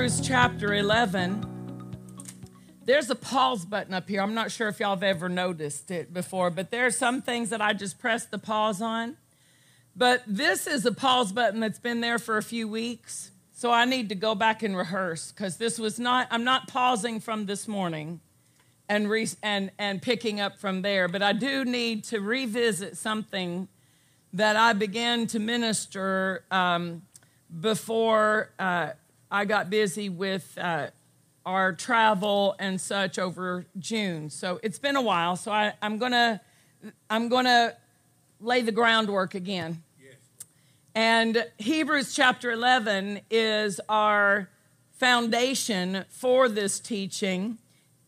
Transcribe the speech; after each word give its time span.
Hebrews 0.00 0.26
chapter 0.26 0.72
11. 0.72 1.44
There's 2.86 3.10
a 3.10 3.14
pause 3.14 3.66
button 3.66 3.92
up 3.92 4.08
here. 4.08 4.22
I'm 4.22 4.32
not 4.32 4.50
sure 4.50 4.68
if 4.68 4.80
y'all 4.80 4.94
have 4.94 5.02
ever 5.02 5.28
noticed 5.28 5.90
it 5.90 6.14
before, 6.14 6.48
but 6.48 6.70
there 6.70 6.86
are 6.86 6.90
some 6.90 7.20
things 7.20 7.50
that 7.50 7.60
I 7.60 7.74
just 7.74 7.98
press 7.98 8.24
the 8.24 8.38
pause 8.38 8.80
on. 8.80 9.18
But 9.94 10.22
this 10.26 10.66
is 10.66 10.86
a 10.86 10.92
pause 10.92 11.32
button 11.32 11.60
that's 11.60 11.78
been 11.78 12.00
there 12.00 12.18
for 12.18 12.38
a 12.38 12.42
few 12.42 12.66
weeks. 12.66 13.30
So 13.52 13.70
I 13.70 13.84
need 13.84 14.08
to 14.08 14.14
go 14.14 14.34
back 14.34 14.62
and 14.62 14.74
rehearse 14.74 15.32
because 15.32 15.58
this 15.58 15.78
was 15.78 16.00
not, 16.00 16.28
I'm 16.30 16.44
not 16.44 16.66
pausing 16.66 17.20
from 17.20 17.44
this 17.44 17.68
morning 17.68 18.20
and, 18.88 19.10
re, 19.10 19.28
and, 19.42 19.70
and 19.78 20.00
picking 20.00 20.40
up 20.40 20.58
from 20.58 20.80
there, 20.80 21.08
but 21.08 21.22
I 21.22 21.34
do 21.34 21.66
need 21.66 22.04
to 22.04 22.20
revisit 22.20 22.96
something 22.96 23.68
that 24.32 24.56
I 24.56 24.72
began 24.72 25.26
to 25.26 25.38
minister 25.38 26.46
um, 26.50 27.02
before 27.60 28.48
uh, 28.58 28.92
I 29.30 29.44
got 29.44 29.70
busy 29.70 30.08
with 30.08 30.58
uh, 30.58 30.88
our 31.46 31.72
travel 31.72 32.56
and 32.58 32.80
such 32.80 33.18
over 33.18 33.66
June. 33.78 34.28
So 34.30 34.58
it's 34.62 34.78
been 34.78 34.96
a 34.96 35.02
while. 35.02 35.36
So 35.36 35.52
I, 35.52 35.74
am 35.80 35.98
gonna 35.98 36.40
I'm 37.08 37.28
gonna 37.28 37.74
lay 38.40 38.62
the 38.62 38.72
groundwork 38.72 39.34
again. 39.34 39.82
Yes. 40.02 40.14
And 40.94 41.46
Hebrews 41.58 42.14
chapter 42.14 42.50
11 42.50 43.20
is 43.30 43.80
our 43.88 44.50
foundation 44.92 46.04
for 46.08 46.48
this 46.48 46.80
teaching, 46.80 47.58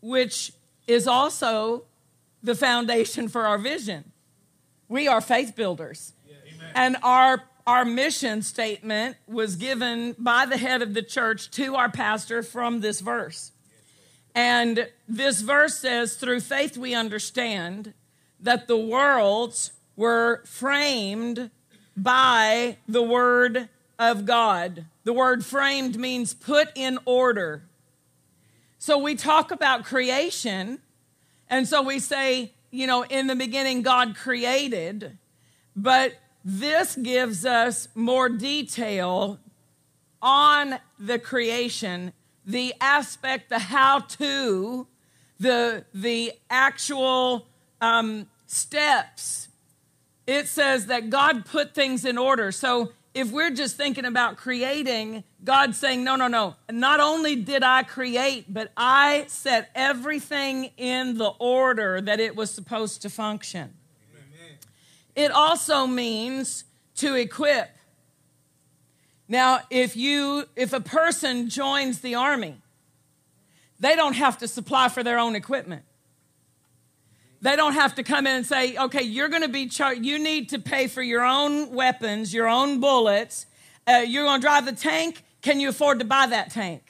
which 0.01 0.53
is 0.87 1.07
also 1.07 1.85
the 2.43 2.55
foundation 2.55 3.29
for 3.29 3.47
our 3.47 3.59
vision. 3.59 4.11
We 4.89 5.07
are 5.07 5.21
faith 5.21 5.55
builders. 5.55 6.13
And 6.75 6.97
our 7.03 7.45
our 7.67 7.85
mission 7.85 8.43
statement 8.43 9.17
was 9.27 9.57
given 9.57 10.15
by 10.19 10.47
the 10.47 10.57
head 10.57 10.83
of 10.83 10.95
the 10.95 11.03
church 11.03 11.51
to 11.53 11.77
our 11.77 11.91
pastor 11.91 12.43
from 12.43 12.81
this 12.81 13.01
verse. 13.01 13.53
And 14.35 14.89
this 15.09 15.41
verse 15.41 15.79
says, 15.79 16.17
through 16.17 16.41
faith 16.41 16.77
we 16.77 16.95
understand 16.95 17.95
that 18.41 18.67
the 18.67 18.77
worlds 18.77 19.73
were 19.95 20.43
framed 20.45 21.51
by 21.97 22.79
the 22.89 23.03
word 23.03 23.69
of 23.99 24.25
God. 24.25 24.87
The 25.05 25.13
word 25.13 25.45
framed 25.45 25.97
means 25.97 26.35
put 26.35 26.69
in 26.75 26.99
order. 27.05 27.65
So 28.79 28.99
we 28.99 29.15
talk 29.15 29.53
about 29.53 29.85
creation, 29.85 30.81
and 31.49 31.69
so 31.69 31.83
we 31.83 32.01
say, 32.01 32.53
you 32.71 32.87
know, 32.87 33.05
in 33.05 33.29
the 33.29 33.37
beginning, 33.37 33.83
God 33.83 34.17
created, 34.17 35.19
but 35.77 36.15
this 36.45 36.97
gives 36.97 37.47
us 37.47 37.89
more 37.95 38.29
detail 38.29 39.39
on 40.21 40.79
the 40.99 41.19
creation, 41.19 42.13
the 42.45 42.75
aspect, 42.81 43.49
the 43.49 43.59
how 43.59 44.01
to, 44.01 44.87
the, 45.39 45.85
the 45.93 46.33
actual 46.51 47.47
um, 47.81 48.29
steps. 48.47 49.49
It 50.27 50.47
says 50.47 50.87
that 50.87 51.11
God 51.11 51.45
put 51.45 51.75
things 51.75 52.05
in 52.05 52.17
order. 52.17 52.53
So 52.53 52.93
if 53.15 53.31
we're 53.31 53.51
just 53.51 53.77
thinking 53.77 54.05
about 54.05 54.37
creating, 54.37 55.25
God's 55.45 55.77
saying, 55.77 56.05
no, 56.05 56.17
no, 56.17 56.29
no. 56.29 56.57
Not 56.71 57.01
only 57.01 57.37
did 57.37 57.63
I 57.63 57.83
create, 57.83 58.47
but 58.49 58.73
I 58.77 59.25
set 59.29 59.71
everything 59.75 60.71
in 60.77 61.19
the 61.19 61.31
order 61.39 62.01
that 62.01 62.21
it 62.21 62.37
was 62.37 62.51
supposed 62.51 63.03
to 63.03 63.11
function. 63.11 63.75
It 65.15 65.31
also 65.31 65.87
means 65.87 66.65
to 66.97 67.15
equip. 67.15 67.69
Now, 69.29 69.61
if 69.71 69.97
you 69.97 70.45
if 70.57 70.73
a 70.73 70.81
person 70.81 71.49
joins 71.49 72.01
the 72.01 72.15
army, 72.15 72.57
they 73.81 73.97
don't 73.97 74.15
have 74.15 74.39
to 74.39 74.49
supply 74.49 74.89
for 74.89 75.03
their 75.03 75.19
own 75.19 75.35
equipment. 75.35 75.85
They 77.41 77.57
don't 77.57 77.75
have 77.75 77.97
to 77.97 78.03
come 78.03 78.27
in 78.27 78.37
and 78.37 78.47
say, 78.47 78.77
"Okay, 78.77 79.03
you're 79.03 79.29
going 79.29 79.43
to 79.43 79.49
be 79.49 79.67
char- 79.67 79.95
you 79.95 80.19
need 80.19 80.51
to 80.51 80.59
pay 80.59 80.87
for 80.87 81.03
your 81.03 81.25
own 81.25 81.71
weapons, 81.73 82.33
your 82.33 82.49
own 82.49 82.79
bullets. 82.79 83.47
Uh, 83.87 84.05
you're 84.07 84.25
going 84.25 84.41
to 84.41 84.47
drive 84.47 84.65
the 84.65 84.73
tank. 84.73 85.25
Can 85.41 85.59
you 85.59 85.71
afford 85.71 85.99
to 85.99 86.05
buy 86.05 86.27
that 86.27 86.51
tank? 86.51 86.83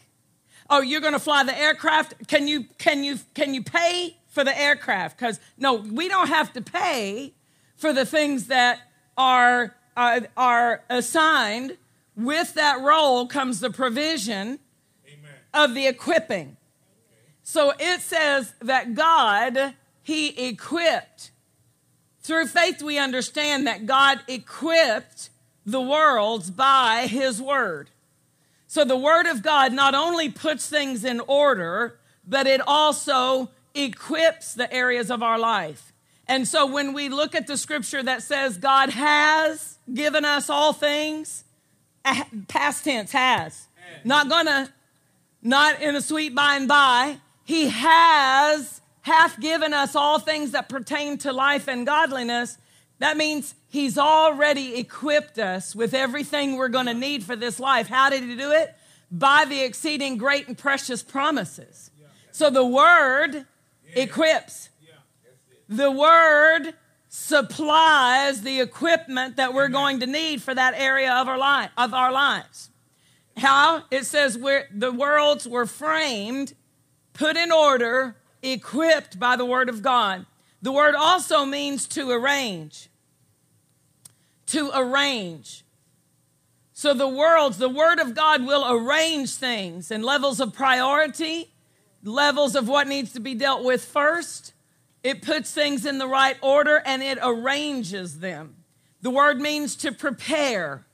Oh, 0.68 0.80
you're 0.80 1.00
going 1.00 1.14
to 1.14 1.18
fly 1.18 1.42
the 1.42 1.58
aircraft. 1.58 2.28
Can 2.28 2.48
you 2.48 2.64
can 2.78 3.04
you 3.04 3.18
can 3.34 3.54
you 3.54 3.62
pay 3.62 4.16
for 4.28 4.44
the 4.44 4.58
aircraft? 4.58 5.18
Because 5.18 5.40
no, 5.58 5.74
we 5.74 6.08
don't 6.08 6.28
have 6.28 6.52
to 6.54 6.60
pay 6.60 7.34
for 7.82 7.92
the 7.92 8.06
things 8.06 8.46
that 8.46 8.78
are, 9.18 9.74
uh, 9.96 10.20
are 10.36 10.84
assigned. 10.88 11.76
With 12.16 12.54
that 12.54 12.80
role 12.80 13.26
comes 13.26 13.58
the 13.58 13.70
provision 13.70 14.60
Amen. 15.04 15.32
of 15.52 15.74
the 15.74 15.88
equipping. 15.88 16.56
So 17.42 17.72
it 17.80 18.00
says 18.00 18.54
that 18.60 18.94
God, 18.94 19.74
He 20.00 20.28
equipped. 20.48 21.32
Through 22.20 22.46
faith, 22.46 22.82
we 22.82 22.98
understand 22.98 23.66
that 23.66 23.84
God 23.84 24.20
equipped 24.28 25.30
the 25.66 25.80
worlds 25.80 26.52
by 26.52 27.08
His 27.08 27.42
Word. 27.42 27.90
So 28.68 28.84
the 28.84 28.96
Word 28.96 29.26
of 29.26 29.42
God 29.42 29.72
not 29.72 29.96
only 29.96 30.28
puts 30.28 30.68
things 30.68 31.04
in 31.04 31.18
order, 31.18 31.98
but 32.24 32.46
it 32.46 32.60
also 32.64 33.50
equips 33.74 34.54
the 34.54 34.72
areas 34.72 35.10
of 35.10 35.20
our 35.20 35.38
life. 35.38 35.91
And 36.28 36.46
so 36.46 36.66
when 36.66 36.92
we 36.92 37.08
look 37.08 37.34
at 37.34 37.46
the 37.46 37.56
scripture 37.56 38.02
that 38.02 38.22
says 38.22 38.56
God 38.56 38.90
has 38.90 39.78
given 39.92 40.24
us 40.24 40.48
all 40.48 40.72
things, 40.72 41.44
past 42.48 42.84
tense 42.84 43.12
has, 43.12 43.66
not 44.04 44.28
gonna, 44.28 44.72
not 45.42 45.80
in 45.82 45.96
a 45.96 46.00
sweet 46.00 46.34
by 46.34 46.56
and 46.56 46.68
by, 46.68 47.18
He 47.44 47.68
has, 47.68 48.80
hath 49.02 49.38
given 49.40 49.74
us 49.74 49.96
all 49.96 50.18
things 50.18 50.52
that 50.52 50.68
pertain 50.68 51.18
to 51.18 51.32
life 51.32 51.68
and 51.68 51.84
godliness. 51.86 52.56
That 52.98 53.16
means 53.16 53.54
He's 53.68 53.98
already 53.98 54.76
equipped 54.76 55.38
us 55.38 55.74
with 55.74 55.92
everything 55.92 56.56
we're 56.56 56.68
gonna 56.68 56.94
need 56.94 57.24
for 57.24 57.36
this 57.36 57.58
life. 57.58 57.88
How 57.88 58.10
did 58.10 58.22
He 58.22 58.36
do 58.36 58.52
it? 58.52 58.74
By 59.10 59.44
the 59.44 59.60
exceeding 59.62 60.16
great 60.16 60.46
and 60.46 60.56
precious 60.56 61.02
promises. 61.02 61.90
So 62.30 62.48
the 62.48 62.64
Word 62.64 63.44
equips. 63.94 64.70
The 65.68 65.90
word 65.90 66.74
supplies 67.08 68.40
the 68.40 68.60
equipment 68.60 69.36
that 69.36 69.52
we're 69.52 69.68
going 69.68 70.00
to 70.00 70.06
need 70.06 70.42
for 70.42 70.54
that 70.54 70.72
area 70.74 71.12
of 71.12 71.28
our 71.28 71.38
life 71.38 71.70
of 71.76 71.92
our 71.92 72.10
lives. 72.10 72.70
How 73.36 73.84
it 73.90 74.04
says 74.04 74.38
where 74.38 74.68
the 74.74 74.92
worlds 74.92 75.46
were 75.46 75.66
framed, 75.66 76.54
put 77.12 77.36
in 77.36 77.52
order, 77.52 78.16
equipped 78.42 79.18
by 79.18 79.36
the 79.36 79.44
word 79.44 79.68
of 79.68 79.82
God. 79.82 80.26
The 80.62 80.72
word 80.72 80.94
also 80.94 81.44
means 81.44 81.86
to 81.88 82.10
arrange. 82.10 82.88
To 84.46 84.70
arrange. 84.74 85.64
So 86.72 86.94
the 86.94 87.08
worlds, 87.08 87.58
the 87.58 87.68
word 87.68 88.00
of 88.00 88.14
God 88.14 88.46
will 88.46 88.64
arrange 88.68 89.34
things 89.34 89.90
and 89.90 90.04
levels 90.04 90.40
of 90.40 90.52
priority, 90.52 91.52
levels 92.02 92.56
of 92.56 92.68
what 92.68 92.88
needs 92.88 93.12
to 93.12 93.20
be 93.20 93.34
dealt 93.34 93.64
with 93.64 93.84
first, 93.84 94.54
it 95.02 95.22
puts 95.22 95.52
things 95.52 95.84
in 95.84 95.98
the 95.98 96.06
right 96.06 96.36
order 96.40 96.82
and 96.84 97.02
it 97.02 97.18
arranges 97.20 98.20
them. 98.20 98.56
The 99.00 99.10
word 99.10 99.40
means 99.40 99.74
to 99.76 99.92
prepare. 99.92 100.86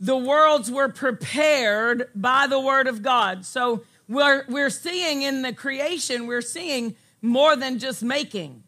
The 0.00 0.16
worlds 0.16 0.70
were 0.70 0.88
prepared 0.88 2.08
by 2.14 2.46
the 2.46 2.60
word 2.60 2.86
of 2.86 3.02
God. 3.02 3.44
So 3.44 3.82
we're, 4.08 4.44
we're 4.48 4.70
seeing 4.70 5.22
in 5.22 5.42
the 5.42 5.52
creation, 5.52 6.26
we're 6.26 6.40
seeing 6.40 6.96
more 7.20 7.56
than 7.56 7.78
just 7.78 8.02
making 8.02 8.62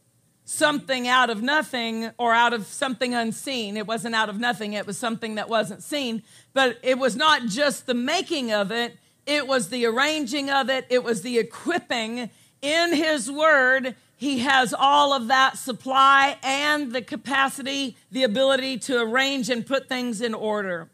something 0.44 1.06
out 1.06 1.31
of 1.31 1.43
nothing 1.43 2.11
or 2.19 2.35
out 2.35 2.53
of 2.53 2.67
something 2.67 3.15
unseen. 3.15 3.76
It 3.76 3.87
wasn't 3.87 4.17
out 4.17 4.29
of 4.29 4.41
nothing, 4.41 4.73
it 4.73 4.87
was 4.87 4.99
something 4.99 5.37
that 5.37 5.49
wasn't 5.49 5.83
seen. 5.83 6.23
But 6.53 6.79
it 6.83 6.99
was 6.99 7.17
not 7.17 7.47
just 7.47 7.87
the 7.87 7.94
making 7.94 8.53
of 8.53 8.73
it, 8.73 8.97
it 9.26 9.47
was 9.47 9.69
the 9.69 9.87
arranging 9.87 10.50
of 10.50 10.69
it, 10.69 10.87
it 10.91 11.05
was 11.05 11.23
the 11.23 11.38
equipping 11.38 12.31
in 12.62 12.95
His 12.95 13.31
Word, 13.31 13.95
He 14.17 14.41
has 14.41 14.75
all 14.75 15.12
of 15.12 15.29
that 15.29 15.59
supply 15.59 16.37
and 16.43 16.93
the 16.93 17.03
capacity, 17.03 17.97
the 18.11 18.23
ability 18.23 18.79
to 18.79 19.01
arrange 19.01 19.49
and 19.49 19.67
put 19.67 19.89
things 19.89 20.21
in 20.21 20.35
order. 20.35 20.89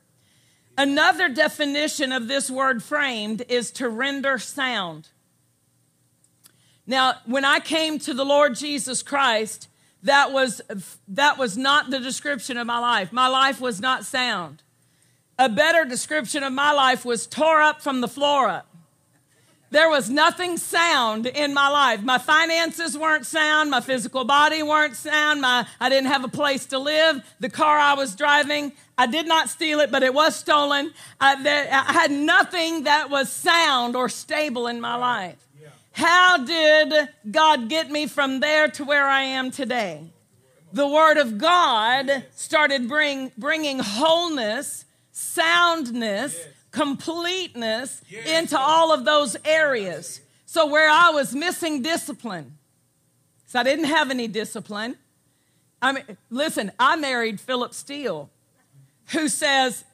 Another 0.79 1.29
definition 1.29 2.13
of 2.13 2.29
this 2.29 2.51
word 2.51 2.83
framed 2.83 3.43
is 3.49 3.71
to 3.73 3.89
render 3.89 4.39
sound. 4.39 5.09
Now, 6.87 7.15
when 7.25 7.45
I 7.45 7.61
came 7.61 7.99
to 8.01 8.13
the 8.13 8.25
Lord 8.25 8.55
Jesus 8.55 9.03
Christ, 9.03 9.69
that 10.03 10.33
was, 10.33 10.61
that 11.09 11.39
was 11.39 11.57
not 11.57 11.91
the 11.91 11.99
description 11.99 12.59
of 12.59 12.67
my 12.67 12.79
life. 12.79 13.13
My 13.13 13.27
life 13.27 13.61
was 13.61 13.81
not 13.81 14.05
sound. 14.05 14.63
A 15.39 15.49
better 15.49 15.85
description 15.85 16.43
of 16.43 16.53
my 16.53 16.73
life 16.73 17.05
was 17.05 17.27
tore 17.27 17.61
up 17.61 17.81
from 17.81 18.03
the 18.03 18.09
floor 18.09 18.49
up. 18.49 18.76
There 19.77 19.91
was 19.91 20.09
nothing 20.09 20.57
sound 20.57 21.27
in 21.27 21.53
my 21.53 21.69
life. 21.69 22.03
My 22.03 22.17
finances 22.17 22.97
weren't 22.97 23.27
sound. 23.27 23.71
My 23.71 23.83
physical 23.83 24.25
body 24.25 24.63
weren't 24.63 24.97
sound. 24.97 25.43
My, 25.43 25.67
I 25.79 25.91
didn't 25.91 26.11
have 26.11 26.25
a 26.25 26.29
place 26.29 26.65
to 26.69 26.79
live. 26.79 27.23
The 27.41 27.51
car 27.51 27.77
I 27.77 27.93
was 27.93 28.17
driving, 28.17 28.73
I 28.97 29.07
did 29.07 29.29
not 29.29 29.51
steal 29.51 29.81
it, 29.81 29.91
but 29.91 30.03
it 30.03 30.15
was 30.15 30.35
stolen. 30.35 30.95
I, 31.21 31.43
there, 31.43 31.69
I 31.71 31.93
had 31.93 32.11
nothing 32.11 32.85
that 32.85 33.11
was 33.11 33.31
sound 33.31 33.97
or 33.97 34.09
stable 34.09 34.67
in 34.67 34.81
my 34.81 34.95
life. 34.95 35.37
How 35.93 36.39
did 36.39 37.11
God 37.31 37.69
get 37.69 37.91
me 37.91 38.07
from 38.07 38.41
there 38.41 38.69
to 38.69 38.85
where 38.85 39.07
I 39.07 39.25
am 39.25 39.51
today? 39.51 40.05
The 40.73 40.89
Word 40.89 41.19
of 41.19 41.37
God 41.37 42.25
started 42.35 42.89
bring, 42.89 43.31
bringing 43.37 43.81
wholeness, 43.81 44.87
soundness, 45.13 46.35
completeness 46.77 48.03
into 48.27 48.59
all 48.59 48.93
of 48.93 49.05
those 49.05 49.37
areas. 49.45 50.21
So, 50.45 50.67
where 50.67 50.91
I 50.91 51.11
was 51.11 51.35
missing 51.35 51.83
discipline, 51.83 52.59
so 53.47 53.59
I 53.59 53.63
didn't 53.63 53.87
have 53.87 54.11
any 54.11 54.29
discipline. 54.29 54.97
I 55.81 55.93
mean, 55.93 56.05
listen, 56.31 56.71
I 56.79 56.97
married 56.97 57.41
Philip 57.41 57.73
Steele, 57.75 58.31
who 59.13 59.29
says 59.29 59.85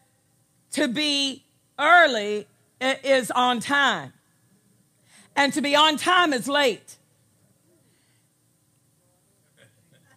to 0.73 0.89
be 0.89 1.45
early 1.79 2.47
is 2.81 3.31
on 3.31 3.61
time 3.61 4.13
and 5.37 5.53
to 5.53 5.63
be 5.63 5.77
on 5.77 5.97
time 5.97 6.33
is 6.33 6.49
late. 6.49 6.97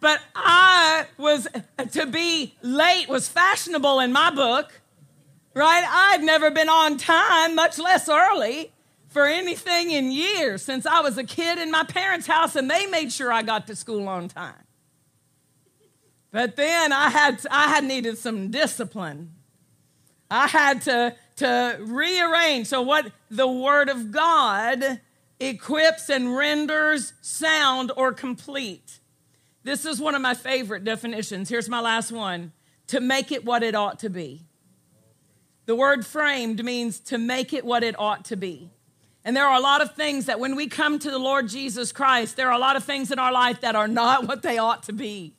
But 0.00 0.20
I 0.34 1.06
was, 1.16 1.48
to 1.92 2.06
be 2.06 2.54
late 2.62 3.08
was 3.08 3.28
fashionable 3.28 4.00
in 4.00 4.12
my 4.12 4.30
book, 4.30 4.80
right? 5.56 5.84
I'd 5.88 6.22
never 6.22 6.50
been 6.50 6.68
on 6.68 6.98
time, 6.98 7.54
much 7.54 7.78
less 7.78 8.08
early, 8.10 8.72
for 9.08 9.24
anything 9.26 9.90
in 9.90 10.12
years 10.12 10.62
since 10.62 10.84
I 10.84 11.00
was 11.00 11.16
a 11.16 11.24
kid 11.24 11.58
in 11.58 11.70
my 11.70 11.82
parents' 11.84 12.26
house 12.26 12.54
and 12.54 12.70
they 12.70 12.86
made 12.86 13.10
sure 13.10 13.32
I 13.32 13.42
got 13.42 13.66
to 13.68 13.74
school 13.74 14.06
on 14.06 14.28
time. 14.28 14.52
But 16.30 16.56
then 16.56 16.92
I 16.92 17.08
had, 17.08 17.40
I 17.50 17.68
had 17.68 17.84
needed 17.84 18.18
some 18.18 18.50
discipline. 18.50 19.32
I 20.30 20.46
had 20.46 20.82
to, 20.82 21.14
to 21.36 21.78
rearrange. 21.80 22.66
So, 22.66 22.82
what 22.82 23.10
the 23.30 23.48
Word 23.48 23.88
of 23.88 24.10
God 24.10 25.00
equips 25.40 26.10
and 26.10 26.36
renders 26.36 27.14
sound 27.22 27.92
or 27.96 28.12
complete. 28.12 29.00
This 29.62 29.86
is 29.86 30.00
one 30.00 30.14
of 30.14 30.20
my 30.20 30.34
favorite 30.34 30.84
definitions. 30.84 31.48
Here's 31.48 31.68
my 31.68 31.80
last 31.80 32.12
one 32.12 32.52
to 32.88 33.00
make 33.00 33.32
it 33.32 33.44
what 33.44 33.62
it 33.62 33.74
ought 33.74 34.00
to 34.00 34.10
be. 34.10 34.45
The 35.66 35.74
word 35.74 36.06
framed 36.06 36.64
means 36.64 37.00
to 37.00 37.18
make 37.18 37.52
it 37.52 37.64
what 37.64 37.82
it 37.82 37.98
ought 37.98 38.24
to 38.26 38.36
be. 38.36 38.70
And 39.24 39.36
there 39.36 39.46
are 39.46 39.58
a 39.58 39.60
lot 39.60 39.82
of 39.82 39.96
things 39.96 40.26
that 40.26 40.38
when 40.38 40.54
we 40.54 40.68
come 40.68 41.00
to 41.00 41.10
the 41.10 41.18
Lord 41.18 41.48
Jesus 41.48 41.90
Christ, 41.90 42.36
there 42.36 42.48
are 42.48 42.54
a 42.54 42.58
lot 42.58 42.76
of 42.76 42.84
things 42.84 43.10
in 43.10 43.18
our 43.18 43.32
life 43.32 43.60
that 43.62 43.74
are 43.74 43.88
not 43.88 44.24
what 44.28 44.42
they 44.42 44.58
ought 44.58 44.84
to 44.84 44.92
be. 44.92 45.34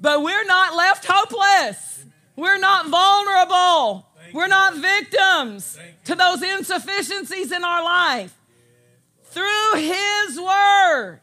But 0.00 0.22
we're 0.22 0.44
not 0.44 0.74
left 0.74 1.06
hopeless. 1.08 2.04
We're 2.34 2.58
not 2.58 2.88
vulnerable. 2.88 4.08
We're 4.32 4.48
not 4.48 4.76
victims 4.76 5.78
to 6.04 6.14
those 6.14 6.42
insufficiencies 6.42 7.52
in 7.52 7.62
our 7.64 7.84
life. 7.84 8.34
Through 9.24 9.74
His 9.74 10.40
Word, 10.40 11.20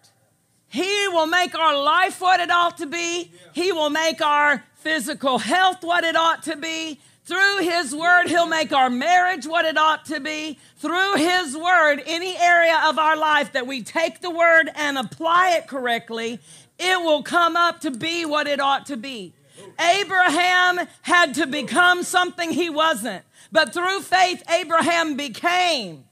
He 0.67 1.07
will 1.09 1.27
make 1.27 1.53
our 1.55 1.77
life 1.77 2.21
what 2.21 2.39
it 2.39 2.51
ought 2.51 2.77
to 2.77 2.85
be. 2.85 3.31
He 3.53 3.71
will 3.71 3.89
make 3.89 4.21
our 4.21 4.63
physical 4.75 5.39
health 5.39 5.83
what 5.83 6.03
it 6.03 6.15
ought 6.15 6.43
to 6.43 6.55
be. 6.55 6.99
Through 7.27 7.57
His 7.57 7.93
Word, 7.93 8.27
He'll 8.27 8.47
make 8.47 8.71
our 8.71 8.89
marriage 8.89 9.45
what 9.45 9.65
it 9.65 9.77
ought 9.77 10.05
to 10.05 10.21
be. 10.21 10.57
Through 10.77 11.15
His 11.15 11.57
Word, 11.57 12.01
any 12.05 12.37
area 12.37 12.81
of 12.85 12.97
our 12.97 13.17
life 13.17 13.51
that 13.51 13.67
we 13.67 13.83
take 13.83 14.21
the 14.21 14.29
Word 14.29 14.69
and 14.73 14.97
apply 14.97 15.57
it 15.57 15.67
correctly, 15.67 16.39
it 16.79 17.01
will 17.03 17.23
come 17.23 17.57
up 17.57 17.81
to 17.81 17.91
be 17.91 18.23
what 18.23 18.47
it 18.47 18.61
ought 18.61 18.85
to 18.85 18.95
be. 18.95 19.33
Abraham 19.77 20.87
had 21.01 21.33
to 21.33 21.45
become 21.45 22.03
something 22.03 22.51
he 22.51 22.69
wasn't, 22.69 23.25
but 23.51 23.73
through 23.73 24.01
faith, 24.03 24.41
Abraham 24.49 25.17
became 25.17 26.05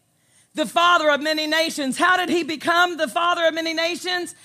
the 0.53 0.65
father 0.65 1.09
of 1.09 1.21
many 1.21 1.47
nations. 1.47 1.97
How 1.97 2.17
did 2.17 2.27
he 2.27 2.43
become 2.43 2.97
the 2.97 3.07
father 3.07 3.45
of 3.45 3.53
many 3.53 3.73
nations? 3.73 4.35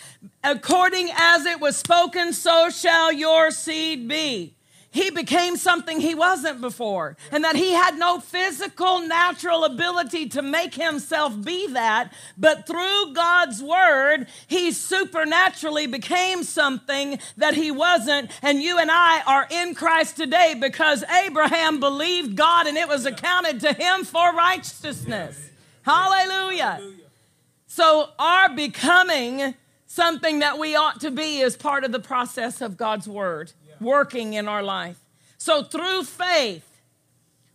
According 0.45 1.11
as 1.17 1.47
it 1.47 1.61
was 1.61 1.77
spoken, 1.77 2.33
so 2.33 2.71
shall 2.71 3.11
your 3.11 3.51
seed 3.51 4.07
be. 4.07 4.55
He 4.93 5.11
became 5.11 5.57
something 5.57 6.01
he 6.01 6.17
wasn't 6.17 6.61
before, 6.61 7.17
and 7.31 7.45
that 7.45 7.55
he 7.55 7.73
had 7.73 7.97
no 7.97 8.19
physical, 8.19 8.99
natural 9.07 9.65
ability 9.65 10.29
to 10.31 10.43
make 10.43 10.75
himself 10.75 11.41
be 11.45 11.69
that. 11.69 12.13
But 12.37 12.67
through 12.67 13.15
God's 13.15 13.63
word, 13.63 14.27
he 14.49 14.73
supernaturally 14.73 15.87
became 15.87 16.43
something 16.43 17.21
that 17.37 17.55
he 17.55 17.71
wasn't. 17.71 18.33
And 18.43 18.61
you 18.61 18.79
and 18.79 18.91
I 18.91 19.23
are 19.29 19.47
in 19.49 19.77
Christ 19.77 20.17
today 20.17 20.57
because 20.59 21.05
Abraham 21.05 21.79
believed 21.79 22.35
God 22.35 22.67
and 22.67 22.77
it 22.77 22.89
was 22.89 23.07
accounted 23.07 23.61
to 23.61 23.73
him 23.73 24.05
for 24.05 24.35
righteousness. 24.35 25.51
Hallelujah. 25.83 26.81
So, 27.69 28.09
our 28.19 28.49
becoming 28.49 29.55
something 29.87 30.41
that 30.41 30.59
we 30.59 30.75
ought 30.75 31.01
to 31.03 31.13
be 31.13 31.39
is 31.39 31.57
part 31.57 31.85
of 31.85 31.93
the 31.93 32.01
process 32.01 32.61
of 32.61 32.77
God's 32.77 33.07
word 33.07 33.53
working 33.81 34.35
in 34.35 34.49
our 34.49 34.63
life. 34.63 34.99
So, 35.39 35.63
through 35.63 36.05
faith, 36.05 36.67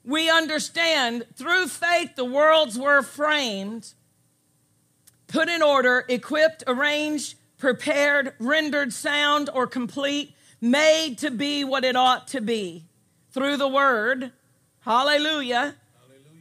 we 0.04 0.30
understand 0.30 1.25
through 1.36 1.68
faith 1.68 2.16
the 2.16 2.25
worlds 2.25 2.77
were 2.77 3.01
framed, 3.01 3.94
put 5.27 5.50
in 5.50 5.62
order, 5.62 6.06
equipped, 6.10 6.63
arranged, 6.68 7.36
prepared, 7.57 8.33
rendered 8.39 8.94
sound 8.94 9.50
or 9.54 9.68
complete, 9.68 10.33
made 10.62 11.18
to 11.19 11.31
be 11.31 11.63
what 11.63 11.83
it 11.83 11.95
ought 11.95 12.27
to 12.30 12.42
be 12.42 12.86
through 13.31 13.57
the 13.57 13.68
word. 13.68 14.31
Hallelujah 14.81 15.75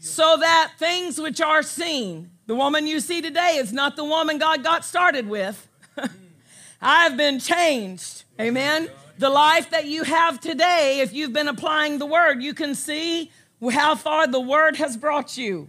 so 0.04 0.36
that 0.36 0.72
things 0.78 1.18
which 1.18 1.40
are 1.40 1.62
seen, 1.62 2.30
the 2.46 2.54
woman 2.54 2.86
you 2.86 3.00
see 3.00 3.22
today 3.22 3.56
is 3.56 3.72
not 3.72 3.96
the 3.96 4.04
woman 4.04 4.36
God 4.36 4.62
got 4.62 4.84
started 4.84 5.28
with. 5.28 5.68
Hmm. 5.96 6.06
I 6.82 7.04
have 7.04 7.16
been 7.16 7.38
changed. 7.38 8.24
Amen. 8.40 8.90
The 9.18 9.30
life 9.30 9.70
that 9.70 9.86
you 9.86 10.02
have 10.02 10.40
today, 10.40 11.00
if 11.00 11.12
you've 11.12 11.32
been 11.32 11.48
applying 11.48 11.98
the 11.98 12.06
word, 12.06 12.42
you 12.42 12.54
can 12.54 12.74
see 12.74 13.30
how 13.72 13.94
far 13.94 14.26
the 14.26 14.40
word 14.40 14.76
has 14.76 14.96
brought 14.96 15.36
you. 15.36 15.68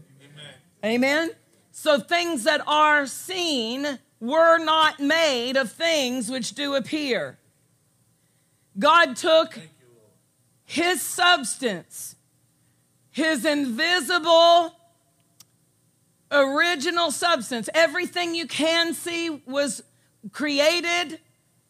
Amen. 0.84 0.96
Amen. 0.96 1.32
So 1.72 2.00
things 2.00 2.44
that 2.46 2.62
are 2.68 3.06
seen 3.06 4.00
were 4.20 4.58
not 4.58 5.00
made 5.00 5.58
of 5.58 5.72
things 5.72 6.30
which 6.30 6.54
do 6.54 6.76
appear. 6.76 7.38
God 8.78 9.16
took 9.16 9.60
his 10.66 11.02
substance 11.02 12.16
his 13.16 13.46
invisible 13.46 14.76
original 16.30 17.12
substance. 17.12 17.70
Everything 17.74 18.36
you 18.36 18.46
can 18.46 18.94
see 18.94 19.30
was 19.30 19.82
created, 20.34 21.22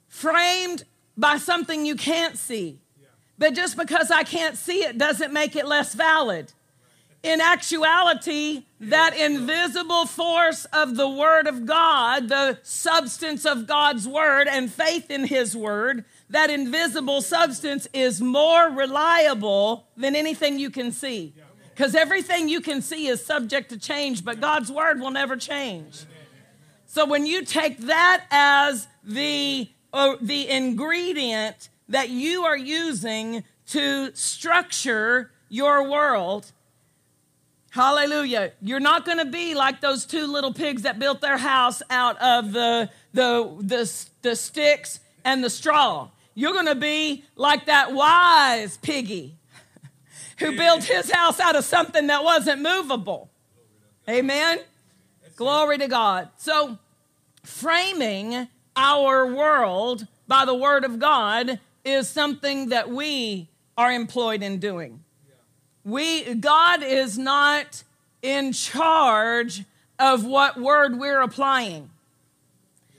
framed 0.07 0.85
by 1.17 1.37
something 1.37 1.85
you 1.85 1.95
can't 1.95 2.37
see. 2.37 2.79
But 3.37 3.53
just 3.53 3.77
because 3.77 4.11
I 4.11 4.23
can't 4.23 4.57
see 4.57 4.83
it 4.83 4.97
doesn't 4.97 5.33
make 5.33 5.55
it 5.55 5.67
less 5.67 5.93
valid. 5.93 6.53
In 7.21 7.41
actuality, 7.41 8.65
that 8.79 9.17
invisible 9.17 10.05
force 10.05 10.65
of 10.65 10.95
the 10.95 11.09
Word 11.09 11.47
of 11.47 11.65
God, 11.65 12.29
the 12.29 12.59
substance 12.61 13.45
of 13.45 13.65
God's 13.65 14.07
Word 14.07 14.47
and 14.47 14.71
faith 14.71 15.09
in 15.09 15.25
His 15.25 15.57
Word, 15.57 16.05
that 16.29 16.51
invisible 16.51 17.21
substance 17.21 17.87
is 17.93 18.21
more 18.21 18.69
reliable 18.69 19.87
than 19.97 20.15
anything 20.15 20.59
you 20.59 20.69
can 20.69 20.91
see. 20.91 21.33
Because 21.75 21.93
everything 21.93 22.47
you 22.47 22.61
can 22.61 22.81
see 22.81 23.07
is 23.07 23.25
subject 23.25 23.69
to 23.69 23.77
change, 23.77 24.23
but 24.23 24.39
God's 24.39 24.71
word 24.71 25.01
will 25.01 25.11
never 25.11 25.35
change. 25.35 26.05
So 26.85 27.05
when 27.05 27.25
you 27.25 27.43
take 27.43 27.79
that 27.79 28.23
as 28.31 28.87
the, 29.03 29.69
uh, 29.95 30.15
the 30.21 30.49
ingredient 30.49 31.69
that 31.89 32.09
you 32.09 32.43
are 32.43 32.57
using 32.57 33.43
to 33.67 34.13
structure 34.13 35.31
your 35.49 35.89
world, 35.89 36.51
Hallelujah. 37.75 38.53
You're 38.61 38.79
not 38.79 39.03
going 39.03 39.17
to 39.17 39.25
be 39.25 39.53
like 39.53 39.81
those 39.81 40.05
two 40.05 40.27
little 40.27 40.53
pigs 40.53 40.83
that 40.83 40.97
built 40.97 41.19
their 41.19 41.37
house 41.37 41.81
out 41.89 42.17
of 42.21 42.53
the, 42.53 42.89
the, 43.13 43.53
the, 43.59 44.05
the 44.21 44.35
sticks 44.37 45.01
and 45.25 45.43
the 45.43 45.49
straw. 45.49 46.07
You're 46.35 46.53
going 46.53 46.67
to 46.67 46.75
be 46.75 47.25
like 47.35 47.65
that 47.65 47.91
wise 47.91 48.77
piggy 48.77 49.35
who 50.39 50.55
built 50.55 50.85
his 50.85 51.11
house 51.11 51.41
out 51.41 51.57
of 51.57 51.65
something 51.65 52.07
that 52.07 52.23
wasn't 52.23 52.61
movable. 52.61 53.29
Amen. 54.07 54.59
Glory 55.35 55.77
to 55.77 55.89
God. 55.89 56.29
So, 56.37 56.77
framing 57.43 58.47
our 58.75 59.25
world 59.25 60.07
by 60.27 60.45
the 60.45 60.55
word 60.55 60.83
of 60.83 60.99
God 60.99 61.59
is 61.83 62.09
something 62.09 62.69
that 62.69 62.89
we 62.89 63.47
are 63.77 63.91
employed 63.91 64.41
in 64.41 64.59
doing. 64.59 65.03
We 65.83 66.33
God 66.35 66.81
is 66.81 67.17
not 67.17 67.83
in 68.21 68.53
charge 68.53 69.63
of 69.99 70.25
what 70.25 70.59
word 70.59 70.97
we're 70.97 71.21
applying. 71.21 71.89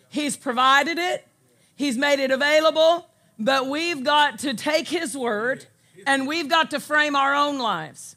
He's 0.09 0.37
provided 0.37 0.99
it, 0.99 1.26
He's 1.75 1.99
made 1.99 2.21
it 2.21 2.30
available, 2.30 3.09
but 3.38 3.66
we've 3.66 4.02
got 4.02 4.38
to 4.40 4.54
take 4.54 4.88
His 4.88 5.16
word 5.16 5.66
and 6.06 6.26
we've 6.28 6.49
got 6.49 6.71
to 6.71 6.80
frame 6.80 7.16
our 7.16 7.35
own 7.35 7.59
lives. 7.59 8.16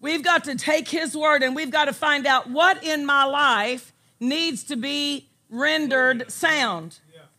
We've 0.00 0.22
got 0.22 0.44
to 0.44 0.56
take 0.56 0.88
His 0.88 1.16
word 1.16 1.42
and 1.42 1.54
we've 1.54 1.70
got 1.70 1.84
to 1.84 1.92
find 1.92 2.26
out 2.26 2.48
what 2.50 2.82
in 2.82 3.04
my 3.04 3.24
life 3.24 3.92
needs 4.18 4.64
to 4.64 4.76
be 4.76 5.27
rendered 5.50 6.30
sound. 6.30 6.98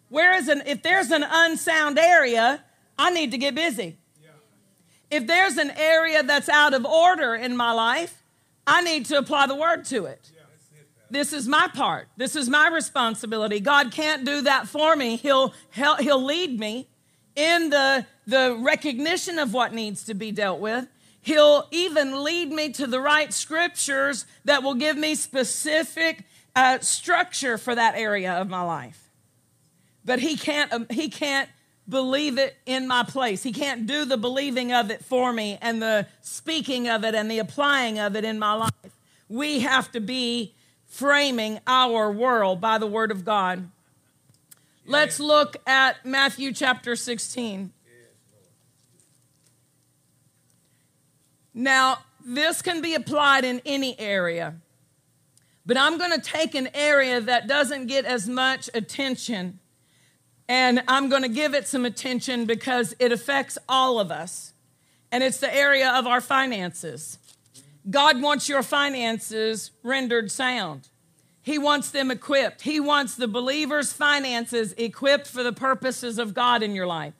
Where 0.09 0.33
is 0.33 0.47
an, 0.47 0.63
if 0.65 0.81
there's 0.81 1.11
an 1.11 1.23
unsound 1.27 1.99
area, 1.99 2.63
I 2.97 3.11
need 3.11 3.31
to 3.31 3.37
get 3.37 3.55
busy. 3.55 3.97
If 5.11 5.25
there's 5.25 5.57
an 5.57 5.71
area 5.71 6.23
that's 6.23 6.49
out 6.49 6.73
of 6.73 6.85
order 6.85 7.35
in 7.35 7.55
my 7.55 7.71
life, 7.71 8.23
I 8.67 8.81
need 8.81 9.05
to 9.07 9.17
apply 9.17 9.47
the 9.47 9.55
word 9.55 9.85
to 9.85 10.05
it. 10.05 10.31
This 11.11 11.33
is 11.33 11.47
my 11.47 11.67
part. 11.67 12.07
This 12.17 12.35
is 12.35 12.49
my 12.49 12.69
responsibility. 12.69 13.59
God 13.59 13.91
can't 13.91 14.25
do 14.25 14.41
that 14.41 14.67
for 14.67 14.95
me. 14.95 15.15
He'll, 15.15 15.53
he'll, 15.71 15.95
he'll 15.95 16.23
lead 16.23 16.59
me 16.59 16.87
in 17.35 17.71
the, 17.71 18.05
the 18.27 18.55
recognition 18.59 19.39
of 19.39 19.53
what 19.53 19.73
needs 19.73 20.03
to 20.05 20.13
be 20.13 20.31
dealt 20.31 20.59
with. 20.59 20.87
He'll 21.21 21.67
even 21.71 22.23
lead 22.23 22.51
me 22.51 22.71
to 22.73 22.85
the 22.85 22.99
right 22.99 23.33
scriptures 23.33 24.25
that 24.45 24.61
will 24.61 24.75
give 24.75 24.97
me 24.97 25.15
specific 25.15 26.25
uh, 26.59 26.79
structure 26.81 27.57
for 27.57 27.73
that 27.73 27.95
area 27.95 28.33
of 28.33 28.49
my 28.49 28.61
life. 28.61 29.09
But 30.03 30.19
he 30.19 30.35
can't, 30.35 30.71
um, 30.73 30.87
he 30.89 31.09
can't 31.09 31.47
believe 31.87 32.37
it 32.37 32.57
in 32.65 32.85
my 32.85 33.03
place. 33.03 33.43
He 33.43 33.53
can't 33.53 33.87
do 33.87 34.03
the 34.03 34.17
believing 34.17 34.73
of 34.73 34.91
it 34.91 35.03
for 35.03 35.31
me 35.31 35.57
and 35.61 35.81
the 35.81 36.05
speaking 36.21 36.89
of 36.89 37.05
it 37.05 37.15
and 37.15 37.31
the 37.31 37.39
applying 37.39 37.97
of 37.97 38.15
it 38.17 38.25
in 38.25 38.37
my 38.37 38.53
life. 38.53 38.97
We 39.29 39.59
have 39.59 39.89
to 39.93 40.01
be 40.01 40.53
framing 40.85 41.59
our 41.65 42.11
world 42.11 42.59
by 42.59 42.77
the 42.77 42.87
word 42.87 43.11
of 43.11 43.23
God. 43.23 43.69
Let's 44.85 45.19
look 45.19 45.55
at 45.65 46.05
Matthew 46.05 46.51
chapter 46.51 46.97
16. 46.97 47.71
Now, 51.53 51.99
this 52.25 52.61
can 52.61 52.81
be 52.81 52.95
applied 52.95 53.45
in 53.45 53.61
any 53.65 53.97
area, 53.99 54.55
but 55.69 55.77
I'm 55.77 55.99
going 55.99 56.19
to 56.19 56.19
take 56.19 56.55
an 56.55 56.67
area 56.73 57.21
that 57.21 57.45
doesn't 57.45 57.85
get 57.85 58.03
as 58.03 58.27
much 58.27 58.71
attention 58.73 59.59
and 60.47 60.81
I'm 60.87 61.09
going 61.09 61.21
to 61.21 61.29
give 61.29 61.53
it 61.53 61.67
some 61.67 61.85
attention 61.85 62.45
because 62.45 62.95
it 62.97 63.11
affects 63.11 63.55
all 63.69 63.99
of 63.99 64.09
us. 64.09 64.53
And 65.11 65.23
it's 65.23 65.37
the 65.37 65.55
area 65.55 65.91
of 65.91 66.07
our 66.07 66.21
finances. 66.21 67.19
God 67.87 68.19
wants 68.19 68.49
your 68.49 68.63
finances 68.63 69.69
rendered 69.83 70.31
sound. 70.31 70.89
He 71.43 71.59
wants 71.59 71.91
them 71.91 72.09
equipped. 72.09 72.63
He 72.63 72.79
wants 72.79 73.13
the 73.15 73.27
believer's 73.27 73.93
finances 73.93 74.73
equipped 74.75 75.27
for 75.27 75.43
the 75.43 75.53
purposes 75.53 76.17
of 76.17 76.33
God 76.33 76.63
in 76.63 76.73
your 76.73 76.87
life. 76.87 77.13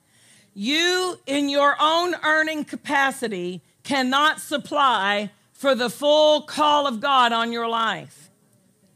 You, 0.54 1.20
in 1.24 1.48
your 1.48 1.76
own 1.78 2.16
earning 2.24 2.64
capacity, 2.64 3.62
cannot 3.84 4.40
supply 4.40 5.30
for 5.52 5.76
the 5.76 5.88
full 5.88 6.42
call 6.42 6.88
of 6.88 6.98
God 6.98 7.32
on 7.32 7.52
your 7.52 7.68
life 7.68 8.29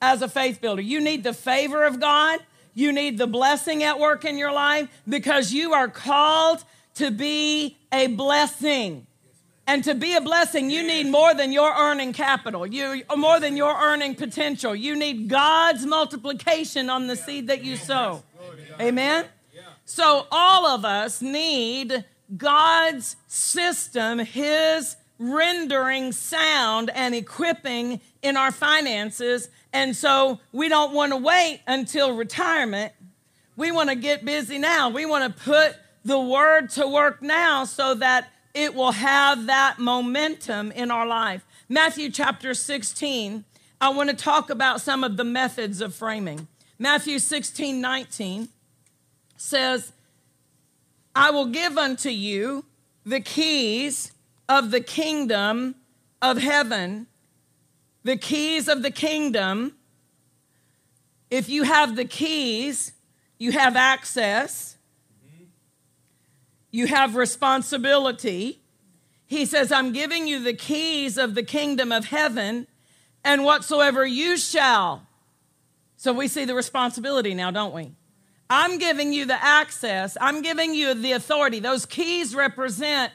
as 0.04 0.22
a 0.22 0.28
faith 0.28 0.60
builder. 0.60 0.82
You 0.82 1.00
need 1.00 1.24
the 1.24 1.34
favor 1.34 1.84
of 1.84 2.00
God 2.00 2.40
you 2.74 2.92
need 2.92 3.18
the 3.18 3.28
blessing 3.28 3.84
at 3.84 3.98
work 4.00 4.24
in 4.24 4.36
your 4.36 4.52
life 4.52 4.88
because 5.08 5.52
you 5.52 5.72
are 5.72 5.88
called 5.88 6.64
to 6.96 7.10
be 7.10 7.76
a 7.92 8.08
blessing. 8.08 9.06
And 9.66 9.82
to 9.84 9.94
be 9.94 10.14
a 10.14 10.20
blessing, 10.20 10.68
you 10.68 10.86
need 10.86 11.06
more 11.06 11.32
than 11.32 11.50
your 11.50 11.72
earning 11.72 12.12
capital, 12.12 12.66
you 12.66 13.02
more 13.16 13.40
than 13.40 13.56
your 13.56 13.74
earning 13.74 14.14
potential. 14.14 14.74
You 14.74 14.94
need 14.94 15.28
God's 15.28 15.86
multiplication 15.86 16.90
on 16.90 17.06
the 17.06 17.16
seed 17.16 17.46
that 17.46 17.64
you 17.64 17.76
sow. 17.76 18.22
Amen. 18.78 19.24
So 19.86 20.26
all 20.30 20.66
of 20.66 20.84
us 20.84 21.22
need 21.22 22.04
God's 22.36 23.16
system, 23.26 24.18
his 24.18 24.96
rendering 25.18 26.12
sound 26.12 26.90
and 26.94 27.14
equipping 27.14 28.00
in 28.22 28.36
our 28.36 28.50
finances 28.50 29.48
and 29.74 29.96
so 29.96 30.38
we 30.52 30.68
don't 30.68 30.94
want 30.94 31.10
to 31.10 31.16
wait 31.16 31.60
until 31.66 32.16
retirement. 32.16 32.92
We 33.56 33.72
want 33.72 33.90
to 33.90 33.96
get 33.96 34.24
busy 34.24 34.56
now. 34.56 34.88
We 34.88 35.04
want 35.04 35.36
to 35.36 35.42
put 35.42 35.74
the 36.04 36.18
word 36.18 36.70
to 36.70 36.86
work 36.86 37.20
now 37.20 37.64
so 37.64 37.94
that 37.96 38.30
it 38.54 38.72
will 38.72 38.92
have 38.92 39.46
that 39.46 39.80
momentum 39.80 40.70
in 40.70 40.92
our 40.92 41.06
life. 41.06 41.44
Matthew 41.68 42.08
chapter 42.08 42.54
16, 42.54 43.44
I 43.80 43.88
want 43.88 44.10
to 44.10 44.16
talk 44.16 44.48
about 44.48 44.80
some 44.80 45.02
of 45.02 45.16
the 45.16 45.24
methods 45.24 45.80
of 45.80 45.92
framing. 45.92 46.46
Matthew 46.78 47.18
16, 47.18 47.80
19 47.80 48.48
says, 49.36 49.92
I 51.16 51.32
will 51.32 51.46
give 51.46 51.76
unto 51.76 52.10
you 52.10 52.64
the 53.04 53.20
keys 53.20 54.12
of 54.48 54.70
the 54.70 54.80
kingdom 54.80 55.74
of 56.20 56.38
heaven 56.38 57.06
the 58.04 58.16
keys 58.16 58.68
of 58.68 58.82
the 58.82 58.90
kingdom. 58.90 59.74
If 61.30 61.48
you 61.48 61.64
have 61.64 61.96
the 61.96 62.04
keys, 62.04 62.92
you 63.38 63.52
have 63.52 63.74
access, 63.74 64.76
mm-hmm. 65.26 65.44
you 66.70 66.86
have 66.86 67.16
responsibility. 67.16 68.60
He 69.26 69.46
says, 69.46 69.72
I'm 69.72 69.92
giving 69.92 70.28
you 70.28 70.38
the 70.38 70.52
keys 70.52 71.16
of 71.18 71.34
the 71.34 71.42
kingdom 71.42 71.90
of 71.90 72.04
heaven, 72.04 72.68
and 73.24 73.42
whatsoever 73.42 74.06
you 74.06 74.36
shall. 74.36 75.06
So 75.96 76.12
we 76.12 76.28
see 76.28 76.44
the 76.44 76.54
responsibility 76.54 77.34
now, 77.34 77.50
don't 77.50 77.74
we? 77.74 77.92
I'm 78.50 78.78
giving 78.78 79.14
you 79.14 79.24
the 79.24 79.42
access, 79.42 80.18
I'm 80.20 80.42
giving 80.42 80.74
you 80.74 80.92
the 80.92 81.12
authority. 81.12 81.58
Those 81.58 81.86
keys 81.86 82.34
represent 82.34 83.10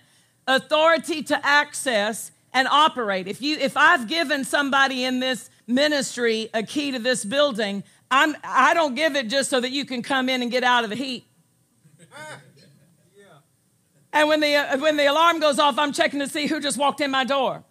authority 0.49 1.21
to 1.23 1.45
access 1.45 2.31
and 2.51 2.67
operate. 2.67 3.27
If 3.27 3.41
you 3.41 3.57
if 3.57 3.77
I've 3.77 4.07
given 4.07 4.43
somebody 4.43 5.05
in 5.05 5.19
this 5.19 5.49
ministry 5.67 6.49
a 6.53 6.63
key 6.63 6.91
to 6.91 6.99
this 6.99 7.23
building, 7.23 7.83
I'm 8.11 8.35
I 8.43 8.73
don't 8.73 8.95
give 8.95 9.15
it 9.15 9.29
just 9.29 9.49
so 9.49 9.61
that 9.61 9.71
you 9.71 9.85
can 9.85 10.01
come 10.01 10.27
in 10.27 10.41
and 10.41 10.51
get 10.51 10.63
out 10.63 10.83
of 10.83 10.89
the 10.89 10.95
heat. 10.95 11.25
And 14.11 14.27
when 14.27 14.39
the 14.39 14.55
uh, 14.55 14.77
when 14.79 14.97
the 14.97 15.05
alarm 15.05 15.39
goes 15.39 15.59
off, 15.59 15.77
I'm 15.77 15.93
checking 15.93 16.19
to 16.19 16.27
see 16.27 16.47
who 16.47 16.59
just 16.59 16.77
walked 16.77 16.99
in 16.99 17.11
my 17.11 17.23
door. 17.23 17.63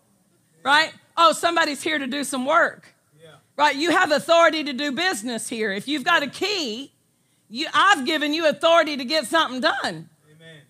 Right? 0.65 0.93
Oh, 1.17 1.33
somebody's 1.33 1.83
here 1.83 1.99
to 1.99 2.07
do 2.07 2.23
some 2.23 2.47
work. 2.47 2.95
Right? 3.57 3.75
You 3.75 3.91
have 3.91 4.13
authority 4.13 4.63
to 4.63 4.73
do 4.73 4.93
business 4.93 5.49
here. 5.49 5.73
If 5.73 5.89
you've 5.89 6.05
got 6.05 6.23
a 6.23 6.29
key, 6.29 6.93
you, 7.49 7.67
I've 7.75 8.07
given 8.07 8.33
you 8.33 8.47
authority 8.47 8.97
to 8.97 9.05
get 9.05 9.27
something 9.27 9.61
done. 9.61 10.09
Amen. 10.31 10.61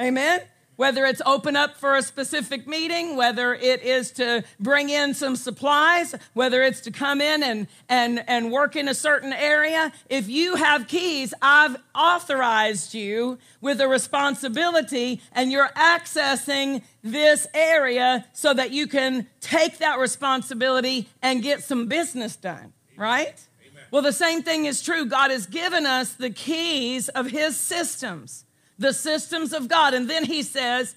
Amen 0.00 0.40
whether 0.76 1.04
it's 1.04 1.22
open 1.26 1.56
up 1.56 1.76
for 1.76 1.96
a 1.96 2.02
specific 2.02 2.66
meeting, 2.66 3.16
whether 3.16 3.54
it 3.54 3.82
is 3.82 4.10
to 4.12 4.44
bring 4.60 4.90
in 4.90 5.14
some 5.14 5.36
supplies, 5.36 6.14
whether 6.34 6.62
it's 6.62 6.80
to 6.82 6.90
come 6.90 7.20
in 7.20 7.42
and, 7.42 7.66
and, 7.88 8.22
and 8.28 8.52
work 8.52 8.76
in 8.76 8.88
a 8.88 8.94
certain 8.94 9.32
area. 9.32 9.92
If 10.08 10.28
you 10.28 10.56
have 10.56 10.86
keys, 10.86 11.32
I've 11.42 11.76
authorized 11.94 12.94
you 12.94 13.38
with 13.60 13.80
a 13.80 13.88
responsibility 13.88 15.20
and 15.32 15.50
you're 15.50 15.70
accessing 15.76 16.82
this 17.02 17.46
area 17.54 18.26
so 18.32 18.52
that 18.54 18.70
you 18.70 18.86
can 18.86 19.26
take 19.40 19.78
that 19.78 19.98
responsibility 19.98 21.08
and 21.22 21.42
get 21.42 21.62
some 21.62 21.86
business 21.86 22.36
done, 22.36 22.72
right? 22.96 23.40
Amen. 23.62 23.84
Well, 23.90 24.02
the 24.02 24.12
same 24.12 24.42
thing 24.42 24.66
is 24.66 24.82
true. 24.82 25.06
God 25.06 25.30
has 25.30 25.46
given 25.46 25.86
us 25.86 26.14
the 26.14 26.30
keys 26.30 27.08
of 27.08 27.26
his 27.26 27.58
systems 27.58 28.45
the 28.78 28.92
systems 28.92 29.52
of 29.52 29.68
God. 29.68 29.94
And 29.94 30.08
then 30.08 30.24
he 30.24 30.42
says, 30.42 30.94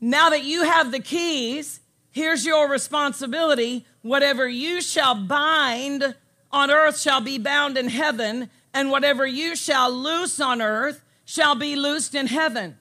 now 0.00 0.30
that 0.30 0.44
you 0.44 0.64
have 0.64 0.92
the 0.92 1.00
keys, 1.00 1.80
here's 2.10 2.46
your 2.46 2.68
responsibility. 2.70 3.84
Whatever 4.02 4.48
you 4.48 4.80
shall 4.80 5.14
bind 5.14 6.14
on 6.50 6.70
earth 6.70 6.98
shall 6.98 7.20
be 7.20 7.38
bound 7.38 7.76
in 7.76 7.88
heaven, 7.88 8.48
and 8.72 8.90
whatever 8.90 9.26
you 9.26 9.54
shall 9.54 9.90
loose 9.90 10.40
on 10.40 10.62
earth 10.62 11.04
shall 11.24 11.54
be 11.54 11.76
loosed 11.76 12.14
in 12.14 12.26
heaven. 12.26 12.78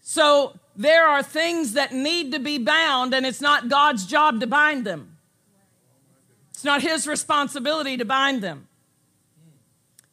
So 0.00 0.58
there 0.76 1.08
are 1.08 1.24
things 1.24 1.72
that 1.72 1.92
need 1.92 2.30
to 2.32 2.38
be 2.38 2.58
bound, 2.58 3.14
and 3.14 3.26
it's 3.26 3.40
not 3.40 3.68
God's 3.68 4.06
job 4.06 4.40
to 4.40 4.46
bind 4.46 4.84
them. 4.84 5.16
It's 6.50 6.64
not 6.64 6.82
his 6.82 7.06
responsibility 7.08 7.96
to 7.96 8.04
bind 8.04 8.42
them. 8.42 8.67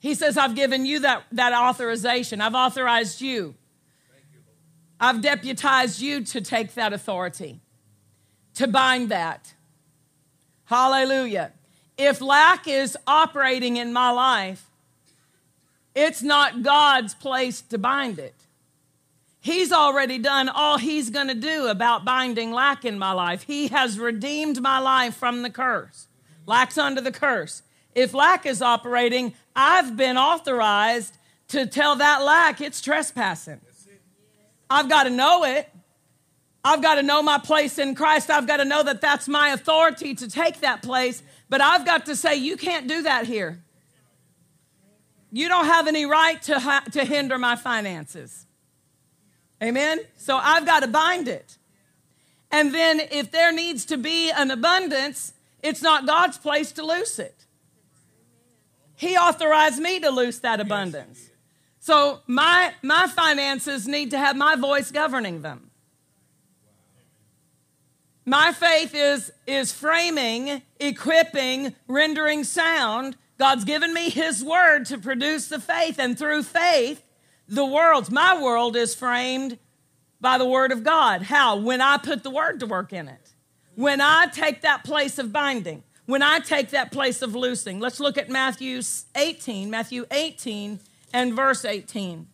He 0.06 0.14
says, 0.14 0.38
I've 0.38 0.54
given 0.54 0.86
you 0.86 1.00
that, 1.00 1.24
that 1.32 1.52
authorization. 1.52 2.40
I've 2.40 2.54
authorized 2.54 3.22
you. 3.22 3.56
I've 5.00 5.20
deputized 5.20 6.00
you 6.00 6.24
to 6.26 6.42
take 6.42 6.76
that 6.76 6.94
authority, 6.94 7.60
to 8.54 8.68
bind 8.68 9.10
that. 9.10 9.56
Hallelujah. 10.66 11.54
If 11.98 12.22
lack 12.22 12.68
is 12.68 12.96
operating 13.08 13.78
in 13.78 13.94
my 13.94 14.12
life, 14.12 14.70
it's 15.96 16.22
not 16.22 16.62
God's 16.62 17.16
place 17.16 17.62
to 17.62 17.80
bind 17.80 18.20
it. 18.20 18.36
He's 19.42 19.72
already 19.72 20.20
done 20.20 20.50
all 20.50 20.78
he's 20.78 21.10
going 21.10 21.30
to 21.30 21.34
do 21.34 21.66
about 21.66 22.06
binding 22.06 22.52
lack 22.52 22.86
in 22.86 23.00
my 23.00 23.12
life. 23.12 23.42
He 23.42 23.70
has 23.70 23.98
redeemed 23.98 24.62
my 24.62 24.78
life 24.78 25.16
from 25.16 25.42
the 25.42 25.50
curse. 25.50 26.06
Lack's 26.46 26.78
under 26.78 27.02
the 27.02 27.12
curse. 27.12 27.64
If 27.96 28.14
lack 28.14 28.46
is 28.46 28.62
operating, 28.62 29.34
I've 29.56 29.96
been 29.96 30.18
authorized 30.18 31.18
to 31.50 31.66
tell 31.66 31.96
that 31.96 32.22
lack 32.24 32.60
it's 32.62 32.82
trespassing. 32.82 33.62
I've 34.70 34.90
got 34.90 35.04
to 35.04 35.10
know 35.10 35.46
it. 35.46 35.70
I've 36.64 36.82
got 36.82 36.96
to 36.96 37.04
know 37.04 37.22
my 37.22 37.38
place 37.38 37.78
in 37.78 37.96
Christ. 37.96 38.30
I've 38.30 38.48
got 38.48 38.58
to 38.58 38.66
know 38.66 38.84
that 38.84 39.00
that's 39.00 39.28
my 39.28 39.50
authority 39.50 40.16
to 40.16 40.30
take 40.30 40.62
that 40.62 40.82
place. 40.82 41.22
But 41.48 41.62
I've 41.62 41.86
got 41.86 42.08
to 42.08 42.16
say, 42.16 42.36
you 42.36 42.58
can't 42.58 42.88
do 42.88 43.04
that 43.04 43.28
here. 43.28 43.64
You 45.32 45.48
don't 45.48 45.66
have 45.66 45.88
any 45.88 46.06
right 46.06 46.42
to, 46.44 46.82
to 46.92 47.06
hinder 47.06 47.38
my 47.38 47.56
finances. 47.56 48.48
Amen? 49.62 50.00
So 50.18 50.38
I've 50.38 50.66
got 50.66 50.82
to 50.82 50.88
bind 50.88 51.28
it. 51.28 51.58
And 52.52 52.74
then 52.74 53.00
if 53.00 53.32
there 53.32 53.52
needs 53.52 53.86
to 53.86 53.98
be 53.98 54.32
an 54.32 54.50
abundance, 54.50 55.34
it's 55.62 55.82
not 55.82 56.08
God's 56.08 56.38
place 56.38 56.72
to 56.74 56.86
loose 56.86 57.20
it. 57.20 57.45
He 58.96 59.18
authorized 59.18 59.80
me 59.80 60.00
to 60.00 60.10
loose 60.10 60.40
that 60.40 60.60
abundance. 60.60 61.30
So 61.80 62.22
my, 62.28 62.74
my 62.82 63.08
finances 63.08 63.88
need 63.88 64.12
to 64.12 64.18
have 64.18 64.36
my 64.36 64.56
voice 64.56 64.92
governing 64.92 65.42
them. 65.42 65.70
My 68.26 68.52
faith 68.54 68.96
is, 68.96 69.32
is 69.46 69.72
framing, 69.72 70.64
equipping, 70.80 71.76
rendering 71.88 72.44
sound. 72.44 73.18
God's 73.38 73.66
given 73.66 73.94
me 73.94 74.10
His 74.10 74.44
word 74.44 74.86
to 74.86 74.98
produce 74.98 75.48
the 75.48 75.60
faith, 75.60 76.00
and 76.00 76.18
through 76.18 76.42
faith, 76.44 77.04
the 77.48 77.66
world's, 77.66 78.10
my 78.10 78.42
world 78.42 78.76
is 78.76 78.96
framed 78.96 79.60
by 80.20 80.40
the 80.40 80.46
word 80.46 80.72
of 80.72 80.84
God. 80.84 81.22
How? 81.22 81.58
When 81.58 81.82
I 81.82 81.98
put 81.98 82.24
the 82.24 82.32
word 82.32 82.60
to 82.62 82.66
work 82.66 82.94
in 82.94 83.08
it. 83.08 83.36
When 83.76 84.02
I 84.02 84.26
take 84.26 84.62
that 84.62 84.84
place 84.84 85.20
of 85.20 85.32
binding. 85.32 85.84
When 86.06 86.22
I 86.22 86.40
take 86.40 86.70
that 86.70 86.92
place 86.92 87.22
of 87.22 87.36
loosing. 87.36 87.80
Let's 87.80 88.00
look 88.00 88.18
at 88.18 88.30
Matthew 88.30 88.82
18, 89.16 89.70
Matthew 89.70 90.06
18 90.12 90.80
and 91.14 91.34
verse 91.34 91.66
18. 91.66 92.28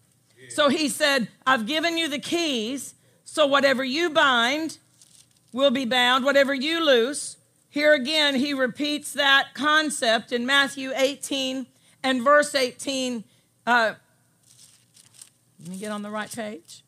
So 0.49 0.67
he 0.69 0.89
said, 0.89 1.29
I've 1.47 1.65
given 1.65 1.97
you 1.97 2.09
the 2.09 2.19
keys, 2.19 2.95
so 3.23 3.47
whatever 3.47 3.83
you 3.83 4.09
bind 4.09 4.79
will 5.53 5.71
be 5.71 5.85
bound, 5.85 6.25
whatever 6.25 6.53
you 6.53 6.85
loose. 6.85 7.37
Here 7.69 7.93
again, 7.93 8.35
he 8.35 8.53
repeats 8.53 9.13
that 9.13 9.53
concept 9.53 10.33
in 10.33 10.45
Matthew 10.45 10.91
18 10.93 11.67
and 12.03 12.21
verse 12.21 12.53
18. 12.53 13.23
Uh, 13.65 13.93
let 15.61 15.69
me 15.69 15.77
get 15.77 15.91
on 15.91 16.01
the 16.01 16.09
right 16.09 16.29
page. 16.29 16.83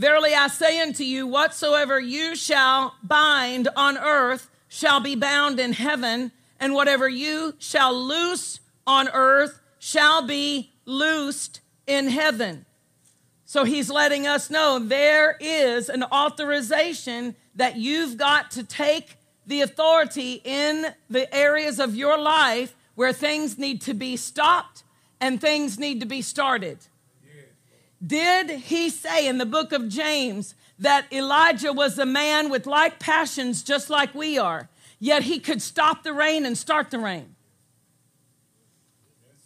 Verily 0.00 0.34
I 0.34 0.48
say 0.48 0.80
unto 0.80 1.04
you, 1.04 1.26
whatsoever 1.26 2.00
you 2.00 2.34
shall 2.34 2.94
bind 3.02 3.68
on 3.76 3.98
earth 3.98 4.48
shall 4.66 4.98
be 4.98 5.14
bound 5.14 5.60
in 5.60 5.74
heaven, 5.74 6.32
and 6.58 6.72
whatever 6.72 7.06
you 7.06 7.54
shall 7.58 7.92
loose 7.92 8.60
on 8.86 9.10
earth 9.10 9.60
shall 9.78 10.26
be 10.26 10.72
loosed 10.86 11.60
in 11.86 12.08
heaven. 12.08 12.64
So 13.44 13.64
he's 13.64 13.90
letting 13.90 14.26
us 14.26 14.48
know 14.48 14.78
there 14.78 15.36
is 15.38 15.90
an 15.90 16.04
authorization 16.04 17.36
that 17.56 17.76
you've 17.76 18.16
got 18.16 18.52
to 18.52 18.64
take 18.64 19.18
the 19.46 19.60
authority 19.60 20.40
in 20.42 20.94
the 21.10 21.30
areas 21.34 21.78
of 21.78 21.94
your 21.94 22.16
life 22.16 22.74
where 22.94 23.12
things 23.12 23.58
need 23.58 23.82
to 23.82 23.92
be 23.92 24.16
stopped 24.16 24.82
and 25.20 25.38
things 25.38 25.78
need 25.78 26.00
to 26.00 26.06
be 26.06 26.22
started. 26.22 26.78
Did 28.04 28.50
he 28.50 28.88
say 28.88 29.26
in 29.28 29.38
the 29.38 29.46
book 29.46 29.72
of 29.72 29.88
James 29.88 30.54
that 30.78 31.12
Elijah 31.12 31.72
was 31.72 31.98
a 31.98 32.06
man 32.06 32.48
with 32.48 32.66
like 32.66 32.98
passions 32.98 33.62
just 33.62 33.90
like 33.90 34.14
we 34.14 34.38
are, 34.38 34.68
yet 34.98 35.24
he 35.24 35.38
could 35.38 35.60
stop 35.60 36.02
the 36.02 36.12
rain 36.12 36.46
and 36.46 36.56
start 36.56 36.90
the 36.90 36.98
rain? 36.98 37.36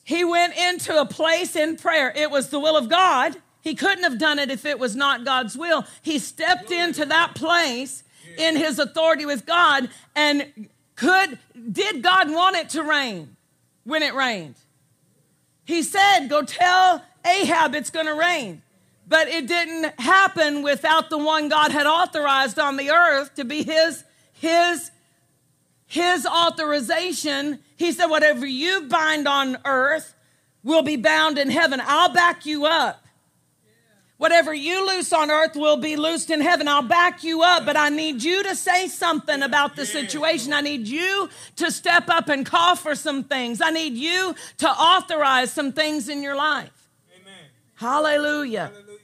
He 0.04 0.22
went 0.22 0.56
into 0.56 1.00
a 1.00 1.06
place 1.06 1.56
in 1.56 1.76
prayer. 1.76 2.12
It 2.14 2.30
was 2.30 2.50
the 2.50 2.60
will 2.60 2.76
of 2.76 2.88
God. 2.88 3.36
He 3.62 3.74
couldn't 3.74 4.04
have 4.04 4.18
done 4.18 4.38
it 4.38 4.50
if 4.50 4.66
it 4.66 4.78
was 4.78 4.94
not 4.94 5.24
God's 5.24 5.56
will. 5.56 5.86
He 6.02 6.18
stepped 6.18 6.70
into 6.70 7.06
that 7.06 7.34
place 7.34 8.04
in 8.36 8.56
his 8.56 8.78
authority 8.78 9.24
with 9.24 9.46
God 9.46 9.88
and 10.14 10.68
could 10.96 11.38
did 11.72 12.02
God 12.02 12.30
want 12.30 12.56
it 12.56 12.68
to 12.70 12.82
rain 12.82 13.36
when 13.84 14.02
it 14.02 14.14
rained? 14.14 14.56
He 15.64 15.82
said, 15.82 16.28
Go 16.28 16.42
tell 16.42 17.02
Ahab 17.24 17.74
it's 17.74 17.90
going 17.90 18.06
to 18.06 18.14
rain. 18.14 18.62
But 19.06 19.28
it 19.28 19.46
didn't 19.46 20.00
happen 20.00 20.62
without 20.62 21.10
the 21.10 21.18
one 21.18 21.48
God 21.48 21.70
had 21.70 21.86
authorized 21.86 22.58
on 22.58 22.76
the 22.76 22.90
earth 22.90 23.34
to 23.34 23.44
be 23.44 23.62
his, 23.62 24.02
his, 24.32 24.90
his 25.86 26.26
authorization. 26.26 27.58
He 27.76 27.92
said, 27.92 28.06
Whatever 28.06 28.46
you 28.46 28.82
bind 28.88 29.28
on 29.28 29.58
earth 29.64 30.14
will 30.62 30.82
be 30.82 30.96
bound 30.96 31.38
in 31.38 31.50
heaven. 31.50 31.80
I'll 31.84 32.12
back 32.12 32.46
you 32.46 32.64
up. 32.64 33.04
Whatever 34.16 34.54
you 34.54 34.86
loose 34.86 35.12
on 35.12 35.30
earth 35.30 35.56
will 35.56 35.76
be 35.76 35.96
loosed 35.96 36.30
in 36.30 36.40
heaven. 36.40 36.68
I'll 36.68 36.82
back 36.82 37.24
you 37.24 37.42
up, 37.42 37.66
but 37.66 37.76
I 37.76 37.88
need 37.88 38.22
you 38.22 38.44
to 38.44 38.54
say 38.54 38.86
something 38.86 39.42
about 39.42 39.76
the 39.76 39.84
situation. 39.84 40.52
I 40.52 40.60
need 40.60 40.86
you 40.86 41.28
to 41.56 41.70
step 41.70 42.08
up 42.08 42.28
and 42.28 42.46
call 42.46 42.76
for 42.76 42.94
some 42.94 43.24
things. 43.24 43.60
I 43.60 43.70
need 43.70 43.94
you 43.94 44.34
to 44.58 44.68
authorize 44.68 45.52
some 45.52 45.72
things 45.72 46.08
in 46.08 46.22
your 46.22 46.36
life. 46.36 46.70
Hallelujah. 47.74 48.70
Hallelujah. 48.72 48.98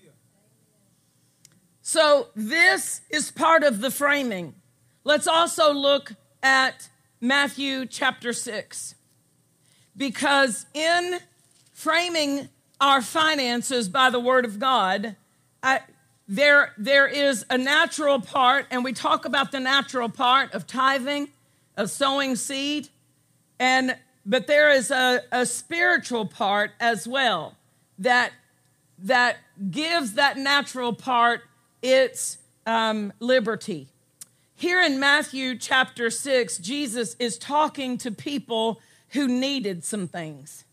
So, 1.83 2.28
this 2.37 3.00
is 3.11 3.30
part 3.30 3.64
of 3.64 3.80
the 3.80 3.90
framing. 3.90 4.54
Let's 5.02 5.26
also 5.26 5.72
look 5.72 6.12
at 6.42 6.88
Matthew 7.20 7.87
chapter 7.87 8.33
6. 8.33 8.94
Because 9.96 10.66
in 10.72 11.18
framing 11.72 12.48
our 12.80 13.02
finances 13.02 13.88
by 13.88 14.11
the 14.11 14.20
word 14.20 14.44
of 14.44 14.59
God, 14.59 15.16
I, 15.62 15.80
there, 16.28 16.72
there 16.78 17.09
is 17.09 17.44
a 17.50 17.59
natural 17.59 18.20
part, 18.20 18.66
and 18.70 18.85
we 18.85 18.92
talk 18.92 19.24
about 19.24 19.50
the 19.50 19.61
natural 19.61 20.09
part 20.09 20.54
of 20.54 20.66
tithing, 20.66 21.28
of 21.76 21.90
sowing 21.90 22.37
seed, 22.37 22.88
and 23.59 23.96
but 24.24 24.46
there 24.46 24.70
is 24.70 24.90
a, 24.90 25.22
a 25.33 25.44
spiritual 25.44 26.26
part 26.26 26.72
as 26.78 27.09
well 27.09 27.56
that 27.98 28.33
that 29.02 29.38
gives 29.70 30.14
that 30.14 30.36
natural 30.36 30.92
part 30.92 31.42
its 31.82 32.38
um, 32.66 33.12
liberty. 33.20 33.88
Here 34.54 34.82
in 34.82 35.00
Matthew 35.00 35.56
chapter 35.56 36.10
6, 36.10 36.58
Jesus 36.58 37.16
is 37.18 37.38
talking 37.38 37.96
to 37.98 38.10
people 38.10 38.80
who 39.10 39.26
needed 39.26 39.84
some 39.84 40.06
things 40.06 40.64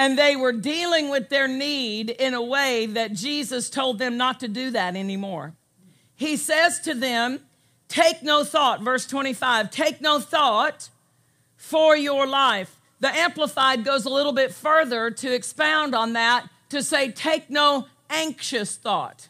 and 0.00 0.18
they 0.18 0.34
were 0.34 0.52
dealing 0.52 1.10
with 1.10 1.28
their 1.28 1.46
need 1.46 2.08
in 2.08 2.32
a 2.32 2.40
way 2.40 2.86
that 2.86 3.12
Jesus 3.12 3.68
told 3.68 3.98
them 3.98 4.16
not 4.16 4.40
to 4.40 4.48
do 4.48 4.70
that 4.70 4.96
anymore. 4.96 5.52
He 6.16 6.38
says 6.38 6.80
to 6.80 6.94
them, 6.94 7.40
Take 7.86 8.22
no 8.22 8.42
thought, 8.42 8.80
verse 8.80 9.06
25, 9.06 9.70
take 9.70 10.00
no 10.00 10.18
thought 10.18 10.88
for 11.54 11.94
your 11.94 12.26
life. 12.26 12.80
The 13.00 13.14
Amplified 13.14 13.84
goes 13.84 14.06
a 14.06 14.08
little 14.08 14.32
bit 14.32 14.54
further 14.54 15.10
to 15.10 15.34
expound 15.34 15.94
on 15.94 16.14
that 16.14 16.48
to 16.70 16.82
say, 16.82 17.12
Take 17.12 17.50
no 17.50 17.86
anxious 18.08 18.76
thought. 18.76 19.28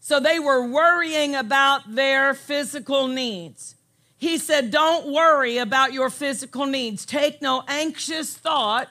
So 0.00 0.18
they 0.20 0.38
were 0.38 0.66
worrying 0.66 1.34
about 1.34 1.94
their 1.94 2.34
physical 2.34 3.06
needs. 3.06 3.76
He 4.18 4.36
said, 4.36 4.70
Don't 4.70 5.12
worry 5.12 5.58
about 5.58 5.92
your 5.92 6.10
physical 6.10 6.66
needs. 6.66 7.06
Take 7.06 7.40
no 7.40 7.62
anxious 7.68 8.36
thought 8.36 8.88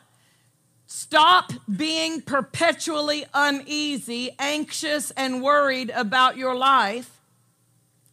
Stop 0.92 1.54
being 1.78 2.20
perpetually 2.20 3.24
uneasy, 3.32 4.32
anxious, 4.40 5.12
and 5.12 5.44
worried 5.44 5.92
about 5.92 6.36
your 6.36 6.56
life. 6.56 7.22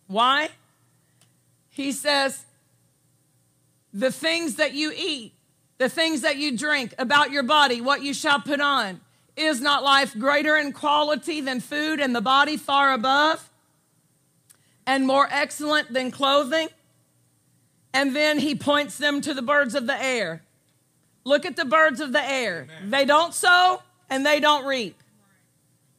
Why? 0.08 0.50
He 1.70 1.90
says, 1.92 2.44
the 3.94 4.12
things 4.12 4.56
that 4.56 4.74
you 4.74 4.92
eat, 4.94 5.32
the 5.78 5.88
things 5.88 6.20
that 6.20 6.36
you 6.36 6.54
drink, 6.54 6.92
about 6.98 7.30
your 7.30 7.44
body, 7.44 7.80
what 7.80 8.02
you 8.02 8.12
shall 8.12 8.40
put 8.40 8.60
on. 8.60 9.00
Is 9.36 9.60
not 9.60 9.82
life 9.82 10.18
greater 10.18 10.56
in 10.56 10.72
quality 10.72 11.40
than 11.40 11.60
food 11.60 12.00
and 12.00 12.14
the 12.14 12.20
body 12.20 12.56
far 12.56 12.92
above? 12.92 13.50
And 14.86 15.06
more 15.06 15.28
excellent 15.30 15.92
than 15.92 16.10
clothing? 16.10 16.68
And 17.92 18.14
then 18.14 18.38
he 18.38 18.54
points 18.54 18.98
them 18.98 19.20
to 19.22 19.34
the 19.34 19.42
birds 19.42 19.74
of 19.74 19.86
the 19.86 20.02
air. 20.02 20.42
Look 21.24 21.44
at 21.44 21.56
the 21.56 21.64
birds 21.64 22.00
of 22.00 22.12
the 22.12 22.22
air. 22.22 22.68
Amen. 22.78 22.90
They 22.90 23.04
don't 23.04 23.34
sow 23.34 23.82
and 24.08 24.24
they 24.24 24.40
don't 24.40 24.64
reap. 24.64 25.02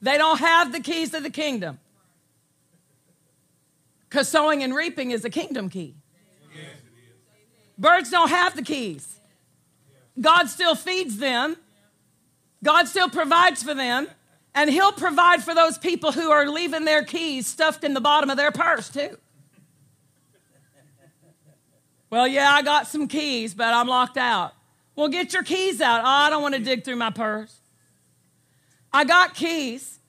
They 0.02 0.18
don't 0.18 0.40
have 0.40 0.72
the 0.72 0.80
keys 0.80 1.14
of 1.14 1.24
the 1.24 1.30
kingdom. 1.30 1.80
Because 4.10 4.30
sowing 4.30 4.64
and 4.64 4.74
reaping 4.74 5.12
is 5.12 5.26
a 5.26 5.30
kingdom 5.30 5.70
key. 5.70 5.96
Birds 7.78 8.10
don't 8.10 8.30
have 8.30 8.56
the 8.56 8.62
keys. 8.62 9.20
God 10.20 10.50
still 10.50 10.76
feeds 10.76 11.18
them, 11.18 11.58
God 12.64 12.88
still 12.88 13.10
provides 13.10 13.62
for 13.64 13.74
them, 13.74 14.08
and 14.56 14.70
He'll 14.70 14.92
provide 14.92 15.44
for 15.44 15.54
those 15.54 15.78
people 15.78 16.12
who 16.12 16.32
are 16.32 16.48
leaving 16.48 16.86
their 16.86 17.04
keys 17.04 17.48
stuffed 17.48 17.84
in 17.84 17.94
the 17.94 18.02
bottom 18.02 18.30
of 18.30 18.38
their 18.38 18.52
purse, 18.52 18.90
too. 18.90 19.18
Well, 22.10 22.28
yeah, 22.28 22.52
I 22.52 22.62
got 22.62 22.88
some 22.88 23.08
keys, 23.08 23.54
but 23.54 23.74
I'm 23.74 23.88
locked 23.88 24.18
out. 24.18 24.54
Well, 24.96 25.10
get 25.10 25.34
your 25.34 25.44
keys 25.44 25.82
out. 25.82 26.02
Oh, 26.02 26.08
I 26.08 26.30
don't 26.30 26.42
want 26.42 26.56
to 26.56 26.62
dig 26.62 26.84
through 26.84 26.96
my 26.96 27.12
purse. 27.12 27.56
I 28.92 29.04
got 29.04 29.36
keys. 29.36 30.00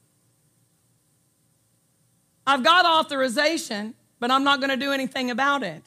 I've 2.46 2.62
got 2.62 2.86
authorization, 2.86 3.94
but 4.20 4.30
I'm 4.30 4.44
not 4.44 4.60
going 4.60 4.70
to 4.70 4.76
do 4.76 4.92
anything 4.92 5.30
about 5.30 5.62
it. 5.62 5.82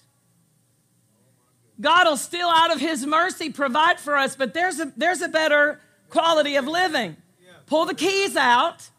God 1.79 2.05
will 2.05 2.17
still, 2.17 2.49
out 2.49 2.71
of 2.71 2.79
His 2.79 3.05
mercy, 3.05 3.49
provide 3.49 3.99
for 3.99 4.17
us, 4.17 4.35
but 4.35 4.53
there's 4.53 4.79
a, 4.79 4.91
there's 4.95 5.21
a 5.21 5.29
better 5.29 5.79
quality 6.11 6.55
of 6.55 6.67
living. 6.67 7.17
Pull 7.65 7.85
the 7.85 7.95
keys 7.95 8.35
out. 8.35 8.89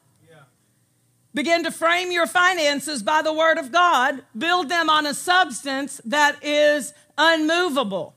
Begin 1.35 1.65
to 1.65 1.71
frame 1.71 2.13
your 2.13 2.27
finances 2.27 3.03
by 3.03 3.23
the 3.23 3.33
Word 3.33 3.57
of 3.57 3.73
God. 3.73 4.23
Build 4.37 4.69
them 4.69 4.91
on 4.91 5.07
a 5.07 5.15
substance 5.15 6.01
that 6.05 6.43
is 6.45 6.93
unmovable. 7.17 8.15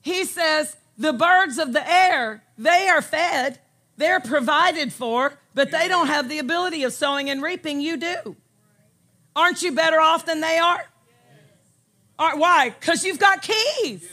He 0.00 0.24
says, 0.24 0.76
the 0.96 1.12
birds 1.12 1.58
of 1.58 1.72
the 1.72 1.86
air, 1.90 2.42
they 2.56 2.88
are 2.88 3.02
fed, 3.02 3.58
they're 3.98 4.20
provided 4.20 4.94
for, 4.94 5.34
but 5.54 5.70
they 5.70 5.88
don't 5.88 6.06
have 6.06 6.28
the 6.30 6.38
ability 6.38 6.84
of 6.84 6.92
sowing 6.94 7.28
and 7.28 7.42
reaping. 7.42 7.80
You 7.82 7.98
do. 7.98 8.36
Aren't 9.36 9.62
you 9.62 9.72
better 9.72 10.00
off 10.00 10.24
than 10.24 10.40
they 10.40 10.58
are? 10.58 10.86
Why? 12.18 12.70
Because 12.70 13.04
you've 13.04 13.18
got 13.18 13.42
keys. 13.42 14.10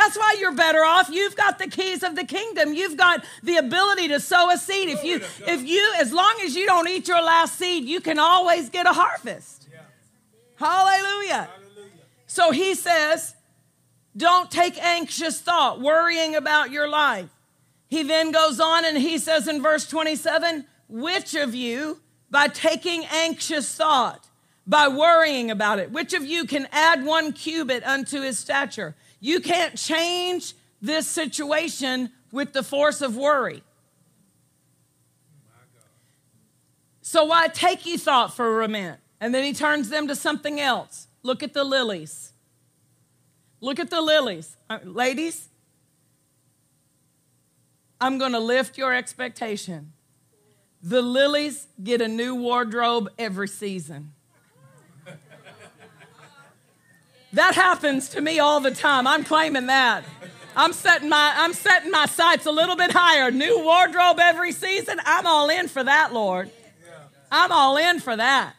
That's 0.00 0.16
why 0.16 0.36
you're 0.40 0.54
better 0.54 0.82
off. 0.82 1.10
You've 1.10 1.36
got 1.36 1.58
the 1.58 1.68
keys 1.68 2.02
of 2.02 2.16
the 2.16 2.24
kingdom. 2.24 2.72
You've 2.72 2.96
got 2.96 3.22
the 3.42 3.58
ability 3.58 4.08
to 4.08 4.18
sow 4.18 4.50
a 4.50 4.56
seed. 4.56 4.88
If 4.88 5.04
you, 5.04 5.16
if 5.46 5.62
you, 5.62 5.92
as 6.00 6.10
long 6.10 6.40
as 6.42 6.56
you 6.56 6.64
don't 6.64 6.88
eat 6.88 7.06
your 7.06 7.22
last 7.22 7.58
seed, 7.58 7.84
you 7.84 8.00
can 8.00 8.18
always 8.18 8.70
get 8.70 8.86
a 8.86 8.94
harvest. 8.94 9.68
Hallelujah. 10.56 11.50
So 12.26 12.50
he 12.50 12.74
says, 12.74 13.34
don't 14.16 14.50
take 14.50 14.82
anxious 14.82 15.38
thought, 15.38 15.82
worrying 15.82 16.34
about 16.34 16.70
your 16.70 16.88
life. 16.88 17.28
He 17.88 18.02
then 18.02 18.32
goes 18.32 18.58
on 18.58 18.86
and 18.86 18.96
he 18.96 19.18
says 19.18 19.48
in 19.48 19.60
verse 19.60 19.86
27 19.86 20.64
which 20.88 21.34
of 21.34 21.54
you, 21.54 22.00
by 22.30 22.48
taking 22.48 23.04
anxious 23.04 23.74
thought, 23.74 24.28
by 24.66 24.88
worrying 24.88 25.50
about 25.50 25.78
it, 25.78 25.92
which 25.92 26.14
of 26.14 26.24
you 26.24 26.46
can 26.46 26.68
add 26.72 27.04
one 27.04 27.34
cubit 27.34 27.84
unto 27.84 28.22
his 28.22 28.38
stature? 28.38 28.94
You 29.20 29.40
can't 29.40 29.76
change 29.76 30.54
this 30.80 31.06
situation 31.06 32.10
with 32.32 32.52
the 32.52 32.62
force 32.62 33.02
of 33.02 33.16
worry. 33.16 33.62
So 37.02 37.24
why 37.24 37.48
take 37.48 37.84
ye 37.86 37.96
thought 37.96 38.34
for 38.34 38.62
a 38.62 38.68
minute? 38.68 39.00
And 39.20 39.34
then 39.34 39.44
he 39.44 39.52
turns 39.52 39.90
them 39.90 40.08
to 40.08 40.16
something 40.16 40.60
else. 40.60 41.08
Look 41.22 41.42
at 41.42 41.52
the 41.52 41.64
lilies. 41.64 42.32
Look 43.60 43.78
at 43.78 43.90
the 43.90 44.00
lilies. 44.00 44.56
Uh, 44.70 44.78
ladies, 44.84 45.48
I'm 48.00 48.16
going 48.16 48.32
to 48.32 48.38
lift 48.38 48.78
your 48.78 48.94
expectation. 48.94 49.92
The 50.82 51.02
lilies 51.02 51.66
get 51.82 52.00
a 52.00 52.08
new 52.08 52.34
wardrobe 52.34 53.10
every 53.18 53.48
season. 53.48 54.12
That 57.32 57.54
happens 57.54 58.08
to 58.10 58.20
me 58.20 58.38
all 58.38 58.60
the 58.60 58.72
time. 58.72 59.06
I'm 59.06 59.24
claiming 59.24 59.66
that. 59.66 60.04
I'm 60.56 60.72
setting 60.72 61.08
my 61.08 61.32
I'm 61.36 61.52
setting 61.52 61.90
my 61.90 62.06
sights 62.06 62.46
a 62.46 62.50
little 62.50 62.76
bit 62.76 62.90
higher. 62.90 63.30
New 63.30 63.62
wardrobe 63.62 64.18
every 64.20 64.52
season. 64.52 65.00
I'm 65.04 65.26
all 65.26 65.48
in 65.48 65.68
for 65.68 65.84
that, 65.84 66.12
Lord. 66.12 66.50
I'm 67.30 67.52
all 67.52 67.76
in 67.76 68.00
for 68.00 68.16
that. 68.16 68.54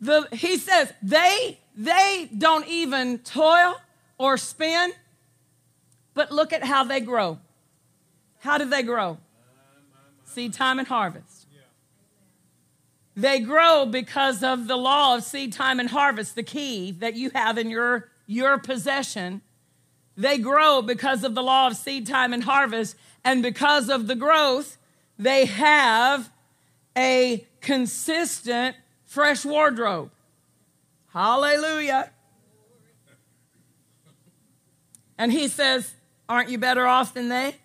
The, 0.00 0.28
he 0.32 0.58
says 0.58 0.92
they 1.02 1.58
they 1.76 2.28
don't 2.36 2.66
even 2.68 3.18
toil 3.20 3.76
or 4.18 4.36
spin, 4.36 4.92
but 6.14 6.32
look 6.32 6.52
at 6.52 6.64
how 6.64 6.84
they 6.84 7.00
grow. 7.00 7.38
How 8.40 8.58
do 8.58 8.64
they 8.64 8.82
grow? 8.82 9.18
Seed 10.24 10.52
time 10.52 10.78
and 10.78 10.88
harvest. 10.88 11.33
They 13.16 13.40
grow 13.40 13.86
because 13.86 14.42
of 14.42 14.66
the 14.66 14.76
law 14.76 15.16
of 15.16 15.22
seed 15.22 15.52
time 15.52 15.78
and 15.78 15.88
harvest, 15.88 16.34
the 16.34 16.42
key 16.42 16.90
that 16.92 17.14
you 17.14 17.30
have 17.30 17.58
in 17.58 17.70
your, 17.70 18.08
your 18.26 18.58
possession. 18.58 19.40
They 20.16 20.38
grow 20.38 20.82
because 20.82 21.22
of 21.22 21.34
the 21.34 21.42
law 21.42 21.68
of 21.68 21.76
seed 21.76 22.06
time 22.06 22.32
and 22.32 22.42
harvest, 22.42 22.96
and 23.24 23.42
because 23.42 23.88
of 23.88 24.06
the 24.06 24.16
growth, 24.16 24.78
they 25.18 25.44
have 25.46 26.30
a 26.96 27.46
consistent 27.60 28.76
fresh 29.04 29.44
wardrobe. 29.44 30.10
Hallelujah. 31.12 32.10
And 35.16 35.30
he 35.30 35.46
says, 35.46 35.94
Aren't 36.28 36.48
you 36.48 36.58
better 36.58 36.86
off 36.86 37.14
than 37.14 37.28
they? 37.28 37.56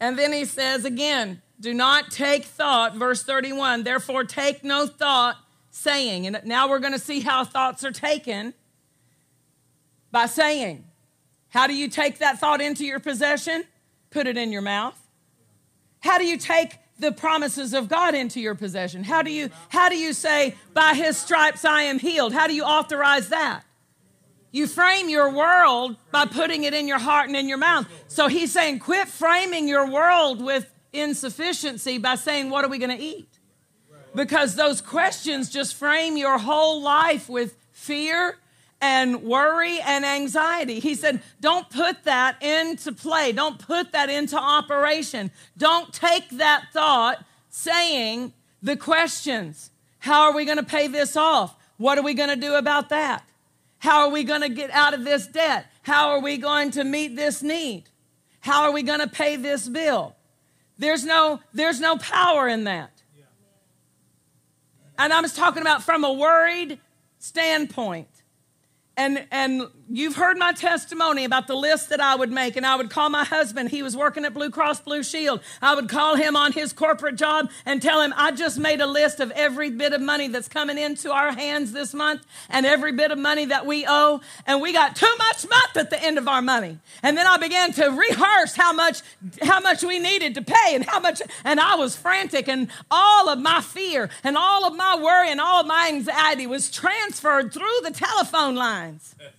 And 0.00 0.18
then 0.18 0.32
he 0.32 0.44
says 0.44 0.84
again, 0.84 1.42
Do 1.60 1.72
not 1.72 2.10
take 2.10 2.44
thought, 2.44 2.94
verse 2.94 3.22
31, 3.22 3.82
therefore 3.82 4.24
take 4.24 4.62
no 4.62 4.86
thought, 4.86 5.36
saying. 5.70 6.26
And 6.26 6.40
now 6.44 6.68
we're 6.68 6.78
going 6.78 6.92
to 6.92 6.98
see 6.98 7.20
how 7.20 7.44
thoughts 7.44 7.84
are 7.84 7.92
taken 7.92 8.54
by 10.10 10.26
saying. 10.26 10.84
How 11.48 11.66
do 11.66 11.74
you 11.74 11.88
take 11.88 12.18
that 12.18 12.38
thought 12.38 12.60
into 12.60 12.84
your 12.84 13.00
possession? 13.00 13.64
Put 14.10 14.26
it 14.26 14.36
in 14.36 14.52
your 14.52 14.62
mouth. 14.62 14.98
How 16.00 16.18
do 16.18 16.26
you 16.26 16.36
take 16.36 16.78
the 16.98 17.12
promises 17.12 17.74
of 17.74 17.88
God 17.88 18.14
into 18.14 18.40
your 18.40 18.54
possession? 18.54 19.04
How 19.04 19.22
do 19.22 19.30
you 19.30 19.50
how 19.68 19.88
do 19.88 19.96
you 19.96 20.12
say 20.12 20.54
by 20.74 20.94
his 20.94 21.16
stripes 21.16 21.64
I 21.64 21.82
am 21.82 21.98
healed? 21.98 22.32
How 22.32 22.46
do 22.46 22.54
you 22.54 22.64
authorize 22.64 23.28
that? 23.28 23.62
You 24.52 24.66
frame 24.66 25.08
your 25.08 25.30
world 25.30 25.96
by 26.10 26.26
putting 26.26 26.64
it 26.64 26.72
in 26.72 26.88
your 26.88 26.98
heart 26.98 27.28
and 27.28 27.36
in 27.36 27.48
your 27.48 27.58
mouth. 27.58 27.86
So 28.08 28.28
he's 28.28 28.52
saying 28.52 28.78
quit 28.78 29.08
framing 29.08 29.68
your 29.68 29.90
world 29.90 30.42
with 30.42 30.70
insufficiency 31.00 31.98
by 31.98 32.14
saying 32.14 32.50
what 32.50 32.64
are 32.64 32.68
we 32.68 32.78
going 32.78 32.96
to 32.96 33.02
eat? 33.02 33.28
Because 34.14 34.54
those 34.56 34.80
questions 34.80 35.50
just 35.50 35.74
frame 35.74 36.16
your 36.16 36.38
whole 36.38 36.80
life 36.80 37.28
with 37.28 37.56
fear 37.72 38.38
and 38.80 39.22
worry 39.22 39.78
and 39.80 40.04
anxiety. 40.04 40.80
He 40.80 40.94
said, 40.94 41.22
Don't 41.40 41.68
put 41.70 42.04
that 42.04 42.42
into 42.42 42.92
play. 42.92 43.32
Don't 43.32 43.58
put 43.58 43.92
that 43.92 44.10
into 44.10 44.38
operation. 44.38 45.30
Don't 45.56 45.92
take 45.92 46.28
that 46.30 46.66
thought 46.72 47.24
saying 47.48 48.32
the 48.62 48.76
questions 48.76 49.70
How 49.98 50.22
are 50.22 50.34
we 50.34 50.44
going 50.44 50.58
to 50.58 50.64
pay 50.64 50.88
this 50.88 51.16
off? 51.16 51.56
What 51.76 51.98
are 51.98 52.02
we 52.02 52.14
going 52.14 52.30
to 52.30 52.36
do 52.36 52.54
about 52.54 52.88
that? 52.88 53.22
How 53.78 54.04
are 54.04 54.10
we 54.10 54.24
going 54.24 54.40
to 54.40 54.48
get 54.48 54.70
out 54.70 54.94
of 54.94 55.04
this 55.04 55.26
debt? 55.26 55.66
How 55.82 56.08
are 56.10 56.20
we 56.20 56.38
going 56.38 56.70
to 56.72 56.84
meet 56.84 57.16
this 57.16 57.42
need? 57.42 57.84
How 58.40 58.64
are 58.64 58.72
we 58.72 58.82
going 58.82 59.00
to 59.00 59.08
pay 59.08 59.36
this 59.36 59.68
bill? 59.68 60.15
There's 60.78 61.04
no, 61.04 61.40
there's 61.52 61.80
no 61.80 61.96
power 61.96 62.48
in 62.48 62.64
that. 62.64 62.90
And 64.98 65.12
I'm 65.12 65.24
just 65.24 65.36
talking 65.36 65.62
about 65.62 65.82
from 65.82 66.04
a 66.04 66.12
worried 66.12 66.80
standpoint 67.18 68.08
and 68.96 69.26
and 69.30 69.62
you've 69.88 70.16
heard 70.16 70.36
my 70.36 70.52
testimony 70.52 71.24
about 71.24 71.46
the 71.46 71.54
list 71.54 71.90
that 71.90 72.00
I 72.00 72.16
would 72.16 72.32
make 72.32 72.56
and 72.56 72.66
I 72.66 72.76
would 72.76 72.90
call 72.90 73.08
my 73.08 73.24
husband. 73.24 73.70
He 73.70 73.82
was 73.82 73.96
working 73.96 74.24
at 74.24 74.34
Blue 74.34 74.50
Cross 74.50 74.80
Blue 74.80 75.02
Shield. 75.02 75.40
I 75.62 75.74
would 75.74 75.88
call 75.88 76.16
him 76.16 76.36
on 76.36 76.52
his 76.52 76.72
corporate 76.72 77.16
job 77.16 77.50
and 77.64 77.80
tell 77.80 78.00
him 78.00 78.12
I 78.16 78.32
just 78.32 78.58
made 78.58 78.80
a 78.80 78.86
list 78.86 79.20
of 79.20 79.30
every 79.32 79.70
bit 79.70 79.92
of 79.92 80.00
money 80.00 80.28
that's 80.28 80.48
coming 80.48 80.78
into 80.78 81.12
our 81.12 81.32
hands 81.32 81.72
this 81.72 81.94
month 81.94 82.26
and 82.48 82.66
every 82.66 82.92
bit 82.92 83.10
of 83.10 83.18
money 83.18 83.44
that 83.46 83.66
we 83.66 83.84
owe 83.88 84.20
and 84.46 84.60
we 84.60 84.72
got 84.72 84.96
too 84.96 85.14
much 85.18 85.48
month 85.48 85.76
at 85.76 85.90
the 85.90 86.02
end 86.02 86.18
of 86.18 86.26
our 86.26 86.42
money. 86.42 86.78
And 87.02 87.16
then 87.16 87.26
I 87.26 87.36
began 87.36 87.72
to 87.74 87.88
rehearse 87.90 88.56
how 88.56 88.72
much 88.72 89.02
how 89.42 89.60
much 89.60 89.82
we 89.82 89.98
needed 89.98 90.34
to 90.34 90.42
pay 90.42 90.74
and 90.74 90.84
how 90.84 91.00
much 91.00 91.22
and 91.44 91.60
I 91.60 91.76
was 91.76 91.96
frantic 91.96 92.48
and 92.48 92.68
all 92.90 93.28
of 93.28 93.38
my 93.38 93.60
fear 93.60 94.10
and 94.24 94.36
all 94.36 94.66
of 94.66 94.76
my 94.76 94.98
worry 95.00 95.30
and 95.30 95.40
all 95.40 95.60
of 95.60 95.66
my 95.66 95.88
anxiety 95.92 96.46
was 96.46 96.70
transferred 96.70 97.52
through 97.52 97.80
the 97.82 97.90
telephone 97.90 98.56
line 98.56 99.00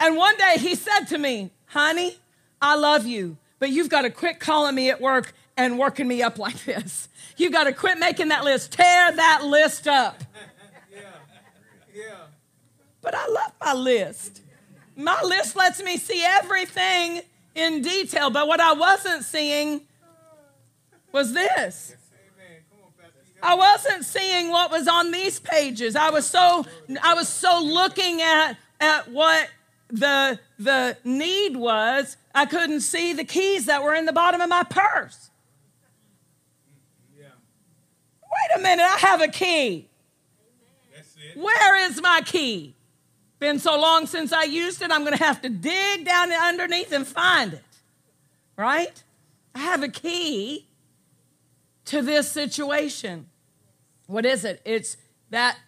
and 0.00 0.16
one 0.16 0.36
day 0.36 0.56
he 0.58 0.74
said 0.74 1.04
to 1.08 1.18
me, 1.18 1.50
Honey, 1.66 2.18
I 2.60 2.74
love 2.74 3.06
you, 3.06 3.36
but 3.58 3.70
you've 3.70 3.88
got 3.88 4.02
to 4.02 4.10
quit 4.10 4.40
calling 4.40 4.74
me 4.74 4.90
at 4.90 5.00
work 5.00 5.32
and 5.56 5.78
working 5.78 6.08
me 6.08 6.22
up 6.22 6.38
like 6.38 6.64
this. 6.64 7.08
You've 7.36 7.52
got 7.52 7.64
to 7.64 7.72
quit 7.72 7.98
making 7.98 8.28
that 8.28 8.44
list. 8.44 8.72
Tear 8.72 9.12
that 9.12 9.44
list 9.44 9.86
up. 9.86 10.24
Yeah. 10.92 11.00
Yeah. 11.94 12.16
But 13.00 13.14
I 13.14 13.26
love 13.28 13.52
my 13.62 13.74
list. 13.74 14.42
My 14.96 15.22
list 15.22 15.56
lets 15.56 15.82
me 15.82 15.96
see 15.96 16.22
everything 16.24 17.22
in 17.54 17.82
detail, 17.82 18.30
but 18.30 18.46
what 18.46 18.60
I 18.60 18.72
wasn't 18.72 19.24
seeing 19.24 19.82
was 21.12 21.32
this. 21.32 21.96
I 23.42 23.54
wasn't 23.54 24.04
seeing 24.04 24.50
what 24.50 24.70
was 24.70 24.86
on 24.86 25.12
these 25.12 25.40
pages. 25.40 25.96
I 25.96 26.10
was 26.10 26.26
so 26.26 26.66
I 27.02 27.14
was 27.14 27.28
so 27.28 27.62
looking 27.62 28.20
at 28.20 28.56
at 28.80 29.10
what 29.10 29.48
the 29.90 30.38
the 30.58 30.96
need 31.04 31.56
was. 31.56 32.16
I 32.34 32.46
couldn't 32.46 32.80
see 32.80 33.12
the 33.12 33.24
keys 33.24 33.66
that 33.66 33.82
were 33.82 33.94
in 33.94 34.06
the 34.06 34.12
bottom 34.12 34.40
of 34.40 34.48
my 34.48 34.62
purse. 34.62 35.30
Wait 38.30 38.58
a 38.58 38.62
minute, 38.62 38.84
I 38.84 38.98
have 38.98 39.20
a 39.20 39.28
key. 39.28 39.88
Where 41.36 41.86
is 41.86 42.00
my 42.00 42.22
key? 42.24 42.74
Been 43.38 43.58
so 43.58 43.78
long 43.78 44.06
since 44.06 44.32
I 44.32 44.44
used 44.44 44.82
it, 44.82 44.90
I'm 44.90 45.04
going 45.04 45.16
to 45.16 45.24
have 45.24 45.40
to 45.42 45.48
dig 45.48 46.04
down 46.04 46.30
underneath 46.30 46.92
and 46.92 47.06
find 47.06 47.54
it. 47.54 47.64
Right? 48.56 49.02
I 49.54 49.60
have 49.60 49.82
a 49.82 49.88
key 49.88 50.68
to 51.86 52.02
this 52.02 52.30
situation. 52.30 53.26
What 54.06 54.26
is 54.26 54.44
it? 54.44 54.60
It's 54.64 54.96
that 55.30 55.58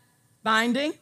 binding, 0.43 0.95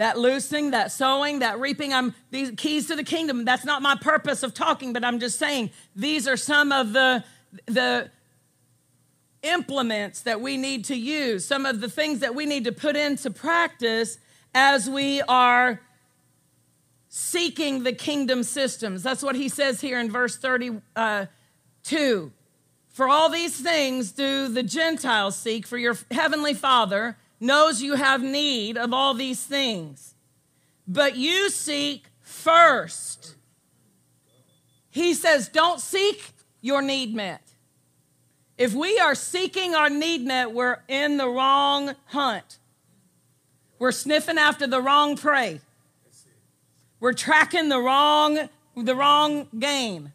that 0.00 0.18
loosing, 0.18 0.70
that 0.70 0.90
sowing, 0.90 1.40
that 1.40 1.60
reaping. 1.60 1.92
I'm 1.92 2.14
these 2.30 2.52
keys 2.56 2.86
to 2.86 2.96
the 2.96 3.04
kingdom. 3.04 3.44
That's 3.44 3.66
not 3.66 3.82
my 3.82 3.96
purpose 4.00 4.42
of 4.42 4.54
talking, 4.54 4.94
but 4.94 5.04
I'm 5.04 5.20
just 5.20 5.38
saying 5.38 5.72
these 5.94 6.26
are 6.26 6.38
some 6.38 6.72
of 6.72 6.94
the 6.94 7.22
the 7.66 8.10
implements 9.42 10.22
that 10.22 10.40
we 10.40 10.56
need 10.56 10.86
to 10.86 10.96
use, 10.96 11.44
some 11.44 11.66
of 11.66 11.82
the 11.82 11.88
things 11.90 12.20
that 12.20 12.34
we 12.34 12.46
need 12.46 12.64
to 12.64 12.72
put 12.72 12.96
into 12.96 13.30
practice 13.30 14.16
as 14.54 14.88
we 14.88 15.20
are 15.20 15.82
seeking 17.10 17.82
the 17.82 17.92
kingdom 17.92 18.42
systems. 18.42 19.02
That's 19.02 19.22
what 19.22 19.36
he 19.36 19.50
says 19.50 19.82
here 19.82 20.00
in 20.00 20.10
verse 20.10 20.38
32. 20.38 20.80
Uh, 20.96 21.26
for 22.88 23.06
all 23.06 23.28
these 23.28 23.60
things 23.60 24.12
do 24.12 24.48
the 24.48 24.62
Gentiles 24.62 25.36
seek, 25.36 25.66
for 25.66 25.76
your 25.76 25.98
heavenly 26.10 26.54
Father 26.54 27.18
knows 27.40 27.82
you 27.82 27.94
have 27.94 28.22
need 28.22 28.76
of 28.76 28.92
all 28.92 29.14
these 29.14 29.42
things. 29.42 30.14
But 30.86 31.16
you 31.16 31.50
seek 31.50 32.06
first. 32.20 33.36
He 34.90 35.14
says, 35.14 35.48
don't 35.48 35.80
seek 35.80 36.32
your 36.60 36.82
need 36.82 37.14
met. 37.14 37.42
If 38.58 38.74
we 38.74 38.98
are 38.98 39.14
seeking 39.14 39.74
our 39.74 39.88
need 39.88 40.22
met, 40.22 40.52
we're 40.52 40.78
in 40.86 41.16
the 41.16 41.28
wrong 41.28 41.94
hunt. 42.06 42.58
We're 43.78 43.92
sniffing 43.92 44.36
after 44.36 44.66
the 44.66 44.82
wrong 44.82 45.16
prey. 45.16 45.60
We're 47.00 47.14
tracking 47.14 47.70
the 47.70 47.80
wrong, 47.80 48.50
the 48.76 48.94
wrong 48.94 49.48
game. 49.58 50.12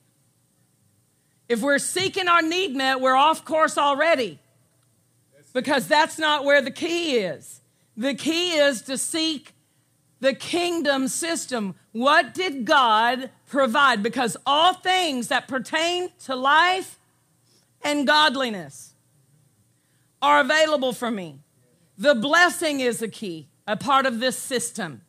If 1.50 1.62
we're 1.62 1.80
seeking 1.80 2.28
our 2.28 2.44
need 2.44 2.76
met, 2.76 3.02
we're 3.02 3.16
off 3.16 3.44
course 3.44 3.78
already. 3.78 4.40
Because 5.56 5.88
that's 5.88 6.20
not 6.20 6.44
where 6.44 6.62
the 6.62 6.70
key 6.70 7.16
is. 7.16 7.62
The 7.96 8.14
key 8.14 8.52
is 8.58 8.82
to 8.84 8.98
seek 8.98 9.54
the 10.20 10.34
kingdom 10.34 11.08
system. 11.08 11.76
What 11.94 12.34
did 12.34 12.66
God 12.66 13.30
provide? 13.48 14.04
Because 14.04 14.36
all 14.46 14.74
things 14.74 15.30
that 15.30 15.48
pertain 15.48 16.10
to 16.26 16.36
life 16.36 17.00
and 17.82 18.06
godliness 18.06 18.96
are 20.22 20.42
available 20.42 20.92
for 20.92 21.10
me. 21.10 21.40
The 21.98 22.16
blessing 22.16 22.82
is 22.82 23.02
a 23.02 23.08
key, 23.08 23.48
a 23.66 23.78
part 23.78 24.06
of 24.06 24.20
this 24.20 24.38
system. 24.38 25.04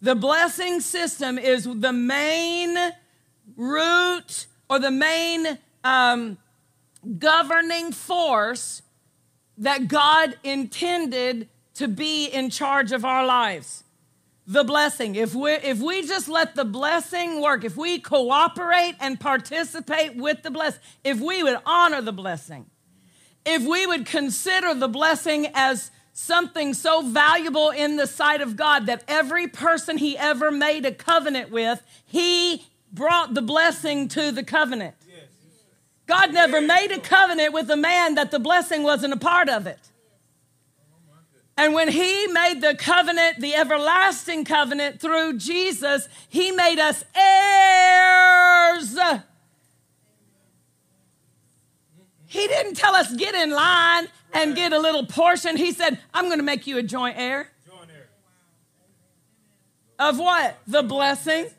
The 0.00 0.14
blessing 0.14 0.78
system 0.82 1.36
is 1.36 1.64
the 1.64 1.92
main 1.92 2.76
root 3.56 4.46
or 4.68 4.78
the 4.78 4.92
main 4.92 5.58
um, 5.82 6.38
governing 7.18 7.90
force 7.90 8.82
that 9.60 9.88
God 9.88 10.36
intended 10.42 11.48
to 11.74 11.86
be 11.86 12.26
in 12.26 12.50
charge 12.50 12.92
of 12.92 13.04
our 13.04 13.24
lives. 13.24 13.84
The 14.46 14.64
blessing. 14.64 15.14
If 15.14 15.34
we 15.34 15.52
if 15.52 15.78
we 15.78 16.04
just 16.04 16.28
let 16.28 16.56
the 16.56 16.64
blessing 16.64 17.40
work, 17.40 17.62
if 17.62 17.76
we 17.76 18.00
cooperate 18.00 18.96
and 18.98 19.20
participate 19.20 20.16
with 20.16 20.42
the 20.42 20.50
blessing, 20.50 20.80
if 21.04 21.20
we 21.20 21.44
would 21.44 21.58
honor 21.64 22.02
the 22.02 22.12
blessing, 22.12 22.66
if 23.46 23.62
we 23.62 23.86
would 23.86 24.06
consider 24.06 24.74
the 24.74 24.88
blessing 24.88 25.46
as 25.54 25.92
something 26.12 26.74
so 26.74 27.02
valuable 27.02 27.70
in 27.70 27.96
the 27.96 28.06
sight 28.06 28.40
of 28.40 28.56
God 28.56 28.86
that 28.86 29.04
every 29.06 29.46
person 29.46 29.98
he 29.98 30.18
ever 30.18 30.50
made 30.50 30.84
a 30.84 30.92
covenant 30.92 31.50
with, 31.50 31.80
he 32.04 32.66
brought 32.92 33.34
the 33.34 33.42
blessing 33.42 34.08
to 34.08 34.32
the 34.32 34.42
covenant. 34.42 34.96
God 36.10 36.34
never 36.34 36.60
made 36.60 36.90
a 36.90 36.98
covenant 36.98 37.52
with 37.52 37.70
a 37.70 37.76
man 37.76 38.16
that 38.16 38.32
the 38.32 38.40
blessing 38.40 38.82
wasn't 38.82 39.12
a 39.12 39.16
part 39.16 39.48
of 39.48 39.68
it. 39.68 39.78
And 41.56 41.72
when 41.72 41.86
he 41.86 42.26
made 42.26 42.60
the 42.60 42.74
covenant, 42.74 43.38
the 43.38 43.54
everlasting 43.54 44.44
covenant 44.44 45.00
through 45.00 45.38
Jesus, 45.38 46.08
he 46.28 46.50
made 46.50 46.80
us 46.80 47.04
heirs. 47.14 48.98
He 52.26 52.48
didn't 52.48 52.74
tell 52.74 52.96
us 52.96 53.14
get 53.14 53.36
in 53.36 53.52
line 53.52 54.08
and 54.32 54.56
get 54.56 54.72
a 54.72 54.80
little 54.80 55.06
portion. 55.06 55.56
He 55.56 55.70
said, 55.70 56.00
I'm 56.12 56.24
going 56.24 56.40
to 56.40 56.44
make 56.44 56.66
you 56.66 56.78
a 56.78 56.82
joint 56.82 57.18
heir. 57.18 57.52
Of 59.96 60.18
what? 60.18 60.58
The 60.66 60.82
blessing. 60.82 61.50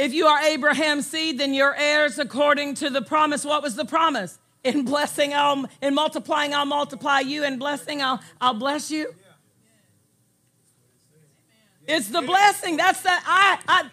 If 0.00 0.14
you 0.14 0.28
are 0.28 0.40
Abraham's 0.40 1.06
seed, 1.06 1.36
then 1.36 1.52
you're 1.52 1.76
heirs 1.76 2.18
according 2.18 2.76
to 2.76 2.88
the 2.88 3.02
promise. 3.02 3.44
What 3.44 3.62
was 3.62 3.76
the 3.76 3.84
promise? 3.84 4.38
In 4.64 4.86
blessing, 4.86 5.34
I'll 5.34 5.66
in 5.82 5.94
multiplying, 5.94 6.54
I'll 6.54 6.64
multiply 6.64 7.20
you. 7.20 7.44
In 7.44 7.58
blessing, 7.58 8.00
I'll 8.00 8.18
I'll 8.40 8.54
bless 8.54 8.90
you. 8.90 9.14
It's 11.86 12.08
the 12.08 12.22
blessing. 12.22 12.78
That's 12.78 13.02
that 13.02 13.22
I, 13.26 13.58
I 13.68 13.90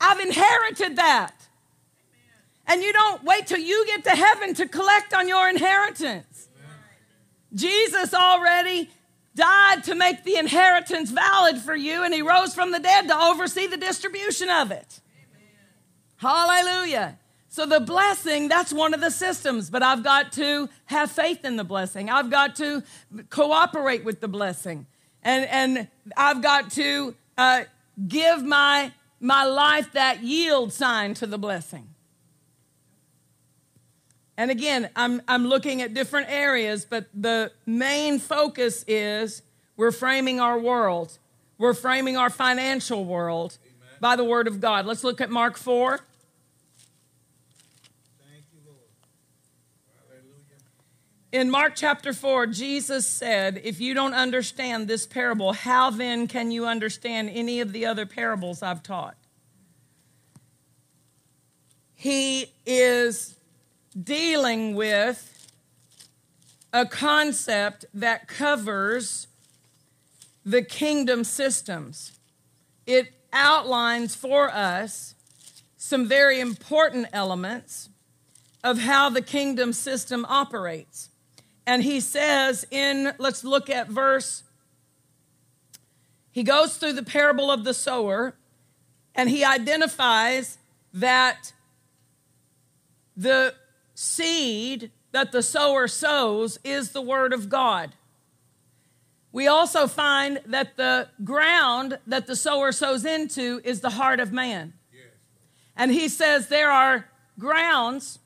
I've 0.00 0.20
inherited 0.20 0.94
that. 0.94 1.34
And 2.68 2.80
you 2.80 2.92
don't 2.92 3.24
wait 3.24 3.48
till 3.48 3.58
you 3.58 3.84
get 3.86 4.04
to 4.04 4.10
heaven 4.10 4.54
to 4.54 4.68
collect 4.68 5.12
on 5.12 5.26
your 5.26 5.48
inheritance. 5.48 6.48
Jesus 7.52 8.14
already 8.14 8.90
died 9.34 9.82
to 9.84 9.96
make 9.96 10.22
the 10.22 10.36
inheritance 10.36 11.10
valid 11.10 11.58
for 11.58 11.74
you, 11.74 12.04
and 12.04 12.14
he 12.14 12.22
rose 12.22 12.54
from 12.54 12.70
the 12.70 12.78
dead 12.78 13.08
to 13.08 13.16
oversee 13.16 13.66
the 13.66 13.76
distribution 13.76 14.48
of 14.50 14.70
it. 14.70 15.00
Hallelujah. 16.18 17.18
So 17.48 17.64
the 17.64 17.80
blessing, 17.80 18.48
that's 18.48 18.72
one 18.72 18.92
of 18.92 19.00
the 19.00 19.10
systems, 19.10 19.70
but 19.70 19.82
I've 19.82 20.04
got 20.04 20.32
to 20.32 20.68
have 20.84 21.10
faith 21.10 21.44
in 21.44 21.56
the 21.56 21.64
blessing. 21.64 22.10
I've 22.10 22.30
got 22.30 22.56
to 22.56 22.82
cooperate 23.30 24.04
with 24.04 24.20
the 24.20 24.28
blessing. 24.28 24.86
And, 25.22 25.48
and 25.48 25.88
I've 26.16 26.42
got 26.42 26.70
to 26.72 27.14
uh, 27.38 27.64
give 28.06 28.44
my, 28.44 28.92
my 29.18 29.44
life 29.44 29.92
that 29.92 30.22
yield 30.22 30.72
sign 30.72 31.14
to 31.14 31.26
the 31.26 31.38
blessing. 31.38 31.88
And 34.36 34.50
again, 34.50 34.90
I'm, 34.94 35.20
I'm 35.26 35.46
looking 35.46 35.82
at 35.82 35.94
different 35.94 36.28
areas, 36.30 36.86
but 36.88 37.06
the 37.12 37.50
main 37.66 38.20
focus 38.20 38.84
is 38.86 39.42
we're 39.76 39.90
framing 39.90 40.38
our 40.38 40.58
world. 40.58 41.18
We're 41.56 41.74
framing 41.74 42.16
our 42.16 42.30
financial 42.30 43.04
world 43.04 43.58
Amen. 43.64 43.96
by 44.00 44.16
the 44.16 44.22
Word 44.22 44.46
of 44.46 44.60
God. 44.60 44.86
Let's 44.86 45.02
look 45.02 45.20
at 45.20 45.28
Mark 45.28 45.56
4. 45.56 46.00
In 51.30 51.50
Mark 51.50 51.74
chapter 51.76 52.14
4, 52.14 52.46
Jesus 52.46 53.06
said, 53.06 53.60
If 53.62 53.82
you 53.82 53.92
don't 53.92 54.14
understand 54.14 54.88
this 54.88 55.06
parable, 55.06 55.52
how 55.52 55.90
then 55.90 56.26
can 56.26 56.50
you 56.50 56.66
understand 56.66 57.28
any 57.30 57.60
of 57.60 57.72
the 57.72 57.84
other 57.84 58.06
parables 58.06 58.62
I've 58.62 58.82
taught? 58.82 59.14
He 61.94 62.52
is 62.64 63.36
dealing 64.00 64.74
with 64.74 65.52
a 66.72 66.86
concept 66.86 67.84
that 67.92 68.26
covers 68.26 69.26
the 70.46 70.62
kingdom 70.62 71.24
systems. 71.24 72.12
It 72.86 73.12
outlines 73.34 74.14
for 74.14 74.50
us 74.50 75.14
some 75.76 76.08
very 76.08 76.40
important 76.40 77.08
elements 77.12 77.90
of 78.64 78.78
how 78.78 79.10
the 79.10 79.22
kingdom 79.22 79.74
system 79.74 80.24
operates. 80.26 81.10
And 81.68 81.82
he 81.82 82.00
says 82.00 82.66
in, 82.70 83.12
let's 83.18 83.44
look 83.44 83.68
at 83.68 83.88
verse, 83.88 84.42
he 86.30 86.42
goes 86.42 86.78
through 86.78 86.94
the 86.94 87.02
parable 87.02 87.50
of 87.50 87.64
the 87.64 87.74
sower 87.74 88.34
and 89.14 89.28
he 89.28 89.44
identifies 89.44 90.56
that 90.94 91.52
the 93.18 93.54
seed 93.94 94.90
that 95.12 95.30
the 95.30 95.42
sower 95.42 95.88
sows 95.88 96.58
is 96.64 96.92
the 96.92 97.02
word 97.02 97.34
of 97.34 97.50
God. 97.50 97.92
We 99.30 99.46
also 99.46 99.86
find 99.86 100.40
that 100.46 100.78
the 100.78 101.10
ground 101.22 101.98
that 102.06 102.26
the 102.26 102.36
sower 102.36 102.72
sows 102.72 103.04
into 103.04 103.60
is 103.62 103.82
the 103.82 103.90
heart 103.90 104.20
of 104.20 104.32
man. 104.32 104.72
And 105.76 105.90
he 105.90 106.08
says 106.08 106.48
there 106.48 106.72
are 106.72 107.10
grounds 107.38 108.20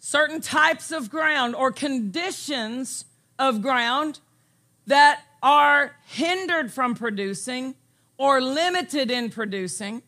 certain 0.00 0.40
types 0.40 0.90
of 0.90 1.10
ground 1.10 1.54
or 1.54 1.70
conditions 1.70 3.04
of 3.38 3.62
ground 3.62 4.18
that 4.86 5.22
are 5.42 5.94
hindered 6.06 6.72
from 6.72 6.94
producing 6.94 7.74
or 8.18 8.40
limited 8.40 9.10
in 9.10 9.30
producing, 9.30 10.02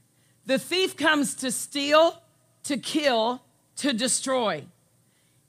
the 0.44 0.58
thief 0.58 0.96
comes 0.96 1.34
to 1.36 1.52
steal, 1.52 2.20
to 2.64 2.76
kill, 2.76 3.42
to 3.76 3.92
destroy. 3.92 4.64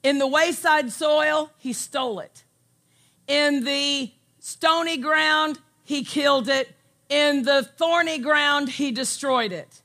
In 0.03 0.19
the 0.19 0.27
wayside 0.27 0.91
soil, 0.91 1.49
he 1.58 1.73
stole 1.73 2.19
it. 2.19 2.43
In 3.27 3.63
the 3.63 4.12
stony 4.39 4.97
ground, 4.97 5.60
he 5.84 6.03
killed 6.03 6.49
it. 6.49 6.75
In 7.10 7.43
the 7.43 7.63
thorny 7.63 8.19
ground, 8.19 8.69
he 8.69 8.91
destroyed 8.91 9.51
it. 9.51 9.82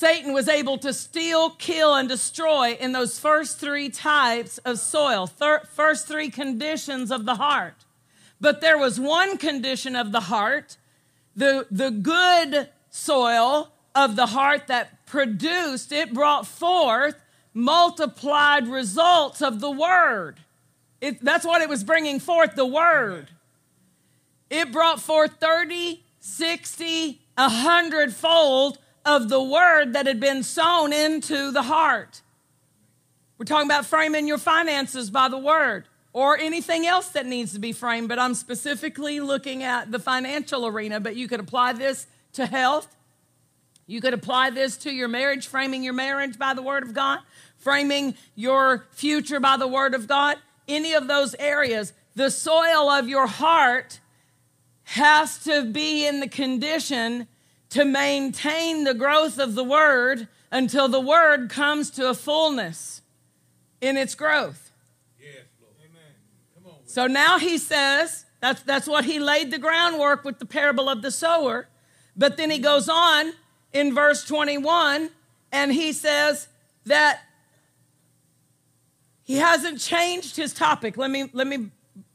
Satan 0.00 0.32
was 0.32 0.48
able 0.48 0.78
to 0.78 0.94
steal, 0.94 1.50
kill, 1.50 1.94
and 1.94 2.08
destroy 2.08 2.70
in 2.80 2.92
those 2.92 3.18
first 3.18 3.58
three 3.58 3.90
types 3.90 4.56
of 4.64 4.78
soil, 4.78 5.26
thir- 5.26 5.60
first 5.74 6.08
three 6.08 6.30
conditions 6.30 7.10
of 7.10 7.26
the 7.26 7.34
heart. 7.34 7.84
But 8.40 8.62
there 8.62 8.78
was 8.78 8.98
one 8.98 9.36
condition 9.36 9.94
of 9.96 10.10
the 10.10 10.20
heart, 10.20 10.78
the, 11.36 11.66
the 11.70 11.90
good 11.90 12.70
soil 12.88 13.72
of 13.94 14.16
the 14.16 14.24
heart 14.28 14.68
that 14.68 15.04
produced, 15.04 15.92
it 15.92 16.14
brought 16.14 16.46
forth 16.46 17.22
multiplied 17.52 18.68
results 18.68 19.42
of 19.42 19.60
the 19.60 19.70
word. 19.70 20.40
It, 21.02 21.22
that's 21.22 21.44
what 21.44 21.60
it 21.60 21.68
was 21.68 21.84
bringing 21.84 22.20
forth 22.20 22.54
the 22.54 22.64
word. 22.64 23.28
It 24.48 24.72
brought 24.72 24.98
forth 24.98 25.32
30, 25.38 26.02
60, 26.20 27.20
100 27.36 28.14
fold 28.14 28.78
of 29.04 29.28
the 29.28 29.42
word 29.42 29.94
that 29.94 30.06
had 30.06 30.20
been 30.20 30.42
sown 30.42 30.92
into 30.92 31.50
the 31.50 31.62
heart. 31.62 32.22
We're 33.38 33.46
talking 33.46 33.68
about 33.68 33.86
framing 33.86 34.26
your 34.26 34.38
finances 34.38 35.10
by 35.10 35.28
the 35.28 35.38
word 35.38 35.86
or 36.12 36.36
anything 36.36 36.86
else 36.86 37.08
that 37.10 37.26
needs 37.26 37.52
to 37.52 37.58
be 37.58 37.72
framed, 37.72 38.08
but 38.08 38.18
I'm 38.18 38.34
specifically 38.34 39.20
looking 39.20 39.62
at 39.62 39.90
the 39.90 39.98
financial 39.98 40.66
arena. 40.66 41.00
But 41.00 41.16
you 41.16 41.28
could 41.28 41.40
apply 41.40 41.72
this 41.72 42.06
to 42.34 42.46
health. 42.46 42.94
You 43.86 44.00
could 44.00 44.14
apply 44.14 44.50
this 44.50 44.76
to 44.78 44.92
your 44.92 45.08
marriage, 45.08 45.46
framing 45.46 45.82
your 45.82 45.94
marriage 45.94 46.38
by 46.38 46.54
the 46.54 46.62
word 46.62 46.82
of 46.82 46.94
God, 46.94 47.20
framing 47.56 48.14
your 48.34 48.86
future 48.92 49.40
by 49.40 49.56
the 49.56 49.66
word 49.66 49.94
of 49.94 50.06
God. 50.06 50.36
Any 50.68 50.92
of 50.92 51.08
those 51.08 51.34
areas, 51.38 51.92
the 52.14 52.30
soil 52.30 52.90
of 52.90 53.08
your 53.08 53.26
heart 53.26 54.00
has 54.84 55.42
to 55.44 55.64
be 55.64 56.06
in 56.06 56.20
the 56.20 56.28
condition 56.28 57.26
to 57.70 57.84
maintain 57.84 58.84
the 58.84 58.94
growth 58.94 59.38
of 59.38 59.54
the 59.54 59.64
word 59.64 60.28
until 60.50 60.88
the 60.88 61.00
word 61.00 61.48
comes 61.48 61.90
to 61.92 62.08
a 62.08 62.14
fullness 62.14 63.02
in 63.80 63.96
its 63.96 64.14
growth. 64.14 64.72
Yes, 65.18 65.44
Lord. 65.60 65.74
Amen. 65.80 66.02
Come 66.54 66.72
on. 66.72 66.78
So 66.84 67.06
now 67.06 67.38
he 67.38 67.58
says, 67.58 68.26
that's, 68.40 68.62
that's 68.62 68.86
what 68.86 69.04
he 69.04 69.18
laid 69.18 69.50
the 69.50 69.58
groundwork 69.58 70.24
with 70.24 70.38
the 70.38 70.46
parable 70.46 70.88
of 70.88 71.02
the 71.02 71.10
sower. 71.10 71.68
But 72.16 72.36
then 72.36 72.50
he 72.50 72.58
goes 72.58 72.88
on 72.88 73.32
in 73.72 73.94
verse 73.94 74.24
21 74.24 75.10
and 75.52 75.72
he 75.72 75.92
says 75.92 76.48
that 76.86 77.20
he 79.22 79.36
hasn't 79.36 79.78
changed 79.78 80.36
his 80.36 80.52
topic. 80.52 80.96
Let 80.96 81.10
me, 81.10 81.30
let 81.32 81.46
me 81.46 81.70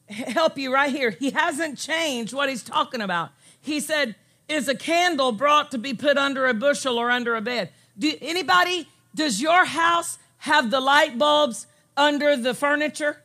help 0.09 0.57
you 0.57 0.73
right 0.73 0.91
here. 0.91 1.11
He 1.11 1.29
hasn't 1.29 1.77
changed 1.77 2.33
what 2.33 2.49
he's 2.49 2.63
talking 2.63 2.99
about. 2.99 3.29
He 3.61 3.79
said, 3.79 4.15
is 4.47 4.67
a 4.67 4.75
candle 4.75 5.31
brought 5.31 5.71
to 5.71 5.77
be 5.77 5.93
put 5.93 6.17
under 6.17 6.45
a 6.45 6.53
bushel 6.53 6.97
or 6.97 7.09
under 7.09 7.35
a 7.35 7.41
bed? 7.41 7.71
Do 7.97 8.13
anybody, 8.21 8.87
does 9.13 9.41
your 9.41 9.65
house 9.65 10.17
have 10.39 10.71
the 10.71 10.79
light 10.79 11.17
bulbs 11.17 11.67
under 11.97 12.35
the 12.35 12.53
furniture? 12.53 13.21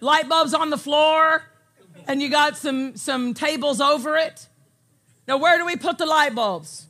Light 0.00 0.28
bulbs 0.28 0.52
on 0.52 0.70
the 0.70 0.76
floor, 0.76 1.44
and 2.06 2.20
you 2.20 2.28
got 2.28 2.56
some, 2.56 2.96
some 2.96 3.32
tables 3.32 3.80
over 3.80 4.16
it? 4.16 4.48
Now, 5.26 5.38
where 5.38 5.56
do 5.56 5.64
we 5.64 5.76
put 5.76 5.96
the 5.96 6.04
light 6.04 6.34
bulbs? 6.34 6.86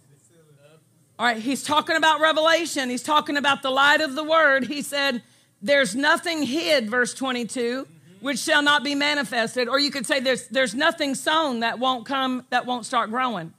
All 1.17 1.27
right, 1.27 1.37
he's 1.37 1.63
talking 1.63 1.95
about 1.95 2.21
revelation. 2.21 2.91
He's 2.91 3.05
talking 3.05 3.37
about 3.37 3.63
the 3.63 3.71
light 3.71 4.01
of 4.01 4.17
the 4.17 4.25
word. 4.25 4.67
He 4.67 4.83
said, 4.83 5.23
There's 5.63 5.95
nothing 5.95 6.43
hid, 6.43 6.91
verse 6.91 7.15
22 7.15 7.87
which 8.25 8.39
shall 8.39 8.63
not 8.63 8.83
be 8.83 8.95
manifested. 8.95 9.69
Or 9.69 9.79
you 9.79 9.91
could 9.91 10.07
say 10.07 10.19
there's, 10.19 10.49
there's 10.49 10.75
nothing 10.75 11.15
sown 11.15 11.61
that 11.61 11.79
won't 11.79 12.07
come, 12.07 12.47
that 12.49 12.65
won't 12.65 12.87
start 12.87 13.11
growing. 13.11 13.53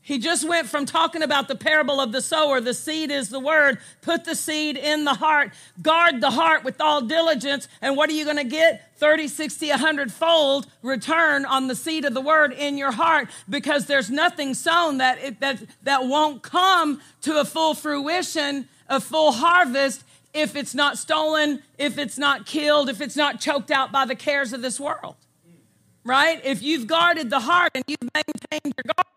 He 0.00 0.18
just 0.18 0.46
went 0.46 0.66
from 0.66 0.84
talking 0.84 1.22
about 1.22 1.46
the 1.46 1.54
parable 1.54 2.00
of 2.00 2.10
the 2.10 2.20
sower, 2.20 2.60
the 2.60 2.74
seed 2.74 3.12
is 3.12 3.28
the 3.28 3.38
word, 3.38 3.78
put 4.02 4.24
the 4.24 4.34
seed 4.34 4.76
in 4.76 5.04
the 5.04 5.14
heart, 5.14 5.52
guard 5.82 6.20
the 6.20 6.32
heart 6.32 6.64
with 6.64 6.80
all 6.80 7.00
diligence, 7.00 7.68
and 7.80 7.96
what 7.96 8.10
are 8.10 8.12
you 8.12 8.24
going 8.24 8.38
to 8.38 8.44
get? 8.44 8.98
30, 8.98 9.28
60, 9.28 9.68
100 9.70 10.12
fold 10.12 10.66
return 10.82 11.44
on 11.44 11.68
the 11.68 11.76
seed 11.76 12.04
of 12.04 12.12
the 12.12 12.20
word 12.20 12.52
in 12.52 12.76
your 12.76 12.90
heart 12.90 13.28
because 13.48 13.86
there's 13.86 14.10
nothing 14.10 14.52
sown 14.52 14.98
that, 14.98 15.18
it, 15.22 15.38
that, 15.38 15.62
that 15.84 16.06
won't 16.06 16.42
come 16.42 17.00
to 17.22 17.38
a 17.38 17.44
full 17.44 17.74
fruition, 17.74 18.68
a 18.88 19.00
full 19.00 19.30
harvest 19.30 20.02
if 20.34 20.56
it's 20.56 20.74
not 20.74 20.98
stolen, 20.98 21.62
if 21.78 21.96
it's 21.96 22.18
not 22.18 22.44
killed, 22.44 22.88
if 22.88 23.00
it's 23.00 23.16
not 23.16 23.40
choked 23.40 23.70
out 23.70 23.92
by 23.92 24.04
the 24.04 24.16
cares 24.16 24.52
of 24.52 24.60
this 24.60 24.78
world. 24.78 25.16
Right? 26.04 26.44
If 26.44 26.62
you've 26.62 26.86
guarded 26.86 27.30
the 27.30 27.40
heart 27.40 27.70
and 27.74 27.84
you've 27.86 28.02
maintained 28.02 28.74
your 28.76 28.84
garden, 28.84 29.12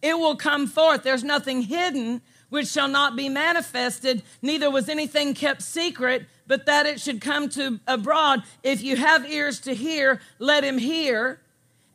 it 0.00 0.18
will 0.18 0.36
come 0.36 0.66
forth. 0.66 1.02
There's 1.02 1.24
nothing 1.24 1.62
hidden 1.62 2.22
which 2.48 2.68
shall 2.68 2.88
not 2.88 3.16
be 3.16 3.28
manifested, 3.28 4.22
neither 4.40 4.70
was 4.70 4.88
anything 4.88 5.34
kept 5.34 5.62
secret, 5.62 6.26
but 6.46 6.64
that 6.66 6.86
it 6.86 7.00
should 7.00 7.20
come 7.20 7.48
to 7.50 7.80
abroad. 7.86 8.42
If 8.62 8.82
you 8.82 8.96
have 8.96 9.28
ears 9.28 9.60
to 9.60 9.74
hear, 9.74 10.20
let 10.38 10.62
him 10.62 10.78
hear, 10.78 11.40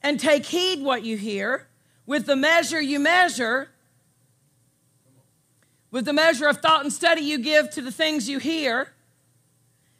and 0.04 0.20
take 0.20 0.46
heed 0.46 0.84
what 0.84 1.04
you 1.04 1.16
hear. 1.16 1.68
With 2.06 2.26
the 2.26 2.36
measure 2.36 2.82
you 2.82 3.00
measure, 3.00 3.70
with 5.92 6.06
the 6.06 6.14
measure 6.14 6.48
of 6.48 6.58
thought 6.58 6.84
and 6.84 6.92
study 6.92 7.22
you 7.22 7.38
give 7.38 7.70
to 7.72 7.82
the 7.82 7.92
things 7.92 8.30
you 8.30 8.40
hear, 8.40 8.94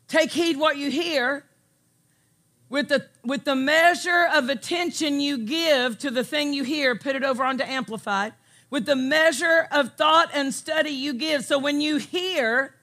take 0.08 0.32
heed 0.32 0.58
what 0.58 0.78
you 0.78 0.90
hear. 0.90 1.46
With 2.70 2.88
the, 2.88 3.06
with 3.26 3.44
the 3.44 3.56
measure 3.56 4.28
of 4.34 4.48
attention 4.48 5.20
you 5.20 5.40
give 5.40 6.00
to 6.00 6.10
the 6.10 6.24
thing 6.24 6.54
you 6.54 6.64
hear, 6.64 6.96
put 6.96 7.18
it 7.18 7.24
over 7.24 7.44
onto 7.44 7.66
amplified. 7.66 8.32
With 8.70 8.86
the 8.86 8.96
measure 8.96 9.68
of 9.70 9.96
thought 9.98 10.30
and 10.34 10.54
study 10.54 10.92
you 10.92 11.14
give. 11.14 11.44
So 11.44 11.60
when 11.60 11.82
you 11.82 11.98
hear, 11.98 12.74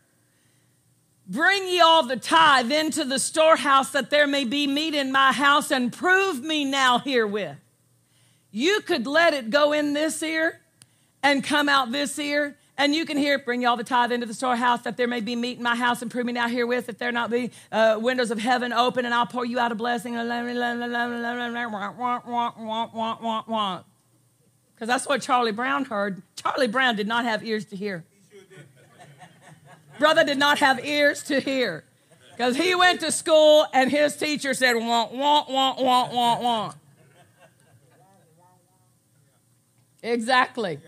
bring 1.26 1.66
ye 1.66 1.80
all 1.80 2.02
the 2.06 2.18
tithe 2.18 2.70
into 2.70 3.04
the 3.04 3.18
storehouse 3.18 3.90
that 3.92 4.10
there 4.10 4.26
may 4.26 4.44
be 4.44 4.66
meat 4.66 4.94
in 4.94 5.10
my 5.10 5.32
house 5.32 5.70
and 5.70 5.90
prove 5.90 6.42
me 6.42 6.66
now 6.66 6.98
herewith. 6.98 7.56
You 8.50 8.82
could 8.82 9.06
let 9.06 9.32
it 9.32 9.48
go 9.48 9.72
in 9.72 9.94
this 9.94 10.22
ear 10.22 10.60
and 11.22 11.42
come 11.42 11.70
out 11.70 11.92
this 11.92 12.18
ear 12.18 12.58
and 12.78 12.94
you 12.94 13.04
can 13.04 13.18
hear, 13.18 13.40
bring 13.40 13.60
y'all 13.60 13.76
the 13.76 13.82
tithe 13.82 14.12
into 14.12 14.24
the 14.24 14.32
storehouse 14.32 14.82
that 14.82 14.96
there 14.96 15.08
may 15.08 15.20
be 15.20 15.34
meat 15.34 15.58
in 15.58 15.64
my 15.64 15.74
house 15.74 16.00
and 16.00 16.10
prove 16.10 16.24
me 16.24 16.32
now 16.32 16.48
herewith 16.48 16.88
if 16.88 16.96
there 16.96 17.10
not 17.10 17.28
be 17.28 17.50
uh, 17.72 17.98
windows 18.00 18.30
of 18.30 18.38
heaven 18.38 18.72
open 18.72 19.04
and 19.04 19.12
I'll 19.12 19.26
pour 19.26 19.44
you 19.44 19.58
out 19.58 19.72
a 19.72 19.74
blessing. 19.74 20.12
Because 20.12 20.28
that's 24.86 25.08
what 25.08 25.20
Charlie 25.20 25.50
Brown 25.50 25.86
heard. 25.86 26.22
Charlie 26.36 26.68
Brown 26.68 26.94
did 26.94 27.08
not 27.08 27.24
have 27.24 27.44
ears 27.44 27.64
to 27.66 27.76
hear. 27.76 28.04
Brother 29.98 30.22
did 30.22 30.38
not 30.38 30.60
have 30.60 30.84
ears 30.84 31.24
to 31.24 31.40
hear. 31.40 31.82
Because 32.30 32.56
he 32.56 32.76
went 32.76 33.00
to 33.00 33.10
school 33.10 33.66
and 33.72 33.90
his 33.90 34.14
teacher 34.14 34.54
said, 34.54 34.74
want, 34.74 35.12
want, 35.12 35.50
want, 35.50 35.80
want, 35.80 36.12
want, 36.12 36.42
want. 36.42 36.76
Exactly. 40.00 40.78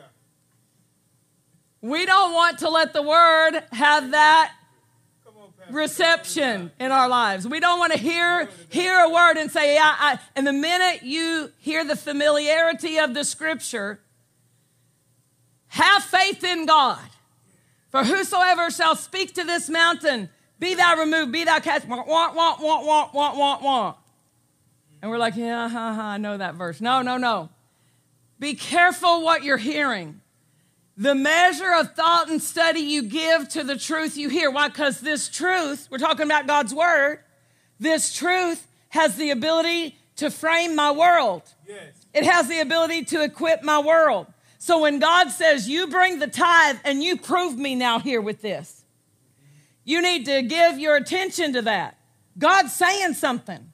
We 1.82 2.04
don't 2.06 2.34
want 2.34 2.58
to 2.58 2.68
let 2.68 2.92
the 2.92 3.02
word 3.02 3.62
have 3.72 4.10
that 4.10 4.52
reception 5.70 6.70
in 6.78 6.90
our 6.90 7.08
lives. 7.08 7.46
We 7.46 7.60
don't 7.60 7.78
want 7.78 7.92
to 7.92 7.98
hear 7.98 8.48
hear 8.68 8.98
a 8.98 9.08
word 9.08 9.36
and 9.36 9.50
say, 9.50 9.74
yeah, 9.74 9.94
I, 9.98 10.18
and 10.36 10.46
the 10.46 10.52
minute 10.52 11.02
you 11.02 11.50
hear 11.58 11.84
the 11.84 11.96
familiarity 11.96 12.98
of 12.98 13.14
the 13.14 13.24
scripture, 13.24 14.00
have 15.68 16.02
faith 16.02 16.44
in 16.44 16.66
God. 16.66 16.98
For 17.90 18.04
whosoever 18.04 18.70
shall 18.70 18.94
speak 18.94 19.34
to 19.34 19.44
this 19.44 19.68
mountain, 19.68 20.28
be 20.58 20.74
thou 20.74 20.96
removed, 20.96 21.32
be 21.32 21.44
thou 21.44 21.58
cast, 21.58 21.88
want, 21.88 22.06
want, 22.06 22.36
want, 22.36 22.60
want, 22.60 23.14
want, 23.14 23.36
want, 23.36 23.62
want. 23.62 23.96
And 25.02 25.10
we're 25.10 25.18
like, 25.18 25.36
yeah, 25.36 25.68
ha, 25.68 25.94
ha, 25.94 26.02
I 26.02 26.18
know 26.18 26.36
that 26.36 26.54
verse. 26.54 26.80
No, 26.80 27.02
no, 27.02 27.16
no. 27.16 27.48
Be 28.38 28.54
careful 28.54 29.22
what 29.22 29.42
you're 29.42 29.56
hearing. 29.56 30.20
The 31.00 31.14
measure 31.14 31.72
of 31.72 31.94
thought 31.94 32.28
and 32.28 32.42
study 32.42 32.80
you 32.80 33.02
give 33.02 33.48
to 33.50 33.64
the 33.64 33.78
truth 33.78 34.18
you 34.18 34.28
hear. 34.28 34.50
Why? 34.50 34.68
Because 34.68 35.00
this 35.00 35.30
truth, 35.30 35.88
we're 35.90 35.96
talking 35.96 36.26
about 36.26 36.46
God's 36.46 36.74
word, 36.74 37.20
this 37.78 38.14
truth 38.14 38.66
has 38.90 39.16
the 39.16 39.30
ability 39.30 39.96
to 40.16 40.30
frame 40.30 40.76
my 40.76 40.90
world. 40.90 41.54
Yes. 41.66 42.04
It 42.12 42.24
has 42.24 42.48
the 42.48 42.60
ability 42.60 43.06
to 43.06 43.24
equip 43.24 43.62
my 43.62 43.78
world. 43.78 44.26
So 44.58 44.82
when 44.82 44.98
God 44.98 45.30
says, 45.30 45.66
You 45.66 45.86
bring 45.86 46.18
the 46.18 46.26
tithe 46.26 46.76
and 46.84 47.02
you 47.02 47.16
prove 47.16 47.56
me 47.56 47.74
now 47.74 47.98
here 47.98 48.20
with 48.20 48.42
this, 48.42 48.84
you 49.84 50.02
need 50.02 50.26
to 50.26 50.42
give 50.42 50.78
your 50.78 50.96
attention 50.96 51.54
to 51.54 51.62
that. 51.62 51.96
God's 52.36 52.74
saying 52.74 53.14
something. 53.14 53.72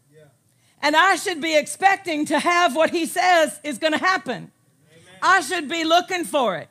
And 0.80 0.94
I 0.94 1.16
should 1.16 1.40
be 1.40 1.56
expecting 1.56 2.24
to 2.26 2.38
have 2.38 2.76
what 2.76 2.90
He 2.90 3.04
says 3.04 3.58
is 3.64 3.78
going 3.78 3.94
to 3.94 3.98
happen. 3.98 4.52
Amen. 4.92 5.18
I 5.20 5.40
should 5.40 5.68
be 5.68 5.82
looking 5.82 6.22
for 6.22 6.54
it. 6.58 6.68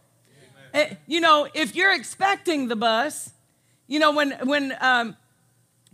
Eh, 0.76 0.93
you 1.07 1.21
know, 1.21 1.47
if 1.53 1.73
you're 1.73 1.93
expecting 1.93 2.67
the 2.67 2.76
bus, 2.76 3.32
you 3.88 3.97
know, 3.97 4.11
when, 4.11 4.32
when, 4.43 4.76
um, 4.82 5.15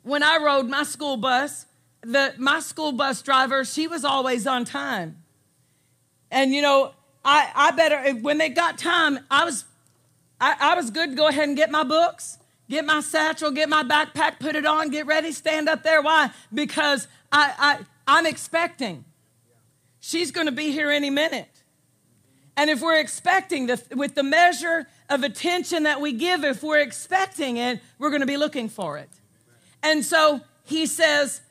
when 0.01 0.23
I 0.23 0.39
rode 0.43 0.67
my 0.67 0.81
school 0.81 1.17
bus, 1.17 1.67
the, 2.01 2.33
my 2.39 2.59
school 2.59 2.91
bus 2.91 3.21
driver, 3.21 3.63
she 3.63 3.85
was 3.85 4.03
always 4.03 4.47
on 4.47 4.65
time. 4.65 5.21
And, 6.31 6.51
you 6.51 6.63
know, 6.63 6.93
I, 7.23 7.51
I 7.53 7.71
better, 7.71 8.11
when 8.21 8.39
they 8.39 8.49
got 8.49 8.79
time, 8.79 9.19
I 9.29 9.45
was, 9.45 9.65
I, 10.39 10.55
I 10.59 10.75
was 10.75 10.89
good 10.89 11.11
to 11.11 11.15
go 11.15 11.27
ahead 11.27 11.47
and 11.47 11.55
get 11.55 11.69
my 11.69 11.83
books, 11.83 12.39
get 12.67 12.83
my 12.83 13.01
satchel, 13.01 13.51
get 13.51 13.69
my 13.69 13.83
backpack, 13.83 14.39
put 14.39 14.55
it 14.55 14.65
on, 14.65 14.89
get 14.89 15.05
ready, 15.05 15.31
stand 15.31 15.69
up 15.69 15.83
there. 15.83 16.01
Why? 16.01 16.31
Because 16.51 17.07
I, 17.31 17.53
I, 17.59 17.79
I'm 18.07 18.25
expecting. 18.25 19.05
She's 19.99 20.31
going 20.31 20.47
to 20.47 20.51
be 20.51 20.71
here 20.71 20.89
any 20.89 21.11
minute. 21.11 21.50
And 22.57 22.69
if 22.69 22.81
we're 22.81 22.99
expecting, 22.99 23.67
the, 23.67 23.81
with 23.95 24.15
the 24.15 24.23
measure 24.23 24.87
of 25.09 25.23
attention 25.23 25.83
that 25.83 26.01
we 26.01 26.11
give, 26.11 26.43
if 26.43 26.61
we're 26.61 26.79
expecting 26.79 27.57
it, 27.57 27.79
we're 27.97 28.09
going 28.09 28.21
to 28.21 28.27
be 28.27 28.37
looking 28.37 28.69
for 28.69 28.97
it. 28.97 29.09
And 29.81 30.05
so 30.05 30.41
he 30.63 30.85
says, 30.85 31.41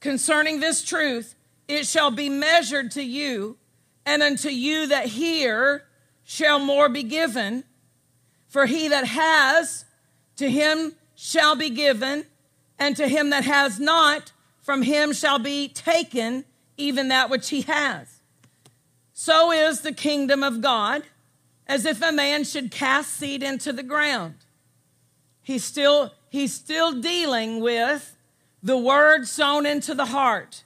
concerning 0.00 0.60
this 0.60 0.84
truth, 0.84 1.34
it 1.68 1.86
shall 1.86 2.10
be 2.10 2.28
measured 2.28 2.92
to 2.92 3.02
you 3.02 3.58
and 4.04 4.22
unto 4.22 4.48
you 4.48 4.86
that 4.86 5.06
hear 5.06 5.84
shall 6.24 6.58
more 6.58 6.88
be 6.88 7.02
given. 7.02 7.64
For 8.48 8.66
he 8.66 8.88
that 8.88 9.06
has, 9.06 9.84
to 10.36 10.48
him 10.48 10.94
shall 11.16 11.56
be 11.56 11.70
given, 11.70 12.24
and 12.78 12.96
to 12.96 13.08
him 13.08 13.30
that 13.30 13.44
has 13.44 13.80
not, 13.80 14.32
from 14.60 14.82
him 14.82 15.12
shall 15.12 15.38
be 15.38 15.68
taken 15.68 16.44
even 16.76 17.08
that 17.08 17.30
which 17.30 17.48
he 17.48 17.62
has. 17.62 18.15
So 19.18 19.50
is 19.50 19.80
the 19.80 19.94
kingdom 19.94 20.42
of 20.42 20.60
God, 20.60 21.02
as 21.66 21.86
if 21.86 22.02
a 22.02 22.12
man 22.12 22.44
should 22.44 22.70
cast 22.70 23.14
seed 23.14 23.42
into 23.42 23.72
the 23.72 23.82
ground. 23.82 24.34
He's 25.40 25.64
still, 25.64 26.12
he's 26.28 26.52
still 26.52 27.00
dealing 27.00 27.60
with 27.62 28.14
the 28.62 28.76
word 28.76 29.26
sown 29.26 29.64
into 29.64 29.94
the 29.94 30.04
heart, 30.04 30.64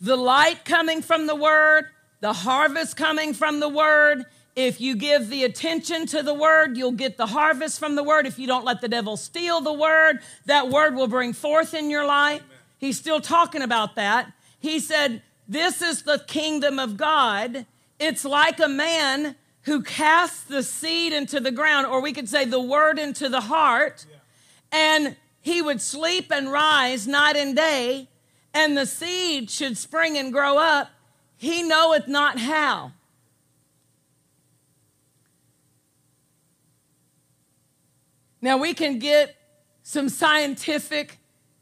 the 0.00 0.14
light 0.14 0.64
coming 0.64 1.02
from 1.02 1.26
the 1.26 1.34
word, 1.34 1.86
the 2.20 2.32
harvest 2.32 2.96
coming 2.96 3.34
from 3.34 3.58
the 3.58 3.68
word. 3.68 4.26
If 4.54 4.80
you 4.80 4.94
give 4.94 5.28
the 5.28 5.42
attention 5.42 6.06
to 6.06 6.22
the 6.22 6.34
word, 6.34 6.76
you'll 6.76 6.92
get 6.92 7.16
the 7.16 7.26
harvest 7.26 7.80
from 7.80 7.96
the 7.96 8.04
word. 8.04 8.28
If 8.28 8.38
you 8.38 8.46
don't 8.46 8.64
let 8.64 8.80
the 8.80 8.88
devil 8.88 9.16
steal 9.16 9.60
the 9.60 9.72
word, 9.72 10.20
that 10.44 10.68
word 10.68 10.94
will 10.94 11.08
bring 11.08 11.32
forth 11.32 11.74
in 11.74 11.90
your 11.90 12.06
life. 12.06 12.42
He's 12.78 12.96
still 12.96 13.20
talking 13.20 13.62
about 13.62 13.96
that. 13.96 14.32
He 14.60 14.78
said, 14.78 15.22
This 15.48 15.82
is 15.82 16.02
the 16.02 16.18
kingdom 16.26 16.78
of 16.78 16.96
God. 16.96 17.66
It's 17.98 18.24
like 18.24 18.60
a 18.60 18.68
man 18.68 19.36
who 19.62 19.82
casts 19.82 20.42
the 20.42 20.62
seed 20.62 21.12
into 21.12 21.40
the 21.40 21.50
ground, 21.50 21.86
or 21.86 22.00
we 22.00 22.12
could 22.12 22.28
say 22.28 22.44
the 22.44 22.60
word 22.60 22.98
into 22.98 23.28
the 23.28 23.40
heart, 23.40 24.06
yeah. 24.08 24.16
and 24.72 25.16
he 25.40 25.62
would 25.62 25.80
sleep 25.80 26.30
and 26.30 26.50
rise 26.50 27.06
night 27.06 27.36
and 27.36 27.56
day, 27.56 28.08
and 28.54 28.76
the 28.76 28.86
seed 28.86 29.50
should 29.50 29.76
spring 29.76 30.16
and 30.16 30.32
grow 30.32 30.58
up 30.58 30.90
he 31.36 31.62
knoweth 31.62 32.08
not 32.08 32.38
how. 32.38 32.92
Now, 38.40 38.58
we 38.58 38.74
can 38.74 38.98
get 38.98 39.36
some 39.82 40.08
scientific 40.08 41.18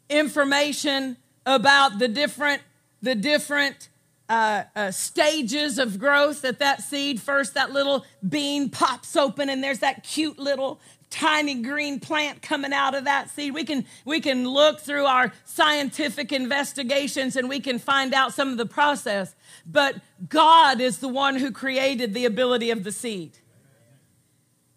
information 0.08 1.16
about 1.46 1.98
the 1.98 2.08
different, 2.08 2.62
the 3.04 3.14
different 3.14 3.88
uh, 4.28 4.64
uh, 4.74 4.90
stages 4.90 5.78
of 5.78 5.98
growth 5.98 6.42
that 6.42 6.58
that 6.58 6.82
seed 6.82 7.20
first 7.20 7.54
that 7.54 7.72
little 7.72 8.04
bean 8.26 8.70
pops 8.70 9.16
open 9.16 9.50
and 9.50 9.62
there's 9.62 9.80
that 9.80 10.02
cute 10.02 10.38
little 10.38 10.80
tiny 11.10 11.54
green 11.54 12.00
plant 12.00 12.42
coming 12.42 12.72
out 12.72 12.94
of 12.94 13.04
that 13.04 13.30
seed. 13.30 13.54
We 13.54 13.64
can, 13.64 13.86
we 14.04 14.20
can 14.20 14.48
look 14.48 14.80
through 14.80 15.04
our 15.04 15.32
scientific 15.44 16.32
investigations 16.32 17.36
and 17.36 17.48
we 17.48 17.60
can 17.60 17.78
find 17.78 18.12
out 18.12 18.32
some 18.34 18.48
of 18.48 18.56
the 18.56 18.66
process. 18.66 19.34
But 19.64 19.96
God 20.28 20.80
is 20.80 20.98
the 20.98 21.08
one 21.08 21.36
who 21.36 21.52
created 21.52 22.14
the 22.14 22.24
ability 22.24 22.70
of 22.70 22.82
the 22.82 22.90
seed. 22.90 23.38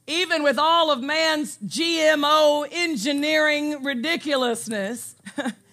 Even 0.05 0.43
with 0.43 0.59
all 0.59 0.91
of 0.91 1.01
man's 1.01 1.57
GMO 1.57 2.67
engineering 2.71 3.83
ridiculousness, 3.83 5.15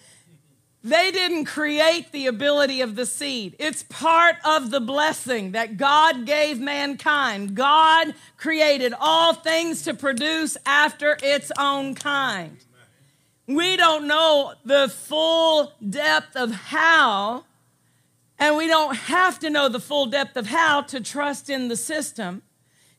They 0.87 1.11
didn't 1.11 1.47
create 1.47 2.13
the 2.13 2.27
ability 2.27 2.83
of 2.83 2.95
the 2.95 3.07
seed. 3.07 3.57
It's 3.59 3.83
part 3.85 4.37
of 4.45 4.71
the 4.71 4.81
blessing 4.81 5.53
that 5.53 5.79
God 5.79 6.27
gave 6.27 6.61
mankind. 6.61 7.55
God 7.55 8.15
created 8.37 8.93
all 9.01 9.33
things 9.33 9.81
to 9.85 9.95
produce 9.95 10.59
after 10.67 11.17
its 11.23 11.51
own 11.59 11.95
kind. 11.95 12.59
We 13.47 13.79
don't 13.79 14.07
know 14.07 14.53
the 14.63 14.91
full 14.91 15.73
depth 15.89 16.37
of 16.37 16.51
how, 16.51 17.47
and 18.39 18.55
we 18.55 18.67
don't 18.67 18.95
have 18.95 19.39
to 19.39 19.49
know 19.49 19.71
the 19.71 19.81
full 19.81 20.05
depth 20.05 20.37
of 20.37 20.49
how 20.49 20.83
to 20.83 21.01
trust 21.01 21.49
in 21.49 21.69
the 21.69 21.77
system. 21.77 22.43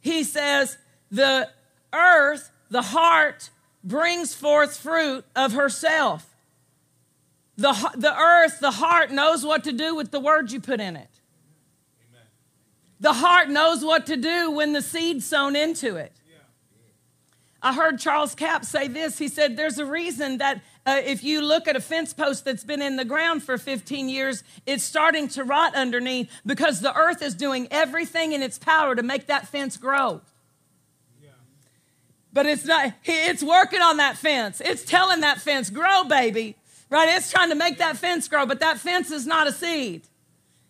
He 0.02 0.24
says, 0.24 0.80
the 1.12 1.50
earth, 1.94 2.50
the 2.72 2.82
heart, 2.82 3.52
brings 3.84 4.34
forth 4.34 4.76
fruit 4.76 5.24
of 5.36 5.54
herself. 5.54 6.35
The, 7.58 7.92
the 7.96 8.14
earth, 8.14 8.60
the 8.60 8.72
heart 8.72 9.12
knows 9.12 9.46
what 9.46 9.64
to 9.64 9.72
do 9.72 9.96
with 9.96 10.12
the 10.12 10.20
words 10.20 10.52
you 10.52 10.60
put 10.60 10.82
in 10.82 10.98
it. 10.98 11.10
Amen. 12.10 12.28
The 13.00 13.14
heart 13.14 13.50
knows 13.50 13.84
what 13.84 14.06
to 14.08 14.18
do 14.18 14.52
when 14.52 14.74
the 14.74 14.82
seed's 14.82 15.26
sown 15.26 15.56
into 15.56 15.96
it. 15.96 16.12
Yeah. 16.30 16.38
I 17.62 17.74
heard 17.74 18.00
Charles 18.00 18.36
Capps 18.36 18.68
say 18.68 18.90
this. 18.90 19.18
He 19.18 19.30
said, 19.30 19.56
There's 19.56 19.80
a 19.80 19.86
reason 19.86 20.40
that 20.40 20.64
uh, 20.86 21.02
if 21.06 21.24
you 21.24 21.42
look 21.42 21.70
at 21.70 21.78
a 21.78 21.82
fence 21.82 22.14
post 22.14 22.44
that's 22.44 22.66
been 22.66 22.82
in 22.82 22.98
the 22.98 23.06
ground 23.06 23.42
for 23.42 23.58
15 23.58 24.10
years, 24.10 24.44
it's 24.66 24.84
starting 24.84 25.30
to 25.30 25.46
rot 25.46 25.76
underneath 25.76 26.30
because 26.46 26.82
the 26.82 26.94
earth 26.94 27.22
is 27.22 27.36
doing 27.36 27.70
everything 27.72 28.34
in 28.34 28.44
its 28.44 28.60
power 28.60 28.96
to 28.96 29.04
make 29.04 29.28
that 29.28 29.48
fence 29.48 29.78
grow. 29.78 30.22
But 32.34 32.48
it's 32.48 32.66
not, 32.66 32.92
it's 33.06 33.42
working 33.42 33.80
on 33.80 33.96
that 33.96 34.18
fence. 34.18 34.60
It's 34.60 34.84
telling 34.84 35.22
that 35.22 35.40
fence, 35.40 35.70
grow, 35.70 36.04
baby 36.04 36.58
right? 36.90 37.10
It's 37.10 37.32
trying 37.32 37.50
to 37.50 37.56
make 37.56 37.78
that 37.78 37.98
fence 37.98 38.28
grow, 38.28 38.46
but 38.46 38.60
that 38.60 38.78
fence 38.78 39.12
is 39.12 39.26
not 39.26 39.48
a 39.48 39.52
seed. 39.52 40.08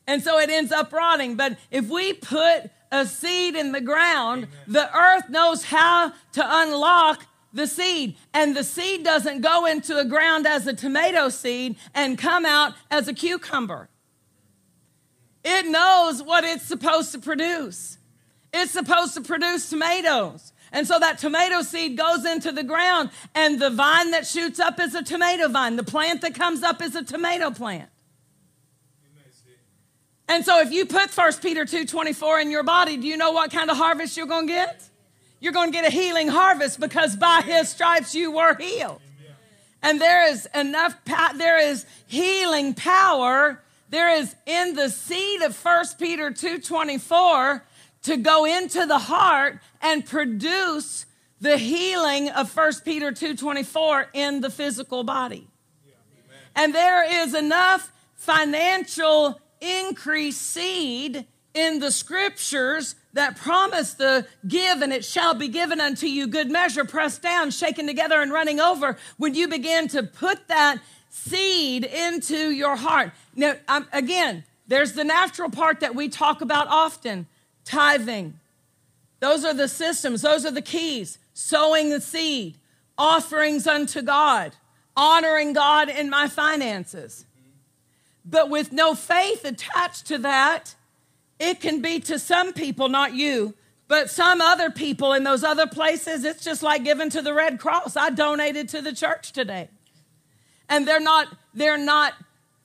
And 0.07 0.21
so 0.23 0.39
it 0.39 0.49
ends 0.49 0.71
up 0.71 0.93
rotting. 0.93 1.35
But 1.35 1.57
if 1.71 1.87
we 1.87 2.13
put 2.13 2.69
a 2.91 3.05
seed 3.05 3.55
in 3.55 3.71
the 3.71 3.81
ground, 3.81 4.43
Amen. 4.43 4.49
the 4.67 4.97
earth 4.97 5.29
knows 5.29 5.65
how 5.65 6.13
to 6.33 6.43
unlock 6.43 7.25
the 7.53 7.67
seed. 7.67 8.15
And 8.33 8.55
the 8.55 8.63
seed 8.63 9.03
doesn't 9.03 9.41
go 9.41 9.65
into 9.65 9.93
the 9.93 10.05
ground 10.05 10.45
as 10.45 10.67
a 10.67 10.73
tomato 10.73 11.29
seed 11.29 11.77
and 11.93 12.17
come 12.17 12.45
out 12.45 12.73
as 12.91 13.07
a 13.07 13.13
cucumber. 13.13 13.89
It 15.43 15.67
knows 15.67 16.21
what 16.23 16.43
it's 16.43 16.63
supposed 16.63 17.11
to 17.13 17.19
produce. 17.19 17.97
It's 18.53 18.71
supposed 18.71 19.13
to 19.15 19.21
produce 19.21 19.69
tomatoes. 19.69 20.53
And 20.71 20.87
so 20.87 20.99
that 20.99 21.19
tomato 21.19 21.61
seed 21.61 21.97
goes 21.97 22.25
into 22.25 22.51
the 22.51 22.63
ground, 22.63 23.09
and 23.33 23.59
the 23.59 23.69
vine 23.69 24.11
that 24.11 24.27
shoots 24.27 24.59
up 24.59 24.79
is 24.79 24.93
a 24.95 25.03
tomato 25.03 25.47
vine. 25.47 25.75
The 25.75 25.83
plant 25.83 26.21
that 26.21 26.35
comes 26.35 26.63
up 26.63 26.81
is 26.81 26.95
a 26.95 27.03
tomato 27.03 27.51
plant. 27.51 27.89
And 30.27 30.43
so 30.43 30.59
if 30.59 30.71
you 30.71 30.85
put 30.85 31.11
1 31.11 31.33
Peter 31.41 31.65
2:24 31.65 32.41
in 32.41 32.49
your 32.49 32.63
body, 32.63 32.97
do 32.97 33.07
you 33.07 33.15
know 33.15 33.31
what 33.31 33.51
kind 33.51 33.69
of 33.69 33.77
harvest 33.77 34.17
you're 34.17 34.25
going 34.25 34.47
to 34.47 34.53
get? 34.53 34.81
You're 35.39 35.53
going 35.53 35.71
to 35.71 35.77
get 35.77 35.85
a 35.85 35.91
healing 35.91 36.27
harvest 36.27 36.79
because 36.79 37.15
by 37.15 37.41
his 37.41 37.69
stripes 37.69 38.15
you 38.15 38.31
were 38.31 38.55
healed. 38.55 39.01
And 39.83 40.01
there 40.01 40.27
is 40.27 40.47
enough 40.55 40.95
there 41.35 41.59
is 41.59 41.85
healing 42.07 42.73
power 42.73 43.61
there 43.89 44.15
is 44.15 44.35
in 44.45 44.73
the 44.73 44.89
seed 44.89 45.41
of 45.41 45.55
1 45.55 45.85
Peter 45.99 46.31
2:24 46.31 47.61
to 48.05 48.17
go 48.17 48.45
into 48.45 48.85
the 48.85 48.99
heart 48.99 49.59
and 49.81 50.05
produce 50.05 51.05
the 51.41 51.57
healing 51.57 52.29
of 52.29 52.55
1 52.55 52.83
Peter 52.85 53.11
2:24 53.11 54.09
in 54.13 54.41
the 54.41 54.49
physical 54.49 55.03
body. 55.03 55.47
And 56.55 56.73
there 56.73 57.03
is 57.03 57.33
enough 57.33 57.91
financial 58.13 59.41
increase 59.59 60.37
seed 60.37 61.25
in 61.53 61.79
the 61.79 61.91
scriptures 61.91 62.95
that 63.13 63.37
promise 63.37 63.93
the 63.93 64.27
give 64.47 64.81
and 64.81 64.93
it 64.93 65.03
shall 65.03 65.33
be 65.33 65.47
given 65.47 65.81
unto 65.81 66.05
you. 66.05 66.27
Good 66.27 66.51
measure 66.51 66.85
pressed 66.85 67.23
down 67.23 67.49
shaken 67.49 67.87
together 67.87 68.21
and 68.21 68.31
running 68.31 68.59
over. 68.59 68.97
When 69.17 69.33
you 69.33 69.47
begin 69.47 69.87
to 69.89 70.03
put 70.03 70.47
that 70.47 70.79
seed 71.09 71.85
into 71.85 72.51
your 72.51 72.75
heart. 72.75 73.13
Now 73.35 73.55
again 73.91 74.43
there's 74.67 74.93
the 74.93 75.03
natural 75.03 75.49
part 75.49 75.79
that 75.79 75.95
we 75.95 76.07
talk 76.07 76.41
about 76.41 76.67
often 76.67 77.27
tithing, 77.65 78.39
Those 79.19 79.43
are 79.43 79.53
the 79.53 79.67
systems, 79.67 80.21
those 80.21 80.45
are 80.45 80.51
the 80.51 80.61
keys. 80.61 81.17
Sowing 81.33 81.89
the 81.89 81.99
seed, 81.99 82.57
offerings 82.97 83.67
unto 83.67 84.01
God, 84.01 84.55
honoring 84.95 85.51
God 85.51 85.89
in 85.89 86.09
my 86.09 86.29
finances. 86.29 87.25
But 88.23 88.49
with 88.49 88.71
no 88.71 88.95
faith 88.95 89.43
attached 89.43 90.07
to 90.07 90.17
that, 90.19 90.75
it 91.39 91.59
can 91.59 91.81
be 91.81 91.99
to 92.01 92.17
some 92.17 92.53
people, 92.53 92.87
not 92.87 93.13
you, 93.13 93.53
but 93.87 94.09
some 94.09 94.41
other 94.41 94.71
people 94.71 95.13
in 95.13 95.23
those 95.23 95.43
other 95.43 95.67
places, 95.67 96.23
it's 96.23 96.43
just 96.43 96.63
like 96.63 96.83
giving 96.83 97.09
to 97.11 97.21
the 97.21 97.33
Red 97.33 97.59
Cross. 97.59 97.95
I 97.95 98.09
donated 98.09 98.69
to 98.69 98.81
the 98.81 98.93
church 98.93 99.31
today. 99.31 99.69
And 100.67 100.87
they're 100.87 100.99
not, 100.99 101.27
they're 101.53 101.77
not 101.77 102.13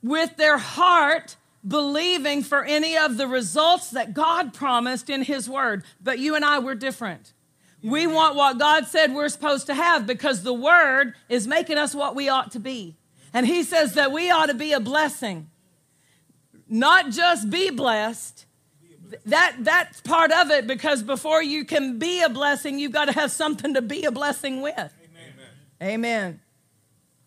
with 0.02 0.36
their 0.36 0.56
heart 0.56 1.36
believing 1.66 2.42
for 2.42 2.64
any 2.64 2.96
of 2.96 3.16
the 3.16 3.26
results 3.26 3.90
that 3.90 4.14
God 4.14 4.54
promised 4.54 5.10
in 5.10 5.22
His 5.22 5.48
Word. 5.48 5.84
But 6.02 6.18
you 6.18 6.34
and 6.34 6.44
I, 6.44 6.58
we're 6.58 6.74
different. 6.74 7.32
We 7.82 8.06
want 8.06 8.36
what 8.36 8.58
God 8.58 8.86
said 8.86 9.14
we're 9.14 9.28
supposed 9.28 9.66
to 9.66 9.74
have 9.74 10.06
because 10.06 10.42
the 10.42 10.54
Word 10.54 11.14
is 11.28 11.46
making 11.46 11.78
us 11.78 11.94
what 11.94 12.14
we 12.14 12.28
ought 12.28 12.52
to 12.52 12.60
be. 12.60 12.96
And 13.32 13.46
He 13.46 13.62
says 13.62 13.94
that 13.94 14.12
we 14.12 14.30
ought 14.30 14.46
to 14.46 14.54
be 14.54 14.72
a 14.72 14.80
blessing, 14.80 15.48
not 16.68 17.10
just 17.10 17.50
be 17.50 17.70
blessed. 17.70 18.46
That, 19.26 19.56
that's 19.60 20.00
part 20.02 20.30
of 20.30 20.50
it 20.50 20.68
because 20.68 21.02
before 21.02 21.42
you 21.42 21.64
can 21.64 21.98
be 21.98 22.22
a 22.22 22.28
blessing, 22.28 22.78
you've 22.78 22.92
got 22.92 23.06
to 23.06 23.12
have 23.12 23.32
something 23.32 23.74
to 23.74 23.82
be 23.82 24.04
a 24.04 24.12
blessing 24.12 24.62
with. 24.62 24.76
Amen. 25.82 25.94
Amen. 25.94 26.40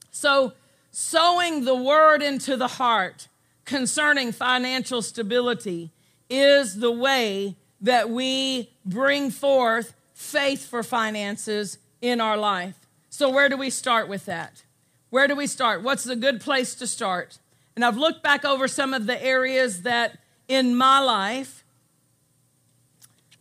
So, 0.09 0.53
sowing 0.91 1.65
the 1.65 1.75
word 1.75 2.21
into 2.21 2.55
the 2.55 2.67
heart 2.67 3.27
concerning 3.65 4.31
financial 4.31 5.01
stability 5.01 5.91
is 6.29 6.79
the 6.79 6.91
way 6.91 7.55
that 7.81 8.09
we 8.09 8.69
bring 8.85 9.29
forth 9.29 9.93
faith 10.13 10.65
for 10.65 10.83
finances 10.83 11.77
in 12.01 12.21
our 12.21 12.37
life. 12.37 12.75
So, 13.09 13.29
where 13.29 13.49
do 13.49 13.57
we 13.57 13.69
start 13.69 14.07
with 14.07 14.25
that? 14.25 14.63
Where 15.09 15.27
do 15.27 15.35
we 15.35 15.47
start? 15.47 15.83
What's 15.83 16.07
a 16.07 16.15
good 16.15 16.41
place 16.41 16.73
to 16.75 16.87
start? 16.87 17.37
And 17.75 17.85
I've 17.85 17.97
looked 17.97 18.23
back 18.23 18.45
over 18.45 18.67
some 18.67 18.93
of 18.93 19.05
the 19.05 19.23
areas 19.23 19.83
that 19.83 20.17
in 20.47 20.75
my 20.75 20.99
life 20.99 21.63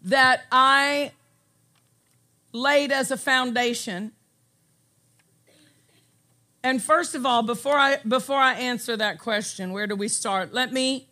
that 0.03 0.43
I 0.51 1.13
laid 2.53 2.93
as 2.93 3.11
a 3.11 3.17
foundation. 3.17 4.13
And 6.65 6.83
first 6.83 7.15
of 7.15 7.27
all, 7.27 7.43
before 7.43 7.77
I 7.77 7.97
before 8.07 8.37
I 8.37 8.55
answer 8.55 8.97
that 8.97 9.19
question, 9.19 9.73
where 9.73 9.87
do 9.87 9.97
we 9.97 10.09
start? 10.09 10.53
Let 10.53 10.73
me 10.73 11.09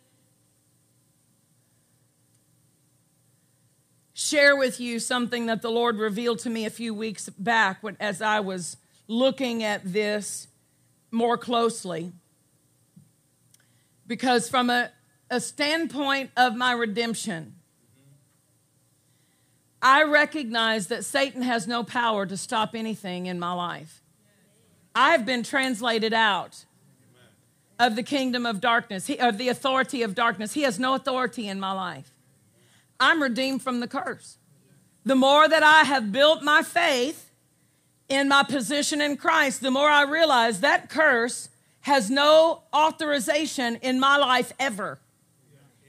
share 4.13 4.55
with 4.55 4.79
you 4.79 4.99
something 4.99 5.47
that 5.47 5.61
the 5.61 5.69
Lord 5.69 5.97
revealed 5.97 6.39
to 6.39 6.49
me 6.49 6.65
a 6.65 6.69
few 6.69 6.93
weeks 6.93 7.27
back 7.29 7.83
when, 7.83 7.97
as 7.99 8.21
I 8.21 8.39
was 8.39 8.77
looking 9.07 9.63
at 9.63 9.81
this 9.83 10.47
more 11.09 11.37
closely. 11.37 12.13
Because, 14.07 14.47
from 14.47 14.69
a, 14.69 14.91
a 15.29 15.41
standpoint 15.41 16.31
of 16.37 16.55
my 16.55 16.71
redemption, 16.71 17.55
I 19.81 20.03
recognize 20.03 20.87
that 20.87 21.03
Satan 21.03 21.41
has 21.41 21.67
no 21.67 21.83
power 21.83 22.25
to 22.25 22.37
stop 22.37 22.75
anything 22.75 23.25
in 23.25 23.39
my 23.39 23.53
life. 23.53 24.01
I've 24.93 25.25
been 25.25 25.43
translated 25.43 26.13
out 26.13 26.65
of 27.79 27.95
the 27.95 28.03
kingdom 28.03 28.45
of 28.45 28.61
darkness, 28.61 29.09
of 29.19 29.37
the 29.37 29.49
authority 29.49 30.03
of 30.03 30.13
darkness. 30.13 30.53
He 30.53 30.61
has 30.61 30.77
no 30.77 30.93
authority 30.93 31.47
in 31.47 31.59
my 31.59 31.71
life. 31.71 32.11
I'm 32.99 33.21
redeemed 33.21 33.63
from 33.63 33.79
the 33.79 33.87
curse. 33.87 34.37
The 35.03 35.15
more 35.15 35.47
that 35.47 35.63
I 35.63 35.83
have 35.83 36.11
built 36.11 36.43
my 36.43 36.61
faith 36.61 37.31
in 38.07 38.27
my 38.27 38.43
position 38.43 39.01
in 39.01 39.17
Christ, 39.17 39.61
the 39.61 39.71
more 39.71 39.89
I 39.89 40.03
realize 40.03 40.59
that 40.59 40.89
curse 40.89 41.49
has 41.81 42.11
no 42.11 42.61
authorization 42.75 43.77
in 43.77 43.99
my 43.99 44.17
life 44.17 44.53
ever. 44.59 44.99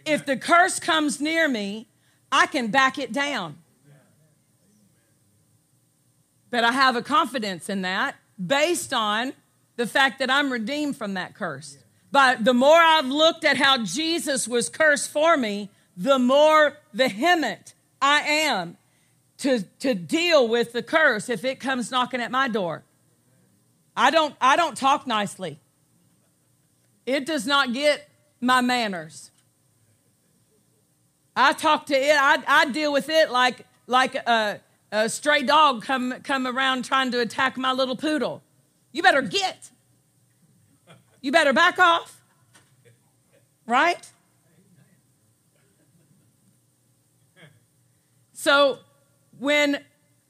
If 0.07 0.25
the 0.25 0.39
curse 0.39 0.81
comes 0.81 1.21
near 1.21 1.47
me, 1.49 1.89
I 2.31 2.47
can 2.47 2.69
back 2.69 2.99
it 2.99 3.13
down. 3.13 3.59
But 6.49 6.65
I 6.65 6.73
have 6.73 6.97
a 6.97 7.03
confidence 7.03 7.69
in 7.69 7.83
that 7.83 8.17
based 8.45 8.93
on 8.93 9.33
the 9.77 9.87
fact 9.87 10.19
that 10.19 10.31
I'm 10.31 10.53
redeemed 10.53 10.97
from 10.97 11.15
that 11.15 11.35
curse. 11.35 11.79
But 12.11 12.45
the 12.45 12.55
more 12.55 12.77
I've 12.77 13.07
looked 13.07 13.45
at 13.45 13.57
how 13.57 13.85
Jesus 13.85 14.47
was 14.47 14.69
cursed 14.69 15.11
for 15.11 15.37
me, 15.37 15.71
the 15.97 16.19
more 16.19 16.77
vehement 16.93 17.75
I 18.01 18.21
am 18.21 18.77
to, 19.39 19.63
to 19.81 19.95
deal 19.95 20.47
with 20.47 20.73
the 20.73 20.83
curse 20.83 21.29
if 21.29 21.45
it 21.45 21.59
comes 21.59 21.91
knocking 21.91 22.21
at 22.21 22.31
my 22.31 22.49
door. 22.49 22.85
I 23.97 24.11
don't, 24.11 24.35
I 24.41 24.57
don't 24.57 24.77
talk 24.77 25.07
nicely. 25.07 25.59
It 27.07 27.27
does 27.27 27.47
not 27.47 27.73
get 27.73 28.09
my 28.41 28.61
manners. 28.61 29.31
I 31.35 31.55
talk 31.55 31.87
to 31.87 31.95
it, 31.95 32.17
I, 32.19 32.43
I 32.47 32.67
deal 32.67 32.93
with 32.93 33.09
it 33.09 33.31
like, 33.31 33.67
like 33.87 34.15
a, 34.15 34.61
a 34.93 35.09
stray 35.09 35.43
dog 35.43 35.83
come, 35.83 36.15
come 36.23 36.47
around 36.47 36.85
trying 36.85 37.11
to 37.11 37.21
attack 37.21 37.57
my 37.57 37.73
little 37.73 37.97
poodle. 37.97 38.43
You 38.93 39.03
better 39.03 39.23
get. 39.23 39.71
You 41.23 41.33
better 41.33 41.55
back 41.55 41.79
off. 41.79 42.23
Right? 43.67 44.07
So 48.35 48.81
when 49.39 49.83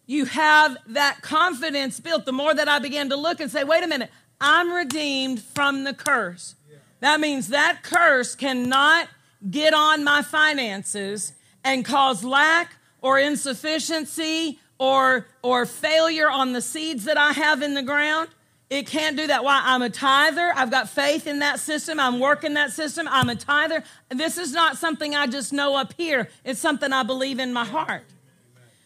you 0.07 0.27
have 0.27 0.77
that 0.89 1.23
confidence 1.23 1.99
built, 1.99 2.25
the 2.25 2.33
more 2.33 2.55
that 2.55 2.69
I 2.69 2.79
began 2.79 3.09
to 3.09 3.17
look 3.17 3.41
and 3.41 3.51
say, 3.51 3.65
wait 3.65 3.83
a 3.83 3.89
minute, 3.89 4.11
I'm 4.41 4.73
redeemed 4.73 5.43
from 5.43 5.85
the 5.85 5.95
curse. 5.95 6.55
That 7.01 7.19
means 7.21 7.49
that 7.49 7.83
curse 7.83 8.37
cannot 8.37 9.09
get 9.51 9.75
on 9.75 10.05
my 10.05 10.23
finances 10.23 11.33
and 11.65 11.85
cause 11.85 12.23
lack 12.23 12.77
or 13.03 13.18
insufficiency 13.18 14.59
or, 14.78 15.26
or 15.42 15.66
failure 15.66 16.30
on 16.30 16.53
the 16.53 16.62
seeds 16.62 17.05
that 17.05 17.18
I 17.18 17.32
have 17.32 17.61
in 17.61 17.74
the 17.74 17.82
ground. 17.82 18.28
It 18.70 18.86
can't 18.86 19.18
do 19.18 19.26
that. 19.26 19.44
Why? 19.44 19.61
I'm 19.62 19.82
a 19.82 19.90
tither. 19.90 20.50
I've 20.57 20.70
got 20.70 20.88
faith 20.88 21.26
in 21.26 21.40
that 21.40 21.61
system. 21.61 22.00
I'm 22.00 22.18
working 22.18 22.55
that 22.55 22.72
system. 22.72 23.07
I'm 23.11 23.28
a 23.28 23.36
tither. 23.36 23.84
This 24.09 24.38
is 24.38 24.55
not 24.55 24.78
something 24.78 25.14
I 25.14 25.26
just 25.26 25.53
know 25.53 25.76
up 25.76 25.92
here. 25.98 26.30
It's 26.42 26.59
something 26.59 26.90
I 26.90 27.03
believe 27.03 27.38
in 27.38 27.53
my 27.53 27.66
heart. 27.66 28.05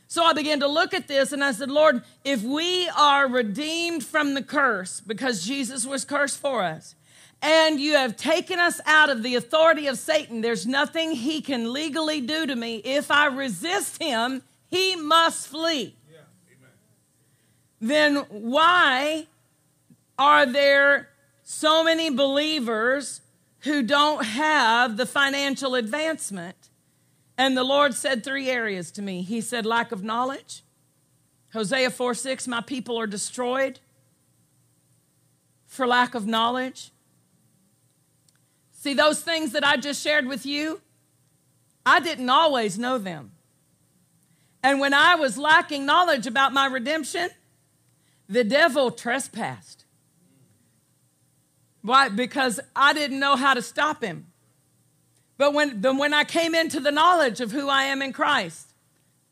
So 0.09 0.25
I 0.25 0.33
began 0.33 0.61
to 0.61 0.67
look 0.67 0.93
at 0.93 1.09
this 1.09 1.33
and 1.33 1.43
I 1.43 1.53
said, 1.53 1.71
Lord, 1.71 2.03
if 2.25 2.43
we 2.43 2.89
are 2.97 3.29
redeemed 3.29 4.05
from 4.05 4.35
the 4.35 4.43
curse 4.43 5.01
because 5.01 5.45
Jesus 5.45 5.87
was 5.87 6.05
cursed 6.05 6.41
for 6.41 6.63
us, 6.63 6.95
and 7.43 7.81
you 7.81 7.95
have 7.95 8.17
taken 8.17 8.59
us 8.59 8.81
out 8.87 9.11
of 9.11 9.23
the 9.23 9.35
authority 9.35 9.87
of 9.87 9.99
Satan, 9.99 10.41
there's 10.41 10.67
nothing 10.67 11.13
he 11.13 11.41
can 11.41 11.73
legally 11.73 12.21
do 12.21 12.47
to 12.47 12.57
me. 12.57 12.77
If 12.77 13.11
I 13.11 13.27
resist 13.27 14.03
him, 14.03 14.43
he 14.69 14.97
must 14.97 15.49
flee. 15.49 15.97
Yeah, 16.11 16.19
then 17.81 18.17
why 18.31 19.27
are 20.19 20.47
there 20.47 21.11
so 21.43 21.85
many 21.85 22.11
believers 22.11 23.21
who 23.61 23.83
don't 23.83 24.25
have 24.25 24.97
the 24.97 25.07
financial 25.07 25.75
advancement? 25.75 26.57
And 27.39 27.57
the 27.57 27.65
Lord 27.65 27.95
said 27.95 28.25
three 28.25 28.49
areas 28.49 28.91
to 28.93 29.03
me. 29.03 29.23
He 29.23 29.41
said, 29.41 29.67
lack 29.67 29.93
of 29.93 30.03
knowledge. 30.03 30.63
Hosea 31.53 31.91
4 31.91 32.15
6, 32.15 32.49
my 32.49 32.61
people 32.61 32.99
are 32.99 33.07
destroyed 33.07 33.81
for 35.67 35.87
lack 35.87 36.15
of 36.15 36.27
knowledge. 36.27 36.91
See, 38.87 38.95
those 38.95 39.21
things 39.21 39.51
that 39.51 39.65
I 39.65 39.79
just 39.79 40.01
shared 40.01 40.29
with 40.29 40.47
you, 40.47 40.81
I 41.85 41.99
didn't 41.99 42.31
always 42.31 42.79
know 42.79 42.99
them. 42.99 43.33
And 44.63 44.79
when 44.79 44.95
I 44.95 45.17
was 45.17 45.37
lacking 45.37 45.85
knowledge 45.85 46.29
about 46.29 46.53
my 46.53 46.67
redemption, 46.67 47.31
the 48.29 48.45
devil 48.45 48.93
trespassed. 48.93 49.87
Why? 51.83 52.11
Because 52.11 52.61
I 52.77 52.93
didn't 52.93 53.19
know 53.19 53.35
how 53.35 53.55
to 53.55 53.61
stop 53.61 54.05
him. 54.05 54.29
But 55.37 55.53
when, 55.53 55.81
but 55.81 55.97
when 55.97 56.15
I 56.15 56.23
came 56.23 56.55
into 56.55 56.79
the 56.79 56.93
knowledge 56.93 57.41
of 57.41 57.51
who 57.51 57.69
I 57.69 57.87
am 57.87 58.01
in 58.03 58.13
Christ, 58.13 58.69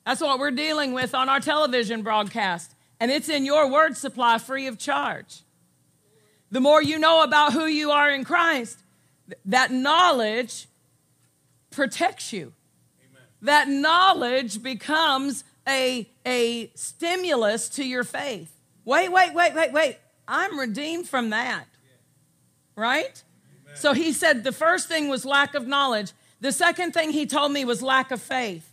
that's 0.04 0.20
what 0.20 0.40
we're 0.40 0.50
dealing 0.50 0.94
with 0.94 1.14
on 1.14 1.28
our 1.28 1.38
television 1.38 2.02
broadcast. 2.02 2.74
And 2.98 3.08
it's 3.08 3.28
in 3.28 3.46
your 3.46 3.70
word 3.70 3.96
supply 3.96 4.38
free 4.38 4.66
of 4.66 4.80
charge. 4.80 5.42
The 6.50 6.60
more 6.60 6.82
you 6.82 6.98
know 6.98 7.22
about 7.22 7.52
who 7.52 7.66
you 7.66 7.92
are 7.92 8.10
in 8.10 8.24
Christ, 8.24 8.80
that 9.44 9.70
knowledge 9.70 10.68
protects 11.70 12.32
you. 12.32 12.52
Amen. 13.00 13.22
That 13.42 13.68
knowledge 13.68 14.62
becomes 14.62 15.44
a, 15.68 16.08
a 16.26 16.70
stimulus 16.74 17.68
to 17.70 17.84
your 17.84 18.04
faith. 18.04 18.52
Wait, 18.84 19.10
wait, 19.10 19.34
wait, 19.34 19.54
wait, 19.54 19.72
wait. 19.72 19.98
I'm 20.26 20.58
redeemed 20.58 21.08
from 21.08 21.30
that. 21.30 21.66
Right? 22.76 23.22
Amen. 23.64 23.76
So 23.76 23.92
he 23.92 24.12
said 24.12 24.44
the 24.44 24.52
first 24.52 24.88
thing 24.88 25.08
was 25.08 25.24
lack 25.24 25.54
of 25.54 25.66
knowledge. 25.66 26.12
The 26.40 26.52
second 26.52 26.92
thing 26.92 27.10
he 27.10 27.26
told 27.26 27.52
me 27.52 27.64
was 27.64 27.82
lack 27.82 28.10
of 28.10 28.20
faith. 28.20 28.70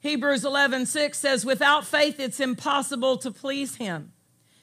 Hebrews 0.00 0.44
11, 0.44 0.86
6 0.86 1.18
says, 1.18 1.44
Without 1.44 1.86
faith, 1.86 2.20
it's 2.20 2.40
impossible 2.40 3.16
to 3.18 3.30
please 3.30 3.76
him. 3.76 4.12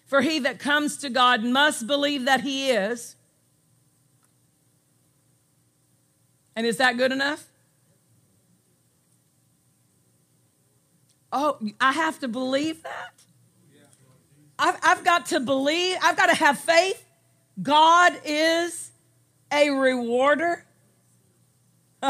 For 0.06 0.22
he 0.22 0.40
that 0.40 0.60
comes 0.60 0.98
to 0.98 1.10
God 1.10 1.44
must 1.44 1.88
believe 1.88 2.26
that 2.26 2.42
he 2.42 2.70
is. 2.70 3.16
And 6.56 6.66
is 6.66 6.78
that 6.78 6.98
good 6.98 7.12
enough? 7.12 7.46
Oh, 11.32 11.58
I 11.82 11.92
have 11.92 12.20
to 12.20 12.28
believe 12.28 12.84
that? 12.84 13.12
I've, 14.58 14.78
I've 14.82 15.04
got 15.04 15.26
to 15.28 15.40
believe, 15.40 15.98
I've 16.02 16.16
got 16.16 16.28
to 16.28 16.36
have 16.36 16.58
faith. 16.58 17.04
God 17.62 18.14
is 18.24 18.92
a 19.52 19.70
rewarder. 19.70 20.66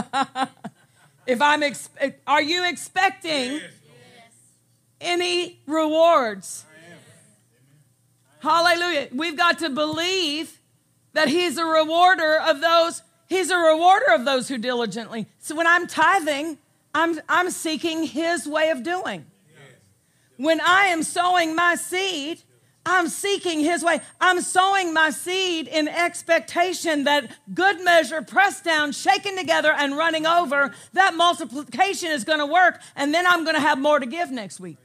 if 1.26 1.42
I'm, 1.42 1.64
ex- 1.64 1.90
are 2.28 2.42
you 2.42 2.68
expecting 2.68 3.54
yes. 3.54 3.72
any 5.02 5.60
rewards? 5.66 6.66
Hallelujah. 8.42 9.08
We've 9.12 9.38
got 9.38 9.60
to 9.60 9.70
believe 9.70 10.60
that 11.14 11.30
He's 11.30 11.58
a 11.58 11.66
rewarder 11.66 12.38
of 12.38 12.62
those, 12.62 13.02
He's 13.28 13.50
a 13.50 13.58
rewarder 13.58 14.14
of 14.14 14.26
those 14.26 14.48
who 14.48 14.58
diligently. 14.58 15.28
So 15.40 15.56
when 15.56 15.68
I'm 15.68 15.88
tithing, 15.88 16.58
I'm, 16.94 17.20
I'm 17.28 17.50
seeking 17.50 18.04
His 18.04 18.48
way 18.48 18.70
of 18.70 18.84
doing. 18.84 19.26
When 20.38 20.60
I 20.62 20.88
am 20.88 21.04
sowing 21.04 21.56
my 21.56 21.76
seed, 21.76 22.42
I'm 22.86 23.08
seeking 23.08 23.62
his 23.62 23.84
way. 23.84 24.00
I'm 24.22 24.42
sowing 24.42 24.94
my 24.94 25.10
seed 25.10 25.68
in 25.68 25.88
expectation 25.88 27.06
that 27.06 27.32
good 27.54 27.84
measure, 27.84 28.22
pressed 28.22 28.64
down, 28.64 28.92
shaken 28.92 29.36
together, 29.38 29.72
and 29.72 29.98
running 29.98 30.28
over, 30.28 30.72
that 30.94 31.16
multiplication 31.16 32.12
is 32.12 32.24
going 32.24 32.40
to 32.40 32.46
work. 32.46 32.80
And 32.96 33.14
then 33.14 33.26
I'm 33.26 33.44
going 33.44 33.56
to 33.56 33.62
have 33.62 33.80
more 33.80 34.00
to 34.00 34.06
give 34.06 34.30
next 34.30 34.60
week. 34.60 34.78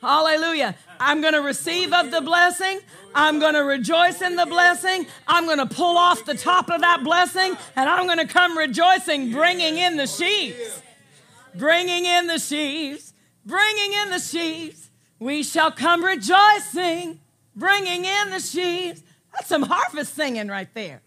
Hallelujah. 0.00 0.74
I'm 0.98 1.20
going 1.20 1.34
to 1.34 1.42
receive 1.42 1.92
of 1.92 2.10
the 2.10 2.20
blessing. 2.20 2.80
I'm 3.14 3.38
going 3.38 3.54
to 3.54 3.64
rejoice 3.64 4.22
in 4.22 4.36
the 4.36 4.46
blessing. 4.46 5.06
I'm 5.26 5.44
going 5.44 5.58
to 5.58 5.66
pull 5.66 5.98
off 5.98 6.24
the 6.24 6.34
top 6.34 6.70
of 6.70 6.80
that 6.80 7.04
blessing 7.04 7.56
and 7.76 7.88
I'm 7.88 8.06
going 8.06 8.18
to 8.18 8.26
come 8.26 8.56
rejoicing, 8.56 9.30
bringing 9.32 9.76
in 9.76 9.96
the 9.96 10.06
sheaves. 10.06 10.82
Bringing 11.54 12.06
in 12.06 12.26
the 12.28 12.38
sheaves. 12.38 13.12
Bringing 13.44 13.92
in 13.92 14.10
the 14.10 14.18
sheaves. 14.18 14.90
We 15.18 15.42
shall 15.42 15.70
come 15.70 16.02
rejoicing, 16.02 17.20
bringing 17.54 18.06
in 18.06 18.30
the 18.30 18.40
sheaves. 18.40 19.02
That's 19.34 19.48
some 19.48 19.62
harvest 19.62 20.14
singing 20.14 20.48
right 20.48 20.72
there. 20.72 21.02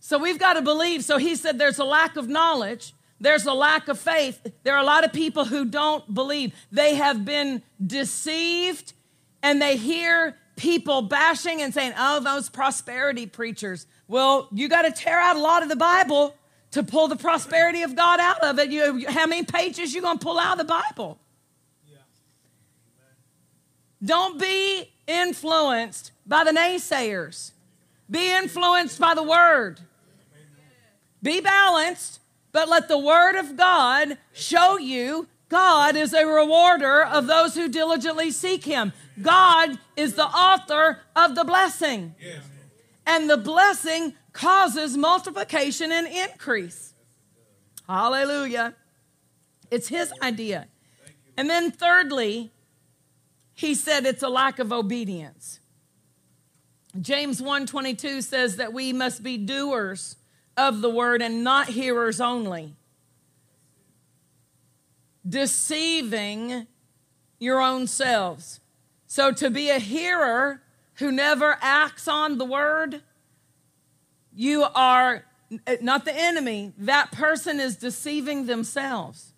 So 0.00 0.18
we've 0.18 0.38
got 0.38 0.54
to 0.54 0.62
believe. 0.62 1.04
So 1.04 1.18
he 1.18 1.36
said 1.36 1.58
there's 1.58 1.78
a 1.78 1.84
lack 1.84 2.16
of 2.16 2.28
knowledge, 2.28 2.94
there's 3.20 3.46
a 3.46 3.52
lack 3.52 3.88
of 3.88 3.98
faith. 3.98 4.46
There 4.62 4.74
are 4.74 4.82
a 4.82 4.86
lot 4.86 5.04
of 5.04 5.12
people 5.12 5.44
who 5.44 5.64
don't 5.64 6.12
believe. 6.12 6.54
They 6.70 6.94
have 6.96 7.24
been 7.24 7.62
deceived 7.84 8.92
and 9.42 9.60
they 9.60 9.76
hear 9.76 10.36
people 10.56 11.02
bashing 11.02 11.62
and 11.62 11.72
saying, 11.72 11.94
oh, 11.98 12.20
those 12.20 12.48
prosperity 12.48 13.26
preachers. 13.26 13.86
Well, 14.08 14.48
you 14.52 14.68
got 14.68 14.82
to 14.82 14.92
tear 14.92 15.18
out 15.18 15.36
a 15.36 15.40
lot 15.40 15.62
of 15.62 15.68
the 15.68 15.76
Bible 15.76 16.34
to 16.72 16.82
pull 16.82 17.08
the 17.08 17.16
prosperity 17.16 17.82
of 17.82 17.96
God 17.96 18.20
out 18.20 18.40
of 18.42 18.58
it. 18.58 18.70
You, 18.70 19.06
how 19.08 19.26
many 19.26 19.44
pages 19.44 19.94
you 19.94 20.02
going 20.02 20.18
to 20.18 20.24
pull 20.24 20.38
out 20.38 20.60
of 20.60 20.66
the 20.66 20.72
Bible? 20.72 21.18
Don't 24.04 24.38
be 24.38 24.90
influenced 25.06 26.12
by 26.26 26.44
the 26.44 26.50
naysayers. 26.50 27.52
Be 28.10 28.30
influenced 28.30 29.00
by 29.00 29.14
the 29.14 29.22
word. 29.22 29.80
Be 31.22 31.40
balanced, 31.40 32.20
but 32.56 32.70
let 32.70 32.88
the 32.88 32.96
word 32.96 33.36
of 33.36 33.54
God 33.54 34.16
show 34.32 34.78
you 34.78 35.28
God 35.50 35.94
is 35.94 36.14
a 36.14 36.24
rewarder 36.24 37.04
of 37.04 37.26
those 37.26 37.54
who 37.54 37.68
diligently 37.68 38.30
seek 38.30 38.64
him. 38.64 38.94
God 39.20 39.78
is 39.94 40.14
the 40.14 40.24
author 40.24 41.00
of 41.14 41.34
the 41.34 41.44
blessing. 41.44 42.14
And 43.04 43.28
the 43.28 43.36
blessing 43.36 44.14
causes 44.32 44.96
multiplication 44.96 45.92
and 45.92 46.06
increase. 46.06 46.94
Hallelujah. 47.86 48.74
It's 49.70 49.88
his 49.88 50.10
idea. 50.22 50.68
And 51.36 51.50
then, 51.50 51.70
thirdly, 51.70 52.52
he 53.52 53.74
said 53.74 54.06
it's 54.06 54.22
a 54.22 54.30
lack 54.30 54.58
of 54.58 54.72
obedience. 54.72 55.60
James 56.98 57.42
1:22 57.42 58.22
says 58.22 58.56
that 58.56 58.72
we 58.72 58.94
must 58.94 59.22
be 59.22 59.36
doers 59.36 60.16
of 60.56 60.80
the 60.80 60.90
word 60.90 61.22
and 61.22 61.44
not 61.44 61.68
hearers 61.68 62.20
only. 62.20 62.74
Deceiving 65.28 66.66
your 67.38 67.60
own 67.60 67.86
selves. 67.86 68.60
So 69.06 69.32
to 69.32 69.50
be 69.50 69.70
a 69.70 69.78
hearer 69.78 70.62
who 70.94 71.12
never 71.12 71.58
acts 71.60 72.08
on 72.08 72.38
the 72.38 72.44
word, 72.44 73.02
you 74.34 74.64
are 74.74 75.24
not 75.80 76.04
the 76.04 76.14
enemy. 76.14 76.72
That 76.78 77.12
person 77.12 77.60
is 77.60 77.76
deceiving 77.76 78.46
themselves. 78.46 79.32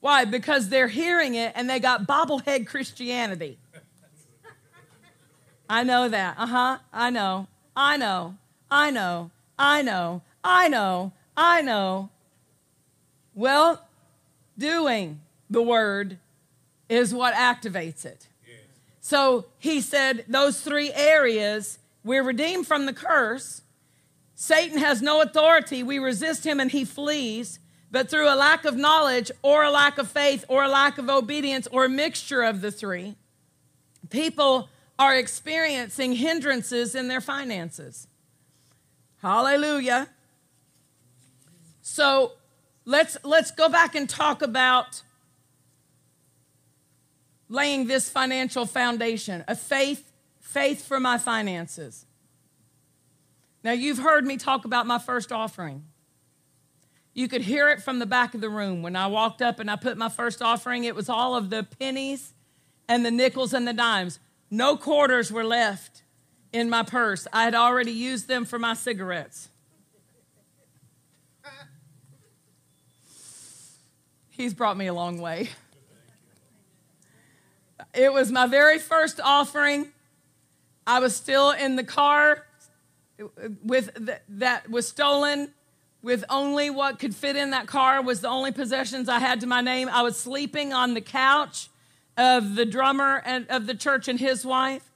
Why? 0.00 0.24
Because 0.24 0.68
they're 0.68 0.88
hearing 0.88 1.34
it 1.34 1.52
and 1.54 1.68
they 1.68 1.80
got 1.80 2.06
bobblehead 2.06 2.66
Christianity. 2.66 3.58
I 5.68 5.82
know 5.84 6.08
that. 6.08 6.36
Uh 6.38 6.46
huh. 6.46 6.78
I 6.92 7.10
know. 7.10 7.46
I 7.76 7.96
know. 7.96 8.36
I 8.70 8.90
know. 8.90 9.30
I 9.58 9.82
know. 9.82 10.22
I 10.42 10.68
know. 10.68 11.12
I 11.36 11.62
know. 11.62 12.10
Well, 13.34 13.86
doing 14.56 15.20
the 15.50 15.62
word 15.62 16.18
is 16.88 17.14
what 17.14 17.34
activates 17.34 18.04
it. 18.04 18.28
So 19.00 19.46
he 19.58 19.80
said 19.80 20.24
those 20.28 20.60
three 20.60 20.92
areas 20.92 21.78
we're 22.04 22.22
redeemed 22.22 22.66
from 22.66 22.86
the 22.86 22.92
curse. 22.92 23.62
Satan 24.34 24.78
has 24.78 25.02
no 25.02 25.20
authority. 25.20 25.82
We 25.82 25.98
resist 25.98 26.46
him 26.46 26.60
and 26.60 26.70
he 26.70 26.84
flees 26.84 27.58
but 27.90 28.10
through 28.10 28.32
a 28.32 28.36
lack 28.36 28.64
of 28.64 28.76
knowledge 28.76 29.30
or 29.42 29.62
a 29.62 29.70
lack 29.70 29.98
of 29.98 30.08
faith 30.08 30.44
or 30.48 30.62
a 30.62 30.68
lack 30.68 30.98
of 30.98 31.08
obedience 31.08 31.66
or 31.68 31.86
a 31.86 31.88
mixture 31.88 32.42
of 32.42 32.60
the 32.60 32.70
three, 32.70 33.16
people 34.10 34.68
are 34.98 35.14
experiencing 35.14 36.14
hindrances 36.14 36.94
in 36.94 37.08
their 37.08 37.20
finances. 37.20 38.06
Hallelujah. 39.22 40.08
So 41.82 42.32
let's 42.84 43.16
let's 43.24 43.50
go 43.50 43.68
back 43.68 43.94
and 43.94 44.08
talk 44.08 44.42
about 44.42 45.02
laying 47.48 47.86
this 47.86 48.08
financial 48.08 48.66
foundation, 48.66 49.44
a 49.48 49.56
faith 49.56 50.12
faith 50.40 50.86
for 50.86 51.00
my 51.00 51.18
finances. 51.18 52.06
Now 53.64 53.72
you've 53.72 53.98
heard 53.98 54.24
me 54.24 54.36
talk 54.36 54.64
about 54.64 54.86
my 54.86 54.98
first 54.98 55.32
offering. 55.32 55.84
You 57.12 57.26
could 57.26 57.42
hear 57.42 57.68
it 57.68 57.82
from 57.82 57.98
the 57.98 58.06
back 58.06 58.34
of 58.34 58.40
the 58.40 58.48
room. 58.48 58.80
When 58.82 58.94
I 58.94 59.08
walked 59.08 59.42
up 59.42 59.58
and 59.58 59.68
I 59.68 59.74
put 59.74 59.98
my 59.98 60.08
first 60.08 60.40
offering, 60.40 60.84
it 60.84 60.94
was 60.94 61.08
all 61.08 61.34
of 61.34 61.50
the 61.50 61.64
pennies 61.64 62.32
and 62.88 63.04
the 63.04 63.10
nickels 63.10 63.52
and 63.52 63.66
the 63.66 63.72
dimes. 63.72 64.20
No 64.50 64.76
quarters 64.76 65.32
were 65.32 65.44
left 65.44 66.04
in 66.52 66.70
my 66.70 66.82
purse. 66.82 67.26
I 67.32 67.44
had 67.44 67.54
already 67.54 67.92
used 67.92 68.28
them 68.28 68.44
for 68.44 68.58
my 68.58 68.74
cigarettes. 68.74 69.48
He's 74.30 74.54
brought 74.54 74.76
me 74.76 74.86
a 74.86 74.94
long 74.94 75.20
way. 75.20 75.50
It 77.92 78.12
was 78.12 78.30
my 78.30 78.46
very 78.46 78.78
first 78.78 79.20
offering. 79.20 79.88
I 80.86 81.00
was 81.00 81.16
still 81.16 81.50
in 81.50 81.76
the 81.76 81.82
car 81.82 82.46
with 83.64 83.94
th- 84.06 84.20
that 84.28 84.70
was 84.70 84.86
stolen 84.86 85.52
with 86.02 86.24
only 86.30 86.70
what 86.70 86.98
could 86.98 87.14
fit 87.14 87.34
in 87.34 87.50
that 87.50 87.66
car 87.66 88.00
was 88.00 88.20
the 88.20 88.28
only 88.28 88.52
possessions 88.52 89.08
I 89.08 89.18
had 89.18 89.40
to 89.40 89.46
my 89.46 89.60
name. 89.60 89.88
I 89.88 90.02
was 90.02 90.16
sleeping 90.16 90.72
on 90.72 90.94
the 90.94 91.00
couch 91.00 91.68
of 92.16 92.54
the 92.54 92.64
drummer 92.64 93.22
and 93.24 93.46
of 93.48 93.66
the 93.66 93.74
church 93.74 94.06
and 94.06 94.20
his 94.20 94.46
wife. 94.46 94.87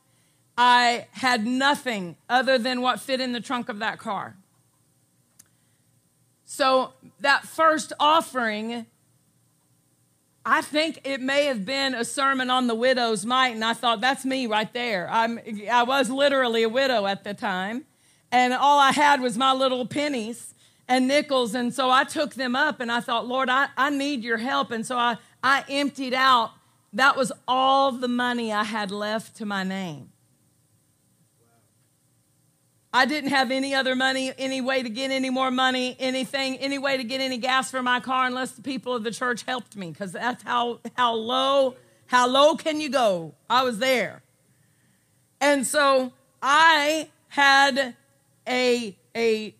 I 0.56 1.06
had 1.12 1.46
nothing 1.46 2.16
other 2.28 2.58
than 2.58 2.82
what 2.82 3.00
fit 3.00 3.20
in 3.20 3.32
the 3.32 3.40
trunk 3.40 3.68
of 3.68 3.78
that 3.78 3.98
car. 3.98 4.36
So 6.44 6.92
that 7.20 7.44
first 7.44 7.92
offering, 7.98 8.86
I 10.44 10.60
think 10.60 11.00
it 11.04 11.20
may 11.20 11.46
have 11.46 11.64
been 11.64 11.94
a 11.94 12.04
sermon 12.04 12.50
on 12.50 12.66
the 12.66 12.74
widow's 12.74 13.24
mite, 13.24 13.54
and 13.54 13.64
I 13.64 13.72
thought 13.72 14.02
that's 14.02 14.24
me 14.24 14.46
right 14.46 14.70
there. 14.74 15.08
I'm, 15.10 15.40
I 15.70 15.84
was 15.84 16.10
literally 16.10 16.62
a 16.62 16.68
widow 16.68 17.06
at 17.06 17.24
the 17.24 17.32
time, 17.32 17.86
and 18.30 18.52
all 18.52 18.78
I 18.78 18.92
had 18.92 19.20
was 19.20 19.38
my 19.38 19.52
little 19.52 19.86
pennies 19.86 20.52
and 20.88 21.08
nickels. 21.08 21.54
And 21.54 21.72
so 21.72 21.90
I 21.90 22.04
took 22.04 22.34
them 22.34 22.54
up 22.54 22.80
and 22.80 22.92
I 22.92 23.00
thought, 23.00 23.26
Lord, 23.26 23.48
I, 23.48 23.68
I 23.76 23.90
need 23.90 24.22
your 24.22 24.38
help. 24.38 24.70
And 24.70 24.84
so 24.84 24.96
I, 24.98 25.16
I 25.42 25.64
emptied 25.68 26.14
out. 26.14 26.50
That 26.92 27.16
was 27.16 27.32
all 27.48 27.92
the 27.92 28.08
money 28.08 28.52
I 28.52 28.64
had 28.64 28.90
left 28.90 29.36
to 29.36 29.46
my 29.46 29.64
name. 29.64 30.11
I 32.94 33.06
didn't 33.06 33.30
have 33.30 33.50
any 33.50 33.74
other 33.74 33.94
money, 33.94 34.32
any 34.36 34.60
way 34.60 34.82
to 34.82 34.90
get 34.90 35.10
any 35.10 35.30
more 35.30 35.50
money, 35.50 35.96
anything, 35.98 36.58
any 36.58 36.78
way 36.78 36.98
to 36.98 37.04
get 37.04 37.22
any 37.22 37.38
gas 37.38 37.70
for 37.70 37.82
my 37.82 38.00
car 38.00 38.26
unless 38.26 38.52
the 38.52 38.62
people 38.62 38.94
of 38.94 39.02
the 39.02 39.10
church 39.10 39.44
helped 39.44 39.76
me 39.76 39.90
because 39.90 40.12
that's 40.12 40.42
how, 40.42 40.80
how 40.94 41.14
low, 41.14 41.76
how 42.06 42.28
low 42.28 42.54
can 42.54 42.80
you 42.80 42.90
go? 42.90 43.34
I 43.48 43.62
was 43.62 43.78
there. 43.78 44.22
And 45.40 45.66
so 45.66 46.12
I 46.42 47.08
had 47.28 47.96
a, 48.46 48.96
a 49.16 49.54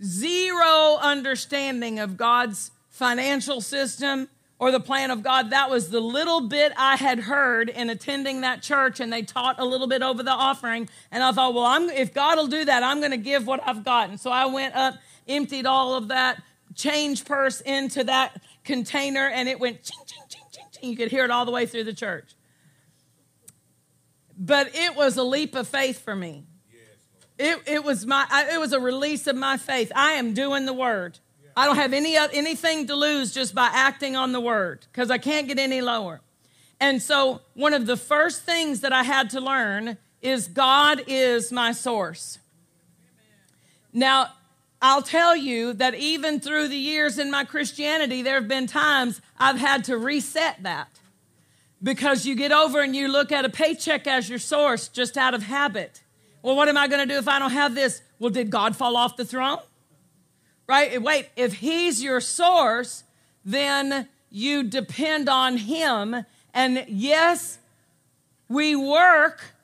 zero 0.00 0.98
understanding 1.00 1.98
of 1.98 2.16
God's 2.16 2.70
financial 2.88 3.60
system 3.60 4.28
or 4.58 4.72
the 4.72 4.80
plan 4.80 5.10
of 5.10 5.22
God. 5.22 5.50
That 5.50 5.70
was 5.70 5.90
the 5.90 6.00
little 6.00 6.40
bit 6.42 6.72
I 6.76 6.96
had 6.96 7.20
heard 7.20 7.68
in 7.68 7.90
attending 7.90 8.40
that 8.40 8.62
church, 8.62 9.00
and 9.00 9.12
they 9.12 9.22
taught 9.22 9.58
a 9.58 9.64
little 9.64 9.86
bit 9.86 10.02
over 10.02 10.22
the 10.22 10.32
offering. 10.32 10.88
And 11.10 11.22
I 11.22 11.32
thought, 11.32 11.54
well, 11.54 11.64
I'm, 11.64 11.88
if 11.90 12.12
God 12.12 12.38
will 12.38 12.48
do 12.48 12.64
that, 12.64 12.82
I'm 12.82 12.98
going 12.98 13.12
to 13.12 13.16
give 13.16 13.46
what 13.46 13.60
I've 13.66 13.84
got. 13.84 14.10
And 14.10 14.18
so 14.18 14.30
I 14.30 14.46
went 14.46 14.74
up, 14.74 14.94
emptied 15.28 15.66
all 15.66 15.94
of 15.94 16.08
that 16.08 16.42
change 16.74 17.24
purse 17.24 17.60
into 17.60 18.04
that 18.04 18.40
container, 18.64 19.28
and 19.28 19.48
it 19.48 19.60
went 19.60 19.82
ching, 19.82 20.00
ching, 20.06 20.22
ching, 20.28 20.42
ching, 20.50 20.64
ching. 20.72 20.90
You 20.90 20.96
could 20.96 21.10
hear 21.10 21.24
it 21.24 21.30
all 21.30 21.44
the 21.44 21.52
way 21.52 21.66
through 21.66 21.84
the 21.84 21.94
church. 21.94 22.34
But 24.36 24.74
it 24.74 24.94
was 24.94 25.16
a 25.16 25.24
leap 25.24 25.54
of 25.54 25.66
faith 25.66 26.00
for 26.00 26.14
me. 26.14 26.44
It, 27.38 27.62
it 27.66 27.84
was 27.84 28.04
my 28.04 28.26
it 28.52 28.58
was 28.58 28.72
a 28.72 28.80
release 28.80 29.28
of 29.28 29.36
my 29.36 29.56
faith. 29.56 29.92
I 29.94 30.12
am 30.12 30.34
doing 30.34 30.66
the 30.66 30.72
word. 30.72 31.20
I 31.58 31.66
don't 31.66 31.74
have 31.74 31.92
any 31.92 32.16
uh, 32.16 32.28
anything 32.32 32.86
to 32.86 32.94
lose 32.94 33.34
just 33.34 33.52
by 33.52 33.68
acting 33.72 34.14
on 34.14 34.30
the 34.30 34.38
word 34.38 34.86
because 34.92 35.10
I 35.10 35.18
can't 35.18 35.48
get 35.48 35.58
any 35.58 35.80
lower. 35.80 36.20
And 36.78 37.02
so 37.02 37.40
one 37.54 37.74
of 37.74 37.84
the 37.86 37.96
first 37.96 38.42
things 38.42 38.82
that 38.82 38.92
I 38.92 39.02
had 39.02 39.30
to 39.30 39.40
learn 39.40 39.98
is 40.22 40.46
God 40.46 41.02
is 41.08 41.50
my 41.50 41.72
source. 41.72 42.38
Now, 43.92 44.34
I'll 44.80 45.02
tell 45.02 45.34
you 45.34 45.72
that 45.72 45.96
even 45.96 46.38
through 46.38 46.68
the 46.68 46.76
years 46.76 47.18
in 47.18 47.28
my 47.28 47.42
Christianity, 47.42 48.22
there 48.22 48.34
have 48.36 48.46
been 48.46 48.68
times 48.68 49.20
I've 49.36 49.58
had 49.58 49.82
to 49.86 49.98
reset 49.98 50.62
that 50.62 51.00
because 51.82 52.24
you 52.24 52.36
get 52.36 52.52
over 52.52 52.80
and 52.82 52.94
you 52.94 53.08
look 53.08 53.32
at 53.32 53.44
a 53.44 53.48
paycheck 53.48 54.06
as 54.06 54.30
your 54.30 54.38
source 54.38 54.86
just 54.86 55.16
out 55.16 55.34
of 55.34 55.42
habit. 55.42 56.02
Well, 56.40 56.54
what 56.54 56.68
am 56.68 56.76
I 56.76 56.86
going 56.86 57.00
to 57.00 57.12
do 57.12 57.18
if 57.18 57.26
I 57.26 57.40
don't 57.40 57.50
have 57.50 57.74
this? 57.74 58.00
Well, 58.20 58.30
did 58.30 58.48
God 58.48 58.76
fall 58.76 58.96
off 58.96 59.16
the 59.16 59.24
throne? 59.24 59.58
Right? 60.68 61.00
Wait, 61.00 61.30
if 61.34 61.54
he's 61.54 62.02
your 62.02 62.20
source, 62.20 63.04
then 63.44 64.08
you 64.30 64.62
depend 64.62 65.28
on 65.28 65.56
him. 65.56 66.26
And 66.52 66.84
yes, 66.88 67.58
we 68.48 68.76
work 68.76 69.54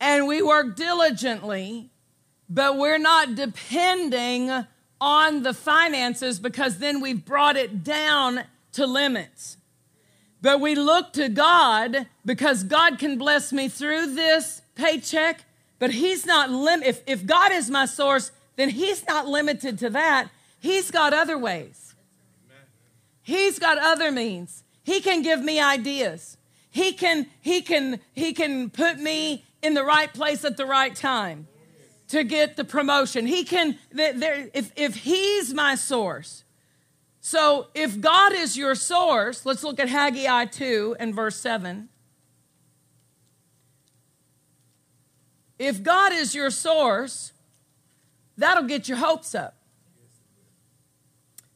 and 0.00 0.26
we 0.26 0.42
work 0.42 0.74
diligently, 0.74 1.90
but 2.48 2.76
we're 2.76 2.98
not 2.98 3.36
depending 3.36 4.50
on 5.00 5.42
the 5.42 5.54
finances 5.54 6.40
because 6.40 6.78
then 6.78 7.00
we've 7.00 7.24
brought 7.24 7.56
it 7.56 7.84
down 7.84 8.44
to 8.72 8.86
limits. 8.86 9.58
But 10.40 10.60
we 10.60 10.74
look 10.74 11.12
to 11.12 11.28
God 11.28 12.08
because 12.24 12.64
God 12.64 12.98
can 12.98 13.16
bless 13.16 13.52
me 13.52 13.68
through 13.68 14.14
this 14.14 14.62
paycheck, 14.74 15.44
but 15.78 15.92
He's 15.92 16.26
not 16.26 16.50
lim. 16.50 16.82
If, 16.82 17.02
if 17.06 17.24
God 17.24 17.52
is 17.52 17.70
my 17.70 17.86
source, 17.86 18.32
then 18.56 18.70
he's 18.70 19.06
not 19.06 19.26
limited 19.26 19.78
to 19.80 19.90
that. 19.90 20.30
He's 20.58 20.90
got 20.90 21.12
other 21.12 21.38
ways. 21.38 21.94
He's 23.22 23.58
got 23.58 23.78
other 23.78 24.10
means. 24.10 24.64
He 24.82 25.00
can 25.00 25.22
give 25.22 25.42
me 25.42 25.60
ideas. 25.60 26.36
He 26.70 26.92
can 26.92 27.26
he 27.40 27.62
can 27.62 28.00
he 28.14 28.32
can 28.32 28.70
put 28.70 28.98
me 28.98 29.44
in 29.62 29.74
the 29.74 29.84
right 29.84 30.12
place 30.12 30.44
at 30.44 30.56
the 30.56 30.66
right 30.66 30.94
time 30.94 31.46
to 32.08 32.24
get 32.24 32.56
the 32.56 32.64
promotion. 32.64 33.26
He 33.26 33.44
can 33.44 33.78
there 33.92 34.48
if 34.54 34.72
if 34.76 34.96
he's 34.96 35.54
my 35.54 35.74
source. 35.74 36.44
So 37.20 37.68
if 37.74 38.00
God 38.00 38.32
is 38.32 38.56
your 38.56 38.74
source, 38.74 39.46
let's 39.46 39.62
look 39.62 39.78
at 39.78 39.88
Haggai 39.88 40.46
2 40.46 40.96
and 40.98 41.14
verse 41.14 41.36
7. 41.36 41.88
If 45.56 45.84
God 45.84 46.12
is 46.12 46.34
your 46.34 46.50
source, 46.50 47.32
That'll 48.36 48.64
get 48.64 48.88
your 48.88 48.98
hopes 48.98 49.34
up. 49.34 49.54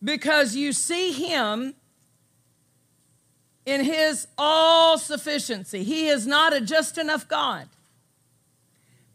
Because 0.03 0.55
you 0.55 0.73
see 0.73 1.13
Him 1.13 1.75
in 3.65 3.85
His 3.85 4.29
all 4.39 4.99
sufficiency. 4.99 5.83
He 5.83 6.09
is 6.09 6.27
not 6.27 6.53
a 6.53 6.61
just 6.61 6.99
enough 6.99 7.27
God. 7.27 7.69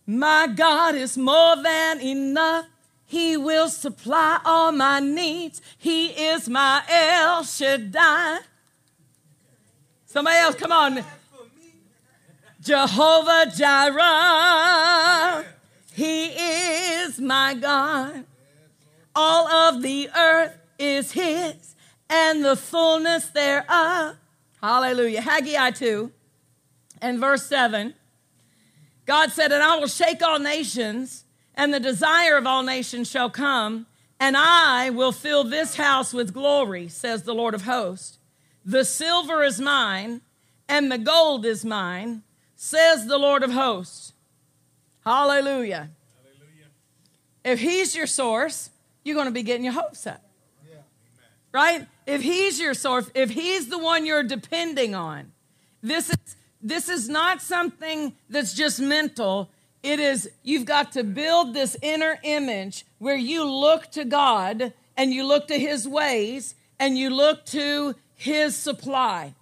My 0.05 0.47
God 0.53 0.95
is 0.95 1.17
more 1.17 1.55
than 1.61 2.01
enough. 2.01 2.65
He 3.05 3.37
will 3.37 3.69
supply 3.69 4.39
all 4.45 4.71
my 4.71 4.99
needs. 4.99 5.61
He 5.77 6.07
is 6.07 6.49
my 6.49 6.83
El 6.89 7.43
Shaddai. 7.43 8.39
Somebody 10.05 10.37
else, 10.37 10.55
come 10.55 10.71
on. 10.71 11.03
Jehovah 12.61 13.51
Jireh. 13.55 15.45
He 16.01 16.29
is 16.29 17.19
my 17.19 17.53
God. 17.53 18.25
All 19.13 19.47
of 19.47 19.83
the 19.83 20.09
earth 20.17 20.57
is 20.79 21.11
His 21.11 21.75
and 22.09 22.43
the 22.43 22.55
fullness 22.55 23.27
thereof. 23.27 24.15
Hallelujah. 24.59 25.21
Haggai 25.21 25.69
2 25.69 26.11
and 27.03 27.19
verse 27.19 27.45
7. 27.45 27.93
God 29.05 29.31
said, 29.31 29.51
And 29.51 29.61
I 29.61 29.77
will 29.77 29.87
shake 29.87 30.23
all 30.23 30.39
nations, 30.39 31.25
and 31.53 31.71
the 31.71 31.79
desire 31.79 32.35
of 32.35 32.47
all 32.47 32.63
nations 32.63 33.07
shall 33.07 33.29
come, 33.29 33.85
and 34.19 34.35
I 34.35 34.89
will 34.89 35.11
fill 35.11 35.43
this 35.43 35.75
house 35.75 36.13
with 36.13 36.33
glory, 36.33 36.87
says 36.87 37.21
the 37.23 37.35
Lord 37.35 37.53
of 37.53 37.65
hosts. 37.65 38.17
The 38.65 38.85
silver 38.85 39.43
is 39.43 39.61
mine, 39.61 40.21
and 40.67 40.91
the 40.91 40.97
gold 40.97 41.45
is 41.45 41.63
mine, 41.63 42.23
says 42.55 43.05
the 43.05 43.19
Lord 43.19 43.43
of 43.43 43.51
hosts. 43.51 44.00
Hallelujah. 45.03 45.89
Hallelujah. 46.23 46.67
If 47.43 47.59
he's 47.59 47.95
your 47.95 48.07
source, 48.07 48.69
you're 49.03 49.15
going 49.15 49.27
to 49.27 49.33
be 49.33 49.43
getting 49.43 49.63
your 49.63 49.73
hopes 49.73 50.05
up. 50.05 50.21
Yeah. 50.69 50.77
Right? 51.51 51.87
If 52.05 52.21
he's 52.21 52.59
your 52.59 52.73
source, 52.73 53.09
if 53.15 53.31
he's 53.31 53.67
the 53.67 53.79
one 53.79 54.05
you're 54.05 54.23
depending 54.23 54.95
on, 54.95 55.31
this 55.81 56.09
is 56.09 56.35
this 56.61 56.89
is 56.89 57.09
not 57.09 57.41
something 57.41 58.13
that's 58.29 58.53
just 58.53 58.79
mental. 58.79 59.49
It 59.81 59.99
is 59.99 60.29
you've 60.43 60.65
got 60.65 60.91
to 60.91 61.03
build 61.03 61.55
this 61.55 61.75
inner 61.81 62.19
image 62.21 62.85
where 62.99 63.15
you 63.15 63.43
look 63.43 63.89
to 63.91 64.05
God 64.05 64.73
and 64.95 65.11
you 65.11 65.25
look 65.25 65.47
to 65.47 65.57
his 65.57 65.87
ways 65.87 66.53
and 66.79 66.97
you 66.97 67.09
look 67.09 67.45
to 67.47 67.95
his 68.15 68.55
supply. 68.55 69.33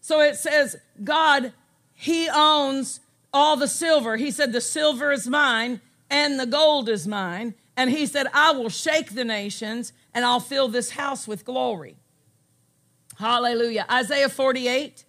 So 0.00 0.20
it 0.20 0.36
says 0.36 0.76
God 1.04 1.52
he 1.92 2.28
owns 2.28 3.00
all 3.32 3.56
the 3.56 3.68
silver. 3.68 4.16
He 4.16 4.30
said, 4.30 4.52
The 4.52 4.60
silver 4.60 5.12
is 5.12 5.26
mine 5.26 5.80
and 6.10 6.38
the 6.38 6.46
gold 6.46 6.88
is 6.88 7.06
mine. 7.06 7.54
And 7.76 7.90
he 7.90 8.06
said, 8.06 8.26
I 8.34 8.52
will 8.52 8.68
shake 8.68 9.14
the 9.14 9.24
nations 9.24 9.92
and 10.12 10.24
I'll 10.24 10.40
fill 10.40 10.68
this 10.68 10.90
house 10.90 11.26
with 11.26 11.44
glory. 11.44 11.96
Hallelujah. 13.18 13.86
Isaiah 13.90 14.28
48, 14.28 15.04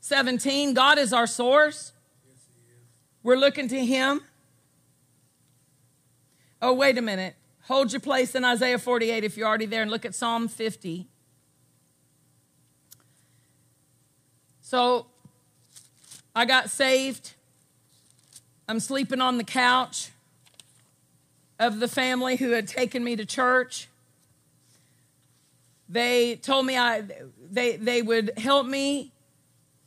17. 0.00 0.74
God 0.74 0.98
is 0.98 1.12
our 1.12 1.26
source. 1.26 1.92
We're 3.22 3.36
looking 3.36 3.68
to 3.68 3.84
him. 3.84 4.22
Oh, 6.60 6.74
wait 6.74 6.98
a 6.98 7.02
minute. 7.02 7.36
Hold 7.66 7.92
your 7.92 8.00
place 8.00 8.34
in 8.34 8.44
Isaiah 8.44 8.78
48 8.78 9.24
if 9.24 9.36
you're 9.36 9.46
already 9.46 9.66
there 9.66 9.82
and 9.82 9.90
look 9.90 10.04
at 10.04 10.14
Psalm 10.14 10.48
50. 10.48 11.06
So 14.60 15.06
I 16.34 16.44
got 16.44 16.70
saved 16.70 17.34
I'm 18.68 18.80
sleeping 18.80 19.20
on 19.20 19.38
the 19.38 19.44
couch 19.44 20.10
of 21.58 21.80
the 21.80 21.88
family 21.88 22.36
who 22.36 22.50
had 22.50 22.68
taken 22.68 23.02
me 23.02 23.16
to 23.16 23.24
church. 23.24 23.88
They 25.88 26.36
told 26.36 26.66
me 26.66 26.78
I 26.78 27.02
they 27.50 27.76
they 27.76 28.02
would 28.02 28.32
help 28.38 28.66
me 28.66 29.12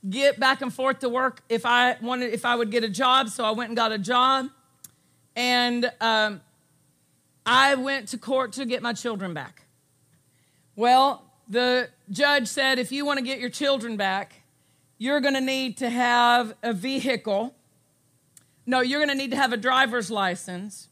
get 0.08 0.40
back 0.40 0.62
and 0.62 0.74
forth 0.74 1.00
to 1.00 1.10
work 1.10 1.42
if 1.50 1.66
I 1.66 1.98
wanted 2.02 2.34
if 2.34 2.46
I 2.46 2.56
would 2.56 2.70
get 2.70 2.84
a 2.84 2.90
job. 2.90 3.30
So 3.30 3.44
I 3.44 3.52
went 3.52 3.70
and 3.70 3.78
got 3.78 3.92
a 3.92 3.98
job, 3.98 4.50
and 5.36 5.92
um, 6.02 6.42
I 7.46 7.76
went 7.76 8.10
to 8.10 8.18
court 8.18 8.54
to 8.54 8.66
get 8.66 8.82
my 8.84 8.94
children 8.94 9.34
back. 9.34 9.64
Well, 10.76 11.24
the 11.48 11.90
judge 12.12 12.48
said 12.48 12.78
if 12.78 12.92
you 12.92 13.06
want 13.06 13.20
to 13.20 13.26
get 13.26 13.40
your 13.40 13.50
children 13.50 13.96
back, 13.96 14.44
you're 14.98 15.22
going 15.22 15.34
to 15.34 15.42
need 15.42 15.78
to 15.78 15.90
have 15.90 16.54
a 16.62 16.74
vehicle 16.74 17.55
no, 18.66 18.82
you're 18.82 19.00
going 19.00 19.10
to 19.10 19.16
need 19.16 19.32
to 19.32 19.38
have 19.38 19.54
a 19.54 19.58
driver's 19.58 20.10
license. 20.10 20.90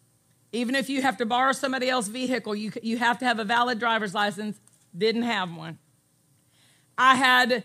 Even 0.51 0.75
if 0.75 0.89
you 0.89 1.01
have 1.01 1.17
to 1.17 1.25
borrow 1.25 1.51
somebody 1.51 1.89
else's 1.89 2.11
vehicle, 2.11 2.53
you, 2.55 2.71
you 2.83 2.97
have 2.97 3.17
to 3.19 3.25
have 3.25 3.39
a 3.39 3.43
valid 3.43 3.79
driver's 3.79 4.13
license. 4.13 4.59
Didn't 4.95 5.23
have 5.23 5.53
one. 5.55 5.79
I 6.97 7.15
had 7.15 7.63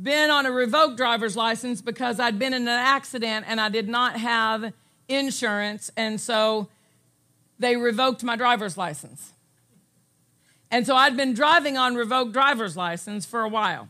been 0.00 0.30
on 0.30 0.44
a 0.44 0.50
revoked 0.50 0.96
driver's 0.96 1.36
license 1.36 1.80
because 1.80 2.18
I'd 2.18 2.38
been 2.38 2.52
in 2.52 2.62
an 2.62 2.68
accident 2.68 3.46
and 3.48 3.60
I 3.60 3.68
did 3.68 3.88
not 3.88 4.16
have 4.16 4.72
insurance, 5.08 5.90
and 5.96 6.20
so 6.20 6.68
they 7.58 7.76
revoked 7.76 8.24
my 8.24 8.36
driver's 8.36 8.76
license. 8.76 9.32
And 10.70 10.86
so 10.86 10.96
I'd 10.96 11.16
been 11.16 11.34
driving 11.34 11.78
on 11.78 11.94
revoked 11.94 12.32
driver's 12.32 12.76
license 12.76 13.24
for 13.24 13.42
a 13.42 13.48
while. 13.48 13.88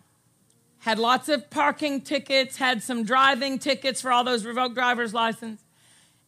Had 0.84 0.98
lots 0.98 1.30
of 1.30 1.48
parking 1.48 2.02
tickets, 2.02 2.58
had 2.58 2.82
some 2.82 3.04
driving 3.04 3.58
tickets 3.58 4.02
for 4.02 4.12
all 4.12 4.22
those 4.22 4.44
revoked 4.44 4.74
driver's 4.74 5.14
license. 5.14 5.62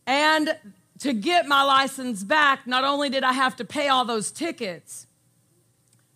And 0.06 0.56
to 1.00 1.12
get 1.12 1.46
my 1.46 1.62
license 1.62 2.24
back, 2.24 2.66
not 2.66 2.82
only 2.82 3.10
did 3.10 3.22
I 3.22 3.34
have 3.34 3.56
to 3.56 3.66
pay 3.66 3.88
all 3.88 4.06
those 4.06 4.30
tickets, 4.30 5.08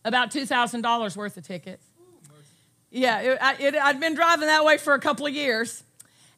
about 0.06 0.30
$2,000 0.30 1.16
worth 1.18 1.36
of 1.36 1.46
tickets. 1.46 1.84
Yeah, 2.90 3.20
it, 3.20 3.60
it, 3.60 3.74
I'd 3.76 4.00
been 4.00 4.14
driving 4.14 4.46
that 4.46 4.64
way 4.64 4.78
for 4.78 4.94
a 4.94 5.00
couple 5.00 5.26
of 5.26 5.34
years. 5.34 5.82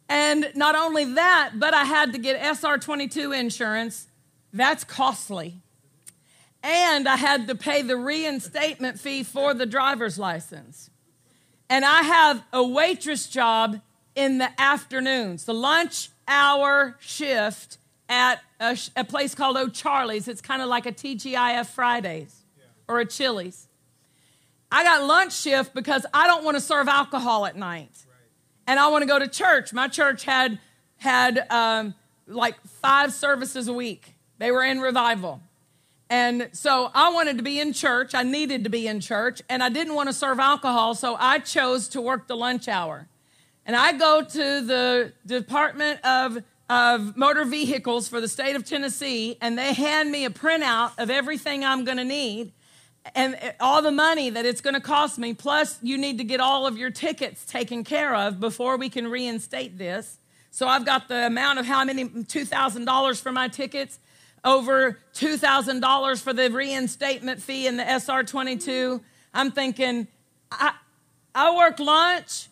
And 0.09 0.51
not 0.57 0.75
only 0.75 1.05
that, 1.05 1.53
but 1.55 1.73
I 1.73 1.85
had 1.85 2.15
to 2.15 2.19
get 2.19 2.41
SR22 2.41 3.39
insurance. 3.39 4.09
That's 4.53 4.83
costly. 4.83 5.61
And 6.65 7.09
I 7.09 7.15
had 7.15 7.47
to 7.47 7.55
pay 7.55 7.83
the 7.83 7.97
reinstatement 7.97 8.99
fee 8.99 9.23
for 9.23 9.55
the 9.55 9.67
driver's 9.67 10.19
license. 10.19 10.91
And 11.73 11.87
I 11.87 12.03
have 12.03 12.45
a 12.53 12.63
waitress 12.63 13.27
job 13.27 13.81
in 14.15 14.37
the 14.37 14.51
afternoons, 14.61 15.47
the 15.47 15.55
lunch 15.55 16.11
hour 16.29 16.99
shift 17.01 17.79
at 18.11 18.43
a, 18.61 18.77
a 18.95 19.05
place 19.05 19.35
called 19.35 19.57
O'Charlie's. 19.57 20.29
It's 20.29 20.43
kind 20.43 20.61
of 20.61 20.69
like 20.69 20.85
a 20.85 20.93
TGIF 20.93 21.65
Fridays 21.69 22.43
or 22.87 23.01
a 23.01 23.07
Chili's. 23.07 23.69
I 24.71 24.85
got 24.85 25.03
lunch 25.05 25.35
shift 25.35 25.73
because 25.73 26.05
I 26.13 26.27
don't 26.27 26.45
want 26.45 26.59
to 26.59 26.61
serve 26.61 26.89
alcohol 26.89 27.47
at 27.47 27.57
night, 27.57 28.05
and 28.67 28.79
I 28.79 28.89
want 28.89 29.01
to 29.01 29.09
go 29.09 29.19
to 29.19 29.27
church. 29.27 29.73
My 29.73 29.89
church 29.89 30.25
had 30.25 30.59
had 30.99 31.47
um, 31.51 31.95
like 32.27 32.61
five 32.83 33.15
services 33.15 33.67
a 33.67 33.73
week. 33.73 34.15
They 34.37 34.51
were 34.51 34.63
in 34.63 34.79
revival. 34.79 35.41
And 36.13 36.51
so 36.53 36.91
I 36.95 37.11
wanted 37.11 37.39
to 37.39 37.43
be 37.43 37.59
in 37.59 37.73
church. 37.73 38.15
I 38.15 38.23
needed 38.23 38.65
to 38.65 38.71
be 38.71 38.87
in 38.87 39.01
church, 39.01 39.41
and 39.49 39.63
I 39.63 39.71
didn't 39.71 39.95
want 39.95 40.11
to 40.11 40.13
serve 40.13 40.39
alcohol, 40.39 40.95
so 40.95 41.17
I 41.19 41.39
chose 41.39 41.89
to 41.89 42.03
work 42.03 42.29
the 42.29 42.37
lunch 42.37 42.69
hour. 42.69 43.09
And 43.65 43.75
I 43.75 43.93
go 43.93 44.23
to 44.23 44.61
the 44.61 45.15
Department 45.25 46.05
of, 46.05 46.45
of 46.69 47.17
Motor 47.17 47.47
Vehicles 47.47 48.09
for 48.11 48.21
the 48.21 48.29
state 48.29 48.57
of 48.57 48.67
Tennessee, 48.67 49.39
and 49.41 49.57
they 49.57 49.73
hand 49.73 50.13
me 50.13 50.27
a 50.27 50.31
printout 50.31 50.93
of 50.99 51.09
everything 51.09 51.65
I'm 51.65 51.83
going 51.83 51.97
to 51.97 52.05
need 52.05 52.53
and 53.15 53.35
eh, 53.41 53.53
all 53.59 53.81
the 53.81 53.91
money 53.91 54.29
that 54.29 54.45
it's 54.45 54.61
going 54.61 54.75
to 54.75 54.83
cost 54.83 55.19
me. 55.19 55.33
Plus, 55.33 55.79
you 55.81 55.97
need 55.97 56.19
to 56.19 56.25
get 56.25 56.41
all 56.41 56.67
of 56.67 56.77
your 56.77 56.91
tickets 56.91 57.47
taken 57.47 57.85
care 57.85 58.15
of 58.15 58.39
before 58.39 58.77
we 58.77 58.91
can 58.91 59.09
reinstate 59.09 59.79
this. 59.79 60.19
So 60.51 60.69
I've 60.69 60.85
got 60.85 61.09
the 61.09 61.25
amount 61.27 61.59
of 61.59 61.65
how 61.65 61.83
many 61.87 62.05
$2,000 62.05 63.23
for 63.23 63.33
my 63.33 63.49
tickets 63.49 63.99
over 64.45 64.99
$2,000 65.15 66.23
for 66.23 66.33
the 66.33 66.51
reinstatement 66.51 67.41
fee 67.41 67.67
in 67.67 67.77
the 67.77 67.85
SR 67.85 68.25
22. 68.25 69.01
I'm 69.33 69.51
thinking, 69.51 70.09
I, 70.51 70.75
I 71.35 71.57
work 71.57 71.79
lunch, 71.79 72.49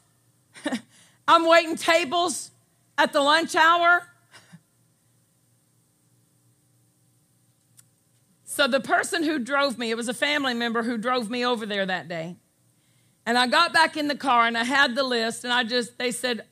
I'm 1.28 1.46
waiting 1.46 1.76
tables 1.76 2.50
at 2.96 3.12
the 3.12 3.20
lunch 3.20 3.54
hour. 3.54 4.06
So 8.44 8.66
the 8.66 8.80
person 8.80 9.22
who 9.22 9.38
drove 9.38 9.78
me, 9.78 9.90
it 9.90 9.96
was 9.96 10.08
a 10.08 10.14
family 10.14 10.54
member 10.54 10.82
who 10.82 10.98
drove 10.98 11.30
me 11.30 11.46
over 11.46 11.64
there 11.64 11.86
that 11.86 12.08
day. 12.08 12.36
And 13.24 13.38
I 13.38 13.46
got 13.46 13.72
back 13.72 13.96
in 13.96 14.08
the 14.08 14.16
car 14.16 14.46
and 14.46 14.58
I 14.58 14.64
had 14.64 14.94
the 14.94 15.02
list 15.02 15.44
and 15.44 15.52
I 15.52 15.62
just, 15.62 15.98
they 15.98 16.10
said, 16.10 16.44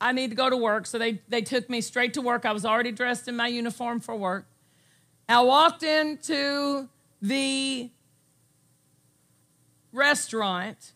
I 0.00 0.12
need 0.12 0.30
to 0.30 0.36
go 0.36 0.48
to 0.48 0.56
work. 0.56 0.86
So 0.86 0.98
they, 0.98 1.20
they 1.28 1.42
took 1.42 1.68
me 1.68 1.80
straight 1.80 2.14
to 2.14 2.22
work. 2.22 2.44
I 2.44 2.52
was 2.52 2.64
already 2.64 2.92
dressed 2.92 3.26
in 3.26 3.36
my 3.36 3.48
uniform 3.48 4.00
for 4.00 4.14
work. 4.14 4.46
I 5.30 5.42
walked 5.42 5.82
into 5.82 6.88
the 7.22 7.90
restaurant. 9.92 10.92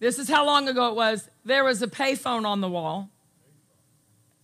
This 0.00 0.18
is 0.18 0.28
how 0.28 0.44
long 0.44 0.68
ago 0.68 0.88
it 0.88 0.94
was. 0.94 1.30
There 1.44 1.64
was 1.64 1.80
a 1.80 1.86
payphone 1.86 2.44
on 2.44 2.60
the 2.60 2.68
wall. 2.68 3.08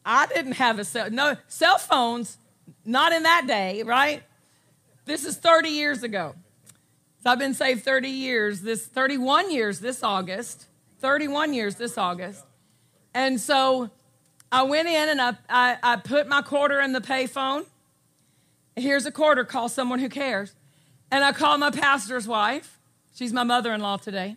I 0.05 0.27
didn't 0.27 0.53
have 0.53 0.79
a 0.79 0.85
cell 0.85 1.11
no 1.11 1.37
cell 1.49 1.77
phones, 1.77 2.39
not 2.85 3.13
in 3.13 3.25
that 3.25 3.47
day, 3.47 3.83
right? 3.83 4.23
This 5.05 5.27
is 5.27 5.37
30 5.37 5.69
years 5.69 6.03
ago. 6.03 6.35
So 7.23 7.31
I've 7.31 7.39
been 7.39 7.53
saved 7.53 7.85
30 7.85 8.09
years, 8.09 8.63
this 8.63 8.87
31 8.87 9.51
years 9.51 9.81
this 9.81 10.03
August, 10.03 10.67
31 11.01 11.53
years 11.53 11.75
this 11.75 11.99
August. 11.99 12.45
And 13.13 13.39
so 13.39 13.91
I 14.51 14.63
went 14.63 14.89
in 14.89 15.09
and 15.11 15.21
I, 15.21 15.37
I, 15.49 15.77
I 15.83 15.97
put 15.97 16.27
my 16.27 16.41
quarter 16.41 16.81
in 16.81 16.93
the 16.93 17.01
payphone 17.01 17.67
Here's 18.77 19.07
a 19.07 19.13
quarter, 19.13 19.45
call 19.45 19.69
someone 19.69 19.99
who 19.99 20.09
cares. 20.09 20.55
And 21.11 21.25
I 21.25 21.33
called 21.33 21.61
my 21.61 21.71
pastor's 21.71 22.29
wife. 22.29 22.79
She's 23.15 23.33
my 23.33 23.43
mother 23.43 23.73
in 23.73 23.81
law 23.81 23.97
today. 23.97 24.37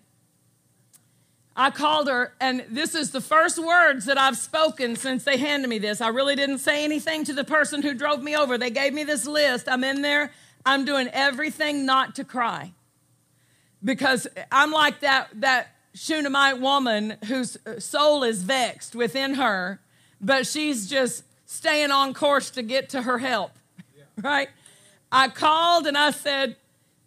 I 1.56 1.70
called 1.70 2.08
her, 2.08 2.34
and 2.42 2.66
this 2.68 2.96
is 2.96 3.12
the 3.12 3.22
first 3.22 3.60
words 3.60 4.06
that 4.06 4.18
I've 4.18 4.38
spoken 4.38 4.96
since 4.96 5.24
they 5.24 5.38
handed 5.38 5.70
me 5.70 5.78
this. 5.78 6.02
I 6.02 6.08
really 6.08 6.36
didn't 6.36 6.58
say 6.58 6.84
anything 6.84 7.26
to 7.26 7.34
the 7.34 7.44
person 7.44 7.84
who 7.84 7.94
drove 7.94 8.24
me 8.24 8.36
over. 8.36 8.58
They 8.58 8.72
gave 8.72 8.92
me 8.92 9.04
this 9.04 9.28
list. 9.28 9.70
I'm 9.70 9.84
in 9.84 10.02
there, 10.02 10.32
I'm 10.66 10.84
doing 10.84 11.10
everything 11.10 11.86
not 11.86 12.16
to 12.16 12.24
cry. 12.24 12.74
Because 13.84 14.28
I'm 14.52 14.72
like 14.72 15.02
that, 15.02 15.30
that 15.42 15.76
Shunammite 15.94 16.60
woman 16.60 17.18
whose 17.28 17.58
soul 17.78 18.24
is 18.24 18.42
vexed 18.42 18.96
within 18.96 19.36
her, 19.36 19.80
but 20.20 20.48
she's 20.48 20.90
just 20.90 21.24
staying 21.46 21.92
on 21.92 22.16
course 22.16 22.50
to 22.52 22.64
get 22.64 22.90
to 22.90 23.04
her 23.04 23.20
help. 23.20 23.52
right? 24.22 24.49
I 25.11 25.28
called 25.30 25.88
and 25.88 25.97
I 25.97 26.11
said, 26.11 26.55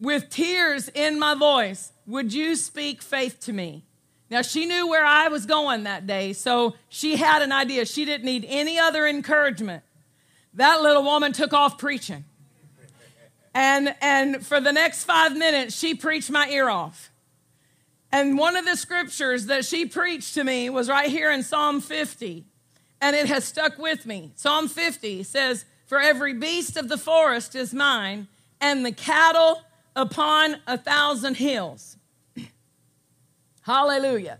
with 0.01 0.29
tears 0.29 0.89
in 0.89 1.19
my 1.19 1.35
voice, 1.35 1.93
Would 2.07 2.33
you 2.33 2.57
speak 2.57 3.03
faith 3.03 3.41
to 3.41 3.53
me? 3.53 3.85
Now, 4.29 4.43
she 4.43 4.67
knew 4.67 4.89
where 4.89 5.05
I 5.05 5.29
was 5.29 5.47
going 5.47 5.85
that 5.85 6.07
day, 6.07 6.33
so 6.33 6.75
she 6.89 7.17
had 7.17 7.43
an 7.43 7.53
idea. 7.53 7.87
She 7.87 8.05
didn't 8.05 8.27
need 8.27 8.45
any 8.49 8.79
other 8.79 9.07
encouragement. 9.07 9.85
That 10.55 10.81
little 10.83 11.05
woman 11.05 11.33
took 11.33 11.53
off 11.53 11.79
preaching. 11.79 12.25
And, 13.55 13.95
and 14.01 14.45
for 14.45 14.61
the 14.61 14.73
next 14.73 15.05
five 15.05 15.37
minutes, 15.37 15.79
she 15.79 15.95
preached 15.95 16.31
my 16.31 16.49
ear 16.49 16.69
off. 16.69 17.11
And 18.11 18.37
one 18.37 18.57
of 18.57 18.65
the 18.65 18.77
scriptures 18.77 19.47
that 19.47 19.65
she 19.65 19.87
preached 19.87 20.35
to 20.35 20.45
me 20.45 20.71
was 20.71 20.89
right 20.89 21.09
here 21.09 21.31
in 21.31 21.43
Psalm 21.43 21.81
50, 21.81 22.45
and 23.01 23.17
it 23.17 23.27
has 23.27 23.45
stuck 23.45 23.79
with 23.79 24.07
me. 24.07 24.33
Psalm 24.35 24.69
50 24.69 25.23
says, 25.23 25.65
for 25.87 26.01
every 26.01 26.35
beast 26.35 26.77
of 26.77 26.89
the 26.89 26.99
forest 26.99 27.55
is 27.55 27.73
mine, 27.73 28.29
and 28.61 28.85
the 28.85 28.93
cattle 28.93 29.63
upon 29.95 30.57
a 30.67 30.77
thousand 30.77 31.37
hills. 31.37 31.97
Hallelujah. 33.63 34.39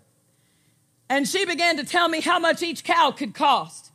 And 1.09 1.27
she 1.27 1.45
began 1.45 1.77
to 1.77 1.85
tell 1.85 2.09
me 2.09 2.21
how 2.21 2.39
much 2.39 2.63
each 2.63 2.83
cow 2.83 3.13
could 3.13 3.33
cost. 3.33 3.93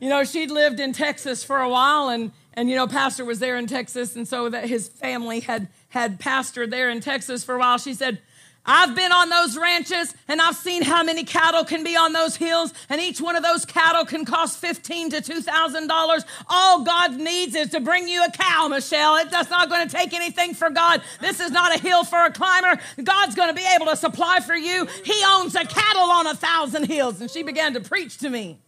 You 0.00 0.08
know, 0.08 0.24
she'd 0.24 0.50
lived 0.50 0.80
in 0.80 0.92
Texas 0.92 1.44
for 1.44 1.60
a 1.60 1.68
while, 1.68 2.08
and, 2.08 2.32
and 2.52 2.68
you 2.68 2.76
know, 2.76 2.88
Pastor 2.88 3.24
was 3.24 3.38
there 3.38 3.56
in 3.56 3.66
Texas, 3.66 4.16
and 4.16 4.26
so 4.26 4.48
that 4.50 4.68
his 4.68 4.88
family 4.88 5.40
had, 5.40 5.68
had 5.88 6.20
pastored 6.20 6.70
there 6.70 6.90
in 6.90 7.00
Texas 7.00 7.44
for 7.44 7.54
a 7.54 7.58
while. 7.58 7.78
She 7.78 7.94
said, 7.94 8.20
I've 8.66 8.94
been 8.94 9.12
on 9.12 9.28
those 9.28 9.56
ranches 9.58 10.14
and 10.28 10.40
I've 10.40 10.56
seen 10.56 10.82
how 10.82 11.02
many 11.02 11.24
cattle 11.24 11.64
can 11.64 11.84
be 11.84 11.96
on 11.96 12.12
those 12.12 12.36
hills, 12.36 12.72
and 12.88 13.00
each 13.00 13.20
one 13.20 13.36
of 13.36 13.42
those 13.42 13.64
cattle 13.64 14.04
can 14.04 14.24
cost 14.24 14.58
fifteen 14.58 15.10
to 15.10 15.20
two 15.20 15.40
thousand 15.40 15.88
dollars. 15.88 16.24
All 16.48 16.82
God 16.84 17.16
needs 17.16 17.54
is 17.54 17.70
to 17.70 17.80
bring 17.80 18.08
you 18.08 18.24
a 18.24 18.30
cow, 18.30 18.68
Michelle. 18.68 19.16
It's 19.16 19.50
not 19.50 19.68
going 19.68 19.86
to 19.86 19.94
take 19.94 20.12
anything 20.12 20.54
for 20.54 20.70
God. 20.70 21.02
This 21.20 21.40
is 21.40 21.50
not 21.50 21.74
a 21.74 21.78
hill 21.78 22.04
for 22.04 22.24
a 22.24 22.32
climber. 22.32 22.80
God's 23.02 23.34
going 23.34 23.48
to 23.48 23.54
be 23.54 23.66
able 23.74 23.86
to 23.86 23.96
supply 23.96 24.40
for 24.40 24.54
you. 24.54 24.86
He 25.04 25.22
owns 25.26 25.54
a 25.54 25.64
cattle 25.64 26.10
on 26.10 26.26
a 26.26 26.34
thousand 26.34 26.84
hills. 26.84 27.20
And 27.20 27.30
she 27.30 27.42
began 27.42 27.74
to 27.74 27.80
preach 27.80 28.18
to 28.18 28.30
me 28.30 28.58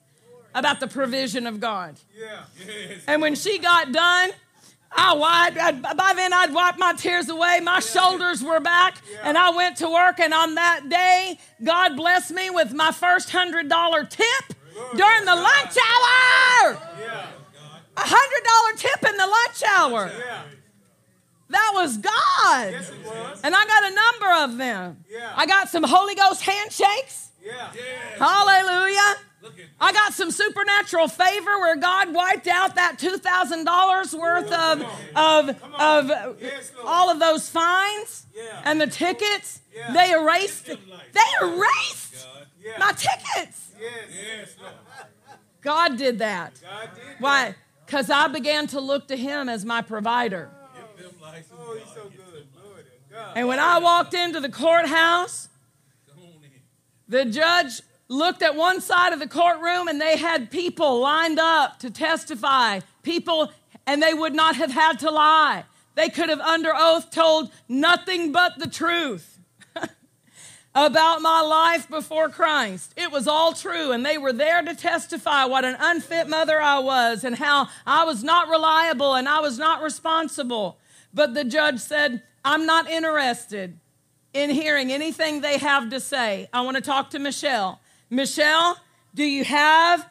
about 0.55 0.81
the 0.81 0.89
provision 0.89 1.47
of 1.47 1.61
God. 1.61 1.97
Yeah. 2.19 2.45
And 3.07 3.23
when 3.23 3.35
she 3.35 3.59
got 3.59 3.93
done, 3.93 4.31
I 4.99 5.13
wiped, 5.15 5.59
I'd, 5.59 5.83
by 5.83 6.13
then 6.17 6.33
I'd 6.33 6.53
wiped 6.53 6.79
my 6.79 6.93
tears 6.95 7.29
away. 7.29 7.61
My 7.63 7.81
shoulders 7.81 8.43
were 8.43 8.61
back, 8.61 8.97
and 9.23 9.37
I 9.37 9.51
went 9.51 9.77
to 9.79 9.91
work. 9.91 10.19
And 10.21 10.33
on 10.33 10.55
that 10.55 10.89
day, 10.89 11.39
God 11.63 11.97
blessed 11.97 12.31
me 12.33 12.49
with 12.51 12.73
my 12.73 12.93
first 12.93 13.31
hundred 13.31 13.69
dollar 13.69 14.05
tip 14.05 14.45
during 14.97 15.25
the 15.25 15.35
lunch 15.35 15.77
hour. 15.77 16.79
A 17.99 18.01
hundred 18.01 18.45
dollar 18.45 18.77
tip 18.77 19.11
in 19.11 19.17
the 19.17 19.27
lunch 19.27 19.63
hour. 19.79 20.11
That 21.49 21.71
was 21.75 21.97
God. 21.99 22.75
And 23.45 23.55
I 23.55 23.67
got 23.67 23.85
a 23.85 23.95
number 23.95 24.45
of 24.45 24.59
them. 24.59 25.05
I 25.37 25.47
got 25.47 25.69
some 25.69 25.85
Holy 25.85 26.15
Ghost 26.15 26.43
handshakes. 26.43 27.31
Hallelujah. 28.19 29.17
I 29.81 29.93
got 29.93 30.13
some 30.13 30.31
supernatural 30.31 31.09
favor 31.09 31.59
where 31.59 31.77
God 31.77 32.13
wiped 32.13 32.47
out 32.47 32.75
that 32.77 32.99
$2,000 32.99 34.19
worth 34.19 34.53
of, 34.53 34.83
of, 35.15 35.63
of 35.79 36.37
all 36.85 37.11
of 37.11 37.19
those 37.19 37.49
fines 37.49 38.27
and 38.65 38.81
the 38.81 38.87
tickets. 38.87 39.61
They 39.93 40.13
erased, 40.13 40.67
they 40.67 41.47
erased 41.47 42.27
my 42.79 42.93
tickets. 42.93 43.73
God 45.61 45.99
did 45.99 46.19
that. 46.21 46.61
God 46.63 46.91
did 46.95 47.05
that. 47.05 47.21
Why? 47.21 47.55
Because 47.85 48.11
I 48.11 48.29
began 48.29 48.67
to 48.69 48.81
look 48.81 49.09
to 49.09 49.17
Him 49.17 49.49
as 49.49 49.65
my 49.65 49.83
provider. 49.83 50.51
Oh, 51.59 51.77
he's 51.77 51.93
so 51.93 52.05
good. 52.05 52.47
Glory 52.55 52.83
to 53.11 53.39
And 53.39 53.49
when 53.49 53.59
I 53.59 53.79
walked 53.79 54.15
into 54.15 54.41
the 54.41 54.49
courthouse, 54.49 55.49
the 57.09 57.25
judge 57.25 57.83
looked 58.09 58.43
at 58.43 58.55
one 58.55 58.81
side 58.81 59.13
of 59.13 59.19
the 59.19 59.27
courtroom 59.27 59.89
and 59.89 60.01
they 60.01 60.17
had 60.17 60.51
people 60.51 61.01
lined 61.01 61.39
up 61.39 61.79
to 61.81 61.91
testify. 61.91 62.81
People, 63.03 63.51
and 63.87 64.03
they 64.03 64.15
would 64.15 64.35
not 64.35 64.57
have 64.57 64.73
had 64.73 64.99
to 65.01 65.11
lie. 65.11 65.65
They 65.95 66.09
could 66.09 66.29
have, 66.29 66.41
under 66.41 66.73
oath, 66.75 67.11
told 67.11 67.51
nothing 67.69 68.31
but 68.31 68.59
the 68.59 68.69
truth 68.69 69.39
about 70.75 71.23
my 71.23 71.41
life 71.41 71.89
before 71.89 72.29
Christ. 72.29 72.93
It 72.97 73.11
was 73.11 73.27
all 73.27 73.55
true, 73.55 73.93
and 73.93 74.05
they 74.05 74.19
were 74.19 74.33
there 74.33 74.63
to 74.63 74.75
testify 74.75 75.47
what 75.47 75.65
an 75.65 75.77
unfit 75.81 76.29
mother 76.29 76.61
I 76.61 76.81
was 76.81 77.25
and 77.25 77.37
how 77.37 77.69
I 77.87 78.05
was 78.05 78.23
not 78.23 78.49
reliable 78.49 79.15
and 79.15 79.27
I 79.27 79.41
was 79.41 79.59
not 79.59 79.83
responsible. 79.83 80.79
But 81.15 81.33
the 81.33 81.45
judge 81.45 81.81
said, 81.81 82.23
I'm 82.45 82.67
not 82.67 82.91
interested 82.91 83.79
in 84.35 84.51
hearing 84.51 84.93
anything 84.93 85.41
they 85.41 85.57
have 85.57 85.89
to 85.91 85.99
say. 85.99 86.49
I 86.53 86.61
want 86.61 86.77
to 86.77 86.83
talk 86.83 87.09
to 87.11 87.19
Michelle. 87.19 87.81
Michelle, 88.11 88.79
do 89.15 89.25
you 89.25 89.45
have 89.45 90.09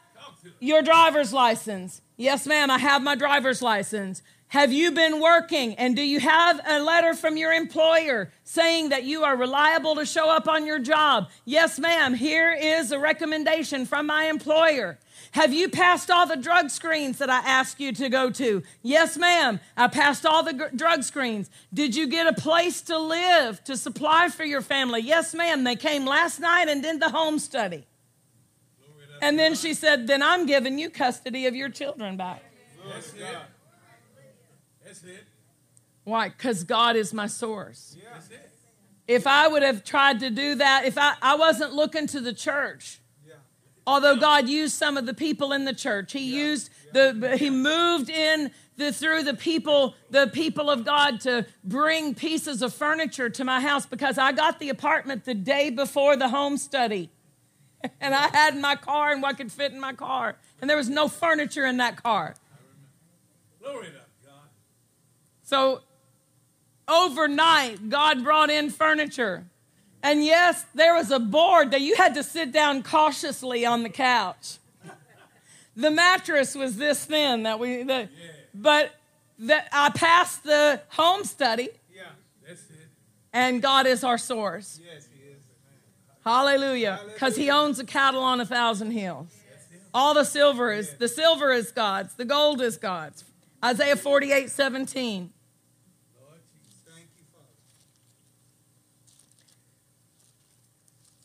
your 0.60 0.82
driver's 0.82 1.32
license? 1.32 2.02
Yes, 2.18 2.46
ma'am, 2.48 2.72
I 2.72 2.78
have 2.78 3.02
my 3.02 3.16
driver's 3.16 3.62
license. 3.62 4.22
Have 4.56 4.72
you 4.72 4.94
been 4.94 5.20
working 5.20 5.76
and 5.76 5.98
do 5.98 6.02
you 6.02 6.22
have 6.22 6.62
a 6.66 6.80
letter 6.80 7.14
from 7.14 7.36
your 7.36 7.52
employer 7.52 8.32
saying 8.46 8.88
that 8.88 9.04
you 9.04 9.26
are 9.26 9.36
reliable 9.36 9.96
to 9.96 10.06
show 10.06 10.30
up 10.30 10.48
on 10.48 10.66
your 10.66 10.80
job? 10.80 11.28
Yes, 11.44 11.78
ma'am. 11.78 12.14
Here 12.14 12.54
is 12.54 12.94
a 12.94 12.98
recommendation 12.98 13.86
from 13.86 14.06
my 14.06 14.28
employer. 14.28 14.98
Have 15.32 15.54
you 15.54 15.68
passed 15.68 16.10
all 16.10 16.26
the 16.26 16.38
drug 16.38 16.70
screens 16.70 17.18
that 17.18 17.30
I 17.30 17.40
asked 17.40 17.82
you 17.82 17.92
to 17.96 18.08
go 18.08 18.30
to? 18.30 18.64
Yes, 18.82 19.18
ma'am. 19.18 19.60
I 19.76 19.90
passed 19.90 20.26
all 20.26 20.42
the 20.42 20.54
gr- 20.54 20.74
drug 20.74 21.04
screens. 21.04 21.50
Did 21.74 21.94
you 21.94 22.08
get 22.08 22.26
a 22.26 22.42
place 22.42 22.82
to 22.84 22.98
live 22.98 23.62
to 23.66 23.76
supply 23.76 24.30
for 24.30 24.46
your 24.46 24.62
family? 24.62 25.02
Yes, 25.02 25.34
ma'am. 25.34 25.66
They 25.66 25.76
came 25.76 26.06
last 26.06 26.40
night 26.40 26.70
and 26.70 26.82
did 26.82 27.02
the 27.02 27.10
home 27.10 27.40
study. 27.40 27.84
And 29.22 29.38
then 29.38 29.56
she 29.56 29.74
said, 29.74 30.08
Then 30.08 30.24
I'm 30.24 30.46
giving 30.46 30.80
you 30.80 30.90
custody 30.90 31.46
of 31.46 31.56
your 31.56 31.68
children 31.68 32.16
back. 32.16 32.42
It. 32.88 33.38
That's 35.02 35.18
it. 35.18 35.24
Why? 36.04 36.30
Because 36.30 36.64
God 36.64 36.96
is 36.96 37.14
my 37.14 37.28
source. 37.28 37.98
Yeah. 38.00 38.10
That's 38.14 38.30
it. 38.30 38.52
If 39.08 39.28
I 39.28 39.48
would 39.48 39.64
have 39.64 39.84
tried 39.84 40.20
to 40.22 40.30
do 40.30 40.56
that, 40.56 40.86
if 40.86 40.98
I, 40.98 41.16
I 41.22 41.36
wasn't 41.36 41.74
looking 41.74 42.08
to 42.08 42.20
the 42.20 42.34
church, 42.34 43.00
Yeah. 43.28 43.36
although 43.86 44.16
God 44.16 44.48
used 44.50 44.74
some 44.76 44.98
of 44.98 45.06
the 45.06 45.14
people 45.14 45.52
in 45.52 45.66
the 45.66 45.74
church, 45.74 46.14
He 46.14 46.36
used 46.36 46.70
the 46.94 47.36
He 47.38 47.50
moved 47.50 48.10
in 48.10 48.52
the 48.78 48.92
through 48.92 49.24
the 49.24 49.34
people, 49.34 49.96
the 50.10 50.28
people 50.28 50.70
of 50.70 50.86
God 50.86 51.22
to 51.22 51.46
bring 51.64 52.16
pieces 52.16 52.62
of 52.62 52.74
furniture 52.74 53.30
to 53.30 53.44
my 53.44 53.62
house 53.62 53.86
because 53.86 54.18
I 54.18 54.32
got 54.32 54.60
the 54.60 54.70
apartment 54.70 55.26
the 55.26 55.36
day 55.36 55.70
before 55.70 56.16
the 56.16 56.30
home 56.30 56.58
study. 56.58 57.10
And 58.02 58.16
I 58.16 58.30
had 58.36 58.58
my 58.58 58.76
car 58.76 59.12
and 59.12 59.22
what 59.22 59.38
could 59.38 59.52
fit 59.52 59.72
in 59.72 59.80
my 59.80 59.94
car. 59.94 60.38
And 60.60 60.68
there 60.68 60.78
was 60.78 60.90
no 60.90 61.08
furniture 61.08 61.68
in 61.68 61.78
that 61.78 62.02
car. 62.02 62.34
Glory 63.62 63.88
to 63.88 63.92
God. 63.92 64.05
So 65.46 65.82
overnight, 66.88 67.88
God 67.90 68.24
brought 68.24 68.50
in 68.50 68.70
furniture. 68.72 69.46
And 70.04 70.24
yes, 70.26 70.66
there 70.76 70.94
was 70.96 71.12
a 71.12 71.20
board 71.20 71.72
that 71.72 71.82
you 71.82 71.96
had 71.96 72.16
to 72.16 72.24
sit 72.24 72.52
down 72.52 72.84
cautiously 72.84 73.66
on 73.66 73.84
the 73.84 73.90
couch. 73.90 74.58
The 75.76 75.92
mattress 75.92 76.56
was 76.56 76.78
this 76.78 77.06
thin 77.06 77.44
that 77.44 77.60
we, 77.60 77.84
the, 77.84 78.10
but 78.54 78.92
that 79.40 79.68
I 79.72 79.90
passed 79.90 80.44
the 80.44 80.82
home 80.90 81.24
study, 81.26 81.70
Yeah. 81.94 82.04
That's 82.48 82.62
it. 82.62 82.88
and 83.34 83.62
God 83.62 83.86
is 83.86 84.04
our 84.04 84.18
source. 84.18 84.80
Yes, 84.84 85.08
he 85.14 85.30
is. 85.30 85.44
Hallelujah. 86.24 87.02
Because 87.14 87.36
he 87.36 87.50
owns 87.52 87.78
the 87.78 87.84
cattle 87.84 88.22
on 88.24 88.40
a 88.40 88.46
thousand 88.46 88.92
hills. 88.92 89.28
Yes. 89.50 89.82
All 89.94 90.14
the 90.14 90.24
silver 90.24 90.72
is, 90.72 90.94
the 90.94 91.10
silver 91.10 91.52
is 91.52 91.72
God's, 91.72 92.14
the 92.16 92.26
gold 92.26 92.62
is 92.62 92.78
God's. 92.78 93.26
Isaiah 93.64 93.96
48, 93.98 94.50
17. 94.50 95.32
Lord 96.22 96.40
Jesus. 96.54 96.76
Thank 96.86 97.08
you, 97.18 97.24
Father. 97.34 97.48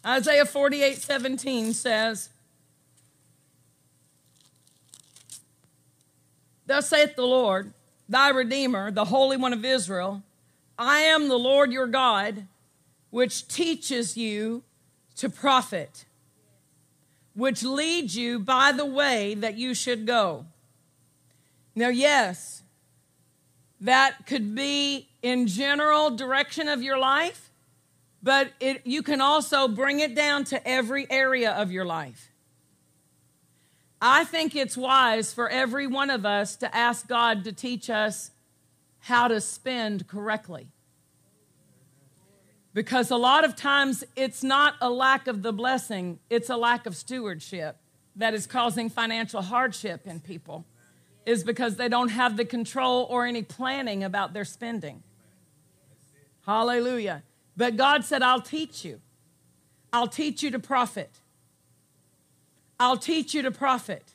Isaiah 0.04 0.46
48, 0.46 0.96
17 0.98 1.72
says, 1.74 2.30
Thus 6.66 6.88
saith 6.88 7.16
the 7.16 7.26
Lord, 7.26 7.72
thy 8.08 8.28
Redeemer, 8.28 8.90
the 8.90 9.06
Holy 9.06 9.36
One 9.36 9.52
of 9.52 9.64
Israel, 9.64 10.22
I 10.78 11.00
am 11.00 11.28
the 11.28 11.38
Lord 11.38 11.72
your 11.72 11.86
God, 11.86 12.46
which 13.10 13.48
teaches 13.48 14.16
you 14.16 14.62
to 15.16 15.28
profit, 15.28 16.06
which 17.34 17.62
leads 17.62 18.16
you 18.16 18.38
by 18.38 18.72
the 18.72 18.86
way 18.86 19.34
that 19.34 19.58
you 19.58 19.74
should 19.74 20.06
go. 20.06 20.46
Now, 21.74 21.88
yes, 21.88 22.62
that 23.80 24.26
could 24.26 24.54
be 24.54 25.08
in 25.22 25.46
general 25.46 26.10
direction 26.10 26.68
of 26.68 26.82
your 26.82 26.98
life, 26.98 27.49
but 28.22 28.52
it, 28.60 28.86
you 28.86 29.02
can 29.02 29.20
also 29.20 29.68
bring 29.68 30.00
it 30.00 30.14
down 30.14 30.44
to 30.44 30.68
every 30.68 31.10
area 31.10 31.52
of 31.52 31.70
your 31.70 31.84
life. 31.84 32.30
I 34.02 34.24
think 34.24 34.56
it's 34.56 34.76
wise 34.76 35.32
for 35.32 35.48
every 35.48 35.86
one 35.86 36.10
of 36.10 36.24
us 36.24 36.56
to 36.56 36.74
ask 36.74 37.06
God 37.06 37.44
to 37.44 37.52
teach 37.52 37.90
us 37.90 38.30
how 39.00 39.28
to 39.28 39.40
spend 39.40 40.06
correctly. 40.06 40.68
Because 42.72 43.10
a 43.10 43.16
lot 43.16 43.44
of 43.44 43.56
times 43.56 44.04
it's 44.16 44.42
not 44.42 44.74
a 44.80 44.88
lack 44.88 45.26
of 45.26 45.42
the 45.42 45.52
blessing, 45.52 46.18
it's 46.30 46.48
a 46.48 46.56
lack 46.56 46.86
of 46.86 46.96
stewardship 46.96 47.76
that 48.16 48.32
is 48.32 48.46
causing 48.46 48.88
financial 48.88 49.42
hardship 49.42 50.06
in 50.06 50.20
people, 50.20 50.64
is 51.26 51.42
because 51.42 51.76
they 51.76 51.88
don't 51.88 52.10
have 52.10 52.36
the 52.36 52.44
control 52.44 53.06
or 53.10 53.26
any 53.26 53.42
planning 53.42 54.04
about 54.04 54.32
their 54.32 54.44
spending. 54.44 55.02
Hallelujah. 56.46 57.22
But 57.60 57.76
God 57.76 58.06
said, 58.06 58.22
I'll 58.22 58.40
teach 58.40 58.86
you. 58.86 59.02
I'll 59.92 60.08
teach 60.08 60.42
you 60.42 60.50
to 60.50 60.58
profit. 60.58 61.10
I'll 62.78 62.96
teach 62.96 63.34
you 63.34 63.42
to 63.42 63.50
profit. 63.50 64.14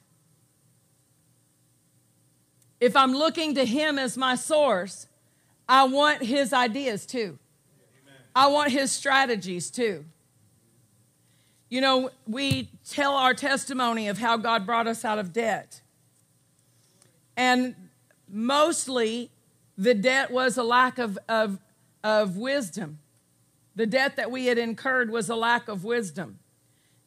If 2.79 2.95
I'm 2.95 3.13
looking 3.13 3.53
to 3.53 3.63
Him 3.63 3.99
as 3.99 4.17
my 4.17 4.33
source, 4.33 5.05
I 5.69 5.83
want 5.83 6.23
His 6.23 6.53
ideas 6.53 7.05
too. 7.05 7.37
I 8.35 8.47
want 8.47 8.71
His 8.71 8.91
strategies 8.91 9.69
too. 9.69 10.05
You 11.69 11.81
know, 11.81 12.09
we 12.25 12.71
tell 12.89 13.13
our 13.13 13.35
testimony 13.35 14.07
of 14.07 14.17
how 14.17 14.37
God 14.37 14.65
brought 14.65 14.87
us 14.87 15.05
out 15.05 15.19
of 15.19 15.33
debt. 15.33 15.81
And 17.37 17.75
mostly 18.27 19.29
the 19.77 19.93
debt 19.93 20.31
was 20.31 20.57
a 20.57 20.63
lack 20.63 20.97
of, 20.97 21.19
of, 21.29 21.59
of 22.03 22.37
wisdom. 22.37 22.97
The 23.75 23.85
debt 23.85 24.15
that 24.15 24.31
we 24.31 24.45
had 24.45 24.57
incurred 24.57 25.11
was 25.11 25.29
a 25.29 25.35
lack 25.35 25.67
of 25.67 25.83
wisdom. 25.83 26.39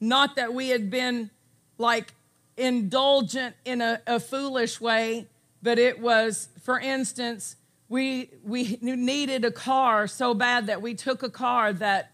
Not 0.00 0.36
that 0.36 0.52
we 0.52 0.68
had 0.68 0.90
been 0.90 1.30
like 1.78 2.12
indulgent 2.56 3.56
in 3.64 3.80
a, 3.80 4.00
a 4.06 4.20
foolish 4.20 4.80
way, 4.80 5.26
but 5.62 5.78
it 5.78 6.00
was, 6.00 6.48
for 6.62 6.78
instance, 6.78 7.56
we, 7.88 8.30
we 8.44 8.78
needed 8.82 9.44
a 9.44 9.50
car 9.50 10.06
so 10.06 10.34
bad 10.34 10.66
that 10.66 10.82
we 10.82 10.94
took 10.94 11.22
a 11.22 11.30
car 11.30 11.72
that 11.72 12.12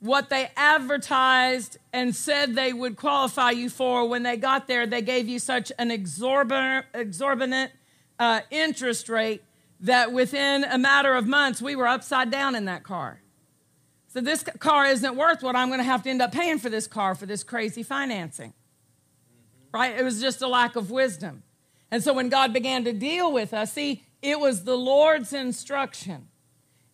what 0.00 0.30
they 0.30 0.50
advertised 0.56 1.76
and 1.92 2.16
said 2.16 2.54
they 2.54 2.72
would 2.72 2.96
qualify 2.96 3.50
you 3.50 3.68
for 3.68 4.08
when 4.08 4.22
they 4.22 4.36
got 4.36 4.66
there, 4.66 4.86
they 4.86 5.02
gave 5.02 5.28
you 5.28 5.38
such 5.38 5.70
an 5.78 5.90
exorbitant, 5.90 6.86
exorbitant 6.94 7.70
uh, 8.18 8.40
interest 8.50 9.08
rate 9.08 9.42
that 9.80 10.12
within 10.12 10.64
a 10.64 10.78
matter 10.78 11.14
of 11.14 11.26
months, 11.26 11.62
we 11.62 11.74
were 11.74 11.86
upside 11.86 12.30
down 12.30 12.54
in 12.54 12.66
that 12.66 12.82
car. 12.82 13.20
So 14.08 14.20
this 14.20 14.42
car 14.58 14.86
isn't 14.86 15.16
worth 15.16 15.42
what 15.42 15.54
I'm 15.56 15.68
going 15.68 15.78
to 15.78 15.84
have 15.84 16.02
to 16.02 16.10
end 16.10 16.20
up 16.20 16.32
paying 16.32 16.58
for 16.58 16.68
this 16.68 16.86
car 16.86 17.14
for 17.14 17.26
this 17.26 17.42
crazy 17.42 17.82
financing. 17.82 18.50
Mm-hmm. 18.50 19.78
Right? 19.78 19.98
It 19.98 20.02
was 20.02 20.20
just 20.20 20.42
a 20.42 20.48
lack 20.48 20.76
of 20.76 20.90
wisdom. 20.90 21.44
And 21.90 22.02
so 22.02 22.12
when 22.12 22.28
God 22.28 22.52
began 22.52 22.84
to 22.84 22.92
deal 22.92 23.32
with 23.32 23.54
us, 23.54 23.72
see, 23.72 24.04
it 24.22 24.38
was 24.38 24.64
the 24.64 24.76
Lord's 24.76 25.32
instruction. 25.32 26.28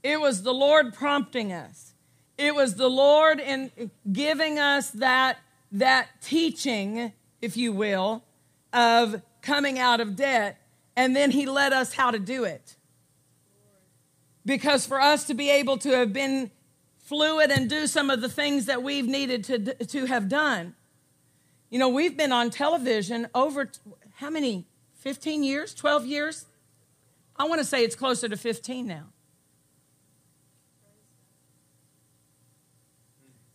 It 0.03 0.21
was 0.21 0.43
the 0.43 0.55
Lord 0.55 0.95
prompting 0.95 1.53
us. 1.53 1.95
It 2.39 2.55
was 2.55 2.77
the 2.77 2.89
Lord 2.89 3.41
in 3.41 3.91
giving 4.13 4.59
us 4.59 4.91
that, 4.91 5.39
that 5.73 6.09
teaching, 6.21 7.13
if 7.41 7.57
you 7.57 7.73
will, 7.73 8.23
of 8.73 9.23
coming 9.41 9.79
out 9.79 10.01
of 10.01 10.17
debt. 10.17 10.61
And 10.97 11.15
then 11.15 11.31
he 11.31 11.47
led 11.47 11.73
us 11.73 11.93
how 11.93 12.11
to 12.11 12.19
do 12.19 12.45
it. 12.45 12.77
Because 14.45 14.87
for 14.87 15.01
us 15.01 15.25
to 15.25 15.35
be 15.35 15.51
able 15.51 15.77
to 15.79 15.91
have 15.91 16.13
been 16.13 16.51
fluid 16.99 17.51
and 17.51 17.69
do 17.69 17.87
some 17.87 18.11
of 18.11 18.21
the 18.21 18.29
things 18.29 18.67
that 18.67 18.83
we've 18.83 19.07
needed 19.07 19.45
to, 19.45 19.75
to 19.85 20.07
have 20.07 20.29
done, 20.29 20.75
You 21.71 21.79
know, 21.79 21.89
we've 21.89 22.17
been 22.17 22.33
on 22.33 22.51
television 22.51 23.29
over 23.35 23.71
how 24.15 24.31
many? 24.31 24.67
15 24.95 25.43
years? 25.43 25.75
12 25.75 26.07
years? 26.07 26.47
I 27.37 27.45
want 27.45 27.61
to 27.61 27.65
say 27.65 27.85
it's 27.85 27.97
closer 27.97 28.29
to 28.29 28.37
15 28.37 28.87
now. 28.87 29.05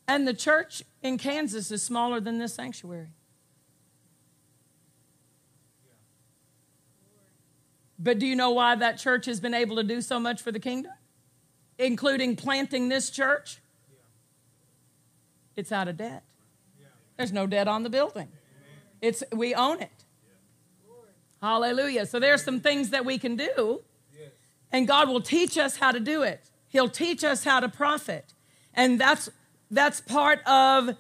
And 0.08 0.28
the 0.28 0.34
church 0.34 0.84
in 1.02 1.18
Kansas 1.18 1.72
is 1.72 1.82
smaller 1.82 2.20
than 2.20 2.38
this 2.38 2.54
sanctuary. 2.54 3.14
But 8.04 8.18
do 8.18 8.26
you 8.26 8.36
know 8.36 8.50
why 8.50 8.76
that 8.76 8.98
church 8.98 9.28
has 9.28 9.40
been 9.40 9.54
able 9.54 9.76
to 9.76 9.84
do 9.84 10.02
so 10.02 10.20
much 10.20 10.42
for 10.42 10.52
the 10.52 10.60
kingdom? 10.60 10.92
Including 11.78 12.36
planting 12.36 12.90
this 12.90 13.12
church? 13.12 13.60
It's 15.56 15.72
out 15.72 15.88
of 15.88 15.98
debt. 15.98 16.24
There's 17.18 17.32
no 17.32 17.46
debt 17.46 17.68
on 17.68 17.84
the 17.84 17.90
building. 17.90 18.30
It's 19.02 19.24
we 19.32 19.54
own 19.54 19.82
it. 19.82 20.06
Hallelujah. 21.42 22.08
So 22.08 22.20
there's 22.20 22.44
some 22.44 22.60
things 22.60 22.90
that 22.90 23.06
we 23.06 23.20
can 23.20 23.36
do, 23.36 23.82
and 24.72 24.88
God 24.88 25.08
will 25.08 25.22
teach 25.22 25.58
us 25.58 25.78
how 25.78 25.92
to 25.92 26.00
do 26.00 26.24
it. 26.24 26.50
He'll 26.68 26.90
teach 26.90 27.24
us 27.24 27.44
how 27.44 27.60
to 27.60 27.70
profit. 27.70 28.34
And 28.74 29.00
that's 29.00 29.30
that's 29.70 30.02
part 30.02 30.46
of 30.48 30.96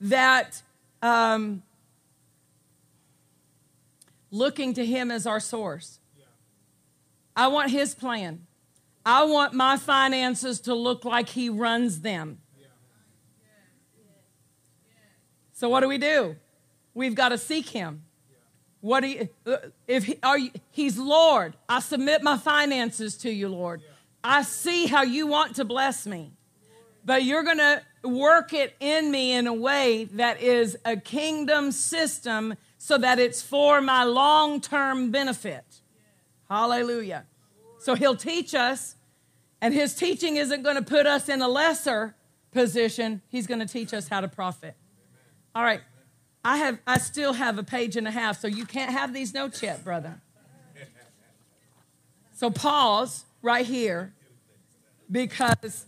that 0.00 0.62
um, 1.02 1.62
looking 4.30 4.72
to 4.74 4.86
Him 4.86 5.10
as 5.10 5.26
our 5.26 5.40
source. 5.40 5.98
I 7.36 7.48
want 7.48 7.70
His 7.70 7.94
plan. 7.94 8.46
I 9.04 9.24
want 9.24 9.52
my 9.52 9.76
finances 9.76 10.60
to 10.62 10.74
look 10.74 11.04
like 11.04 11.28
He 11.28 11.48
runs 11.48 12.00
them. 12.00 12.38
So 15.52 15.68
what 15.68 15.80
do 15.80 15.88
we 15.88 15.98
do? 15.98 16.36
We've 16.94 17.14
got 17.14 17.28
to 17.28 17.38
seek 17.38 17.68
Him. 17.68 18.02
What 18.80 19.00
do 19.00 19.08
you, 19.08 19.28
uh, 19.46 19.56
if 19.88 20.04
he, 20.04 20.18
are 20.22 20.38
you, 20.38 20.50
He's 20.70 20.96
Lord? 20.96 21.56
I 21.68 21.80
submit 21.80 22.22
my 22.22 22.36
finances 22.36 23.16
to 23.18 23.30
you, 23.30 23.48
Lord. 23.48 23.82
I 24.22 24.42
see 24.42 24.86
how 24.86 25.02
you 25.02 25.26
want 25.26 25.56
to 25.56 25.64
bless 25.64 26.06
me, 26.06 26.32
but 27.04 27.24
you're 27.24 27.42
going 27.42 27.58
to 27.58 27.82
work 28.04 28.52
it 28.52 28.76
in 28.80 29.10
me 29.10 29.32
in 29.32 29.46
a 29.46 29.52
way 29.52 30.04
that 30.12 30.40
is 30.40 30.76
a 30.84 30.96
kingdom 30.96 31.72
system 31.72 32.54
so 32.78 32.96
that 32.98 33.18
it's 33.18 33.42
for 33.42 33.80
my 33.80 34.04
long 34.04 34.60
term 34.60 35.10
benefit. 35.10 35.64
Hallelujah. 36.48 37.24
So 37.78 37.94
he'll 37.94 38.16
teach 38.16 38.54
us, 38.54 38.96
and 39.60 39.74
his 39.74 39.94
teaching 39.94 40.36
isn't 40.36 40.62
going 40.62 40.76
to 40.76 40.82
put 40.82 41.06
us 41.06 41.28
in 41.28 41.42
a 41.42 41.48
lesser 41.48 42.14
position. 42.52 43.22
He's 43.28 43.46
going 43.46 43.60
to 43.60 43.66
teach 43.66 43.92
us 43.92 44.08
how 44.08 44.20
to 44.20 44.28
profit. 44.28 44.74
All 45.54 45.62
right. 45.62 45.80
I 46.44 46.58
have 46.58 46.78
I 46.86 46.98
still 46.98 47.32
have 47.32 47.58
a 47.58 47.64
page 47.64 47.96
and 47.96 48.06
a 48.06 48.10
half, 48.12 48.40
so 48.40 48.46
you 48.46 48.66
can't 48.66 48.92
have 48.92 49.12
these 49.12 49.34
notes 49.34 49.62
yet, 49.62 49.82
brother. 49.82 50.20
So 52.32 52.50
pause 52.50 53.24
right 53.42 53.66
here 53.66 54.12
because 55.10 55.86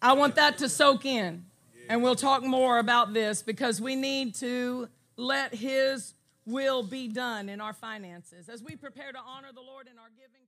I 0.00 0.14
want 0.14 0.34
that 0.36 0.58
to 0.58 0.68
soak 0.68 1.04
in. 1.04 1.44
And 1.88 2.02
we'll 2.02 2.16
talk 2.16 2.42
more 2.42 2.78
about 2.78 3.14
this 3.14 3.42
because 3.42 3.80
we 3.80 3.94
need 3.94 4.34
to 4.36 4.88
let 5.16 5.54
his 5.54 6.14
will 6.48 6.82
be 6.82 7.08
done 7.08 7.48
in 7.48 7.60
our 7.60 7.74
finances 7.74 8.48
as 8.48 8.62
we 8.62 8.74
prepare 8.74 9.12
to 9.12 9.18
honor 9.18 9.52
the 9.54 9.60
Lord 9.60 9.86
in 9.86 9.98
our 9.98 10.10
giving. 10.16 10.47